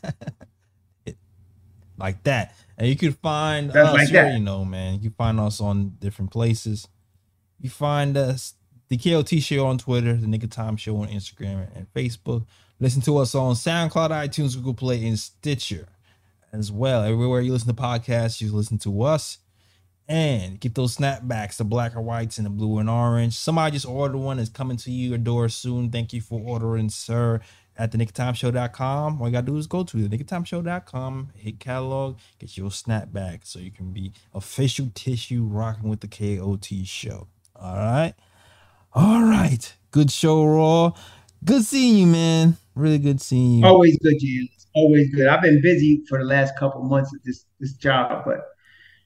[1.05, 1.19] It-
[1.99, 2.55] like that.
[2.79, 4.41] And you can find That's us, like you that.
[4.41, 5.03] know, man.
[5.03, 6.89] You find us on different places.
[7.61, 8.55] You find us,
[8.89, 12.45] the KOT show on Twitter, the Knick of Time show on Instagram and Facebook.
[12.81, 15.87] Listen to us on SoundCloud, iTunes, Google Play, and Stitcher
[16.53, 17.03] as well.
[17.03, 19.39] Everywhere you listen to podcasts, you listen to us.
[20.09, 23.35] And get those snapbacks, the black and whites and the blue and orange.
[23.35, 24.39] Somebody just ordered one.
[24.39, 25.91] It's coming to your door soon.
[25.91, 27.41] Thank you for ordering, sir.
[27.79, 29.23] At the knickoftimeshow.com.
[29.23, 33.59] All you gotta do is go to the knickoftimeshow.com, hit catalog, get your snapback so
[33.61, 37.29] you can be official tissue rocking with the KOT show.
[37.57, 38.15] All right.
[38.93, 39.75] All right.
[39.91, 40.93] Good show, Raw.
[41.45, 42.57] Good seeing you, man.
[42.75, 43.67] Really good seeing you.
[43.67, 44.49] Always good, Jay.
[44.75, 45.27] Always good.
[45.27, 48.41] I've been busy for the last couple months at this this job, but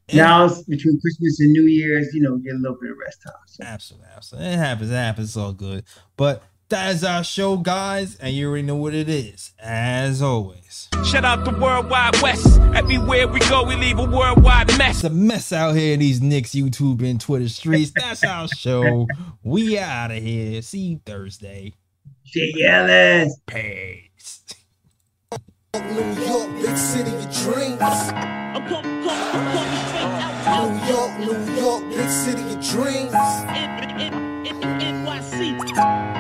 [0.09, 0.25] Yeah.
[0.25, 3.23] now it's between Christmas and New Year's, you know, get a little bit of rest
[3.23, 3.35] time.
[3.47, 3.65] So.
[3.65, 4.51] Absolutely, absolutely.
[4.51, 4.91] It happens.
[4.91, 5.29] It happens.
[5.31, 5.85] It's all good.
[6.17, 9.53] But that is our show, guys, and you already know what it is.
[9.61, 12.59] As always, Shout out to the Worldwide West.
[12.75, 14.97] Everywhere we go, we leave a worldwide mess.
[14.97, 17.93] it's a mess out here in these Knicks YouTube and Twitter streets.
[17.95, 19.07] That's our show.
[19.45, 20.61] We out of here.
[20.63, 21.75] See you Thursday.
[22.25, 23.39] Jay Ellis.
[23.47, 24.43] Peace.
[25.85, 27.81] New York, big city of dreams.
[30.47, 33.13] New York, New York, big city of dreams.
[34.81, 36.16] NYC.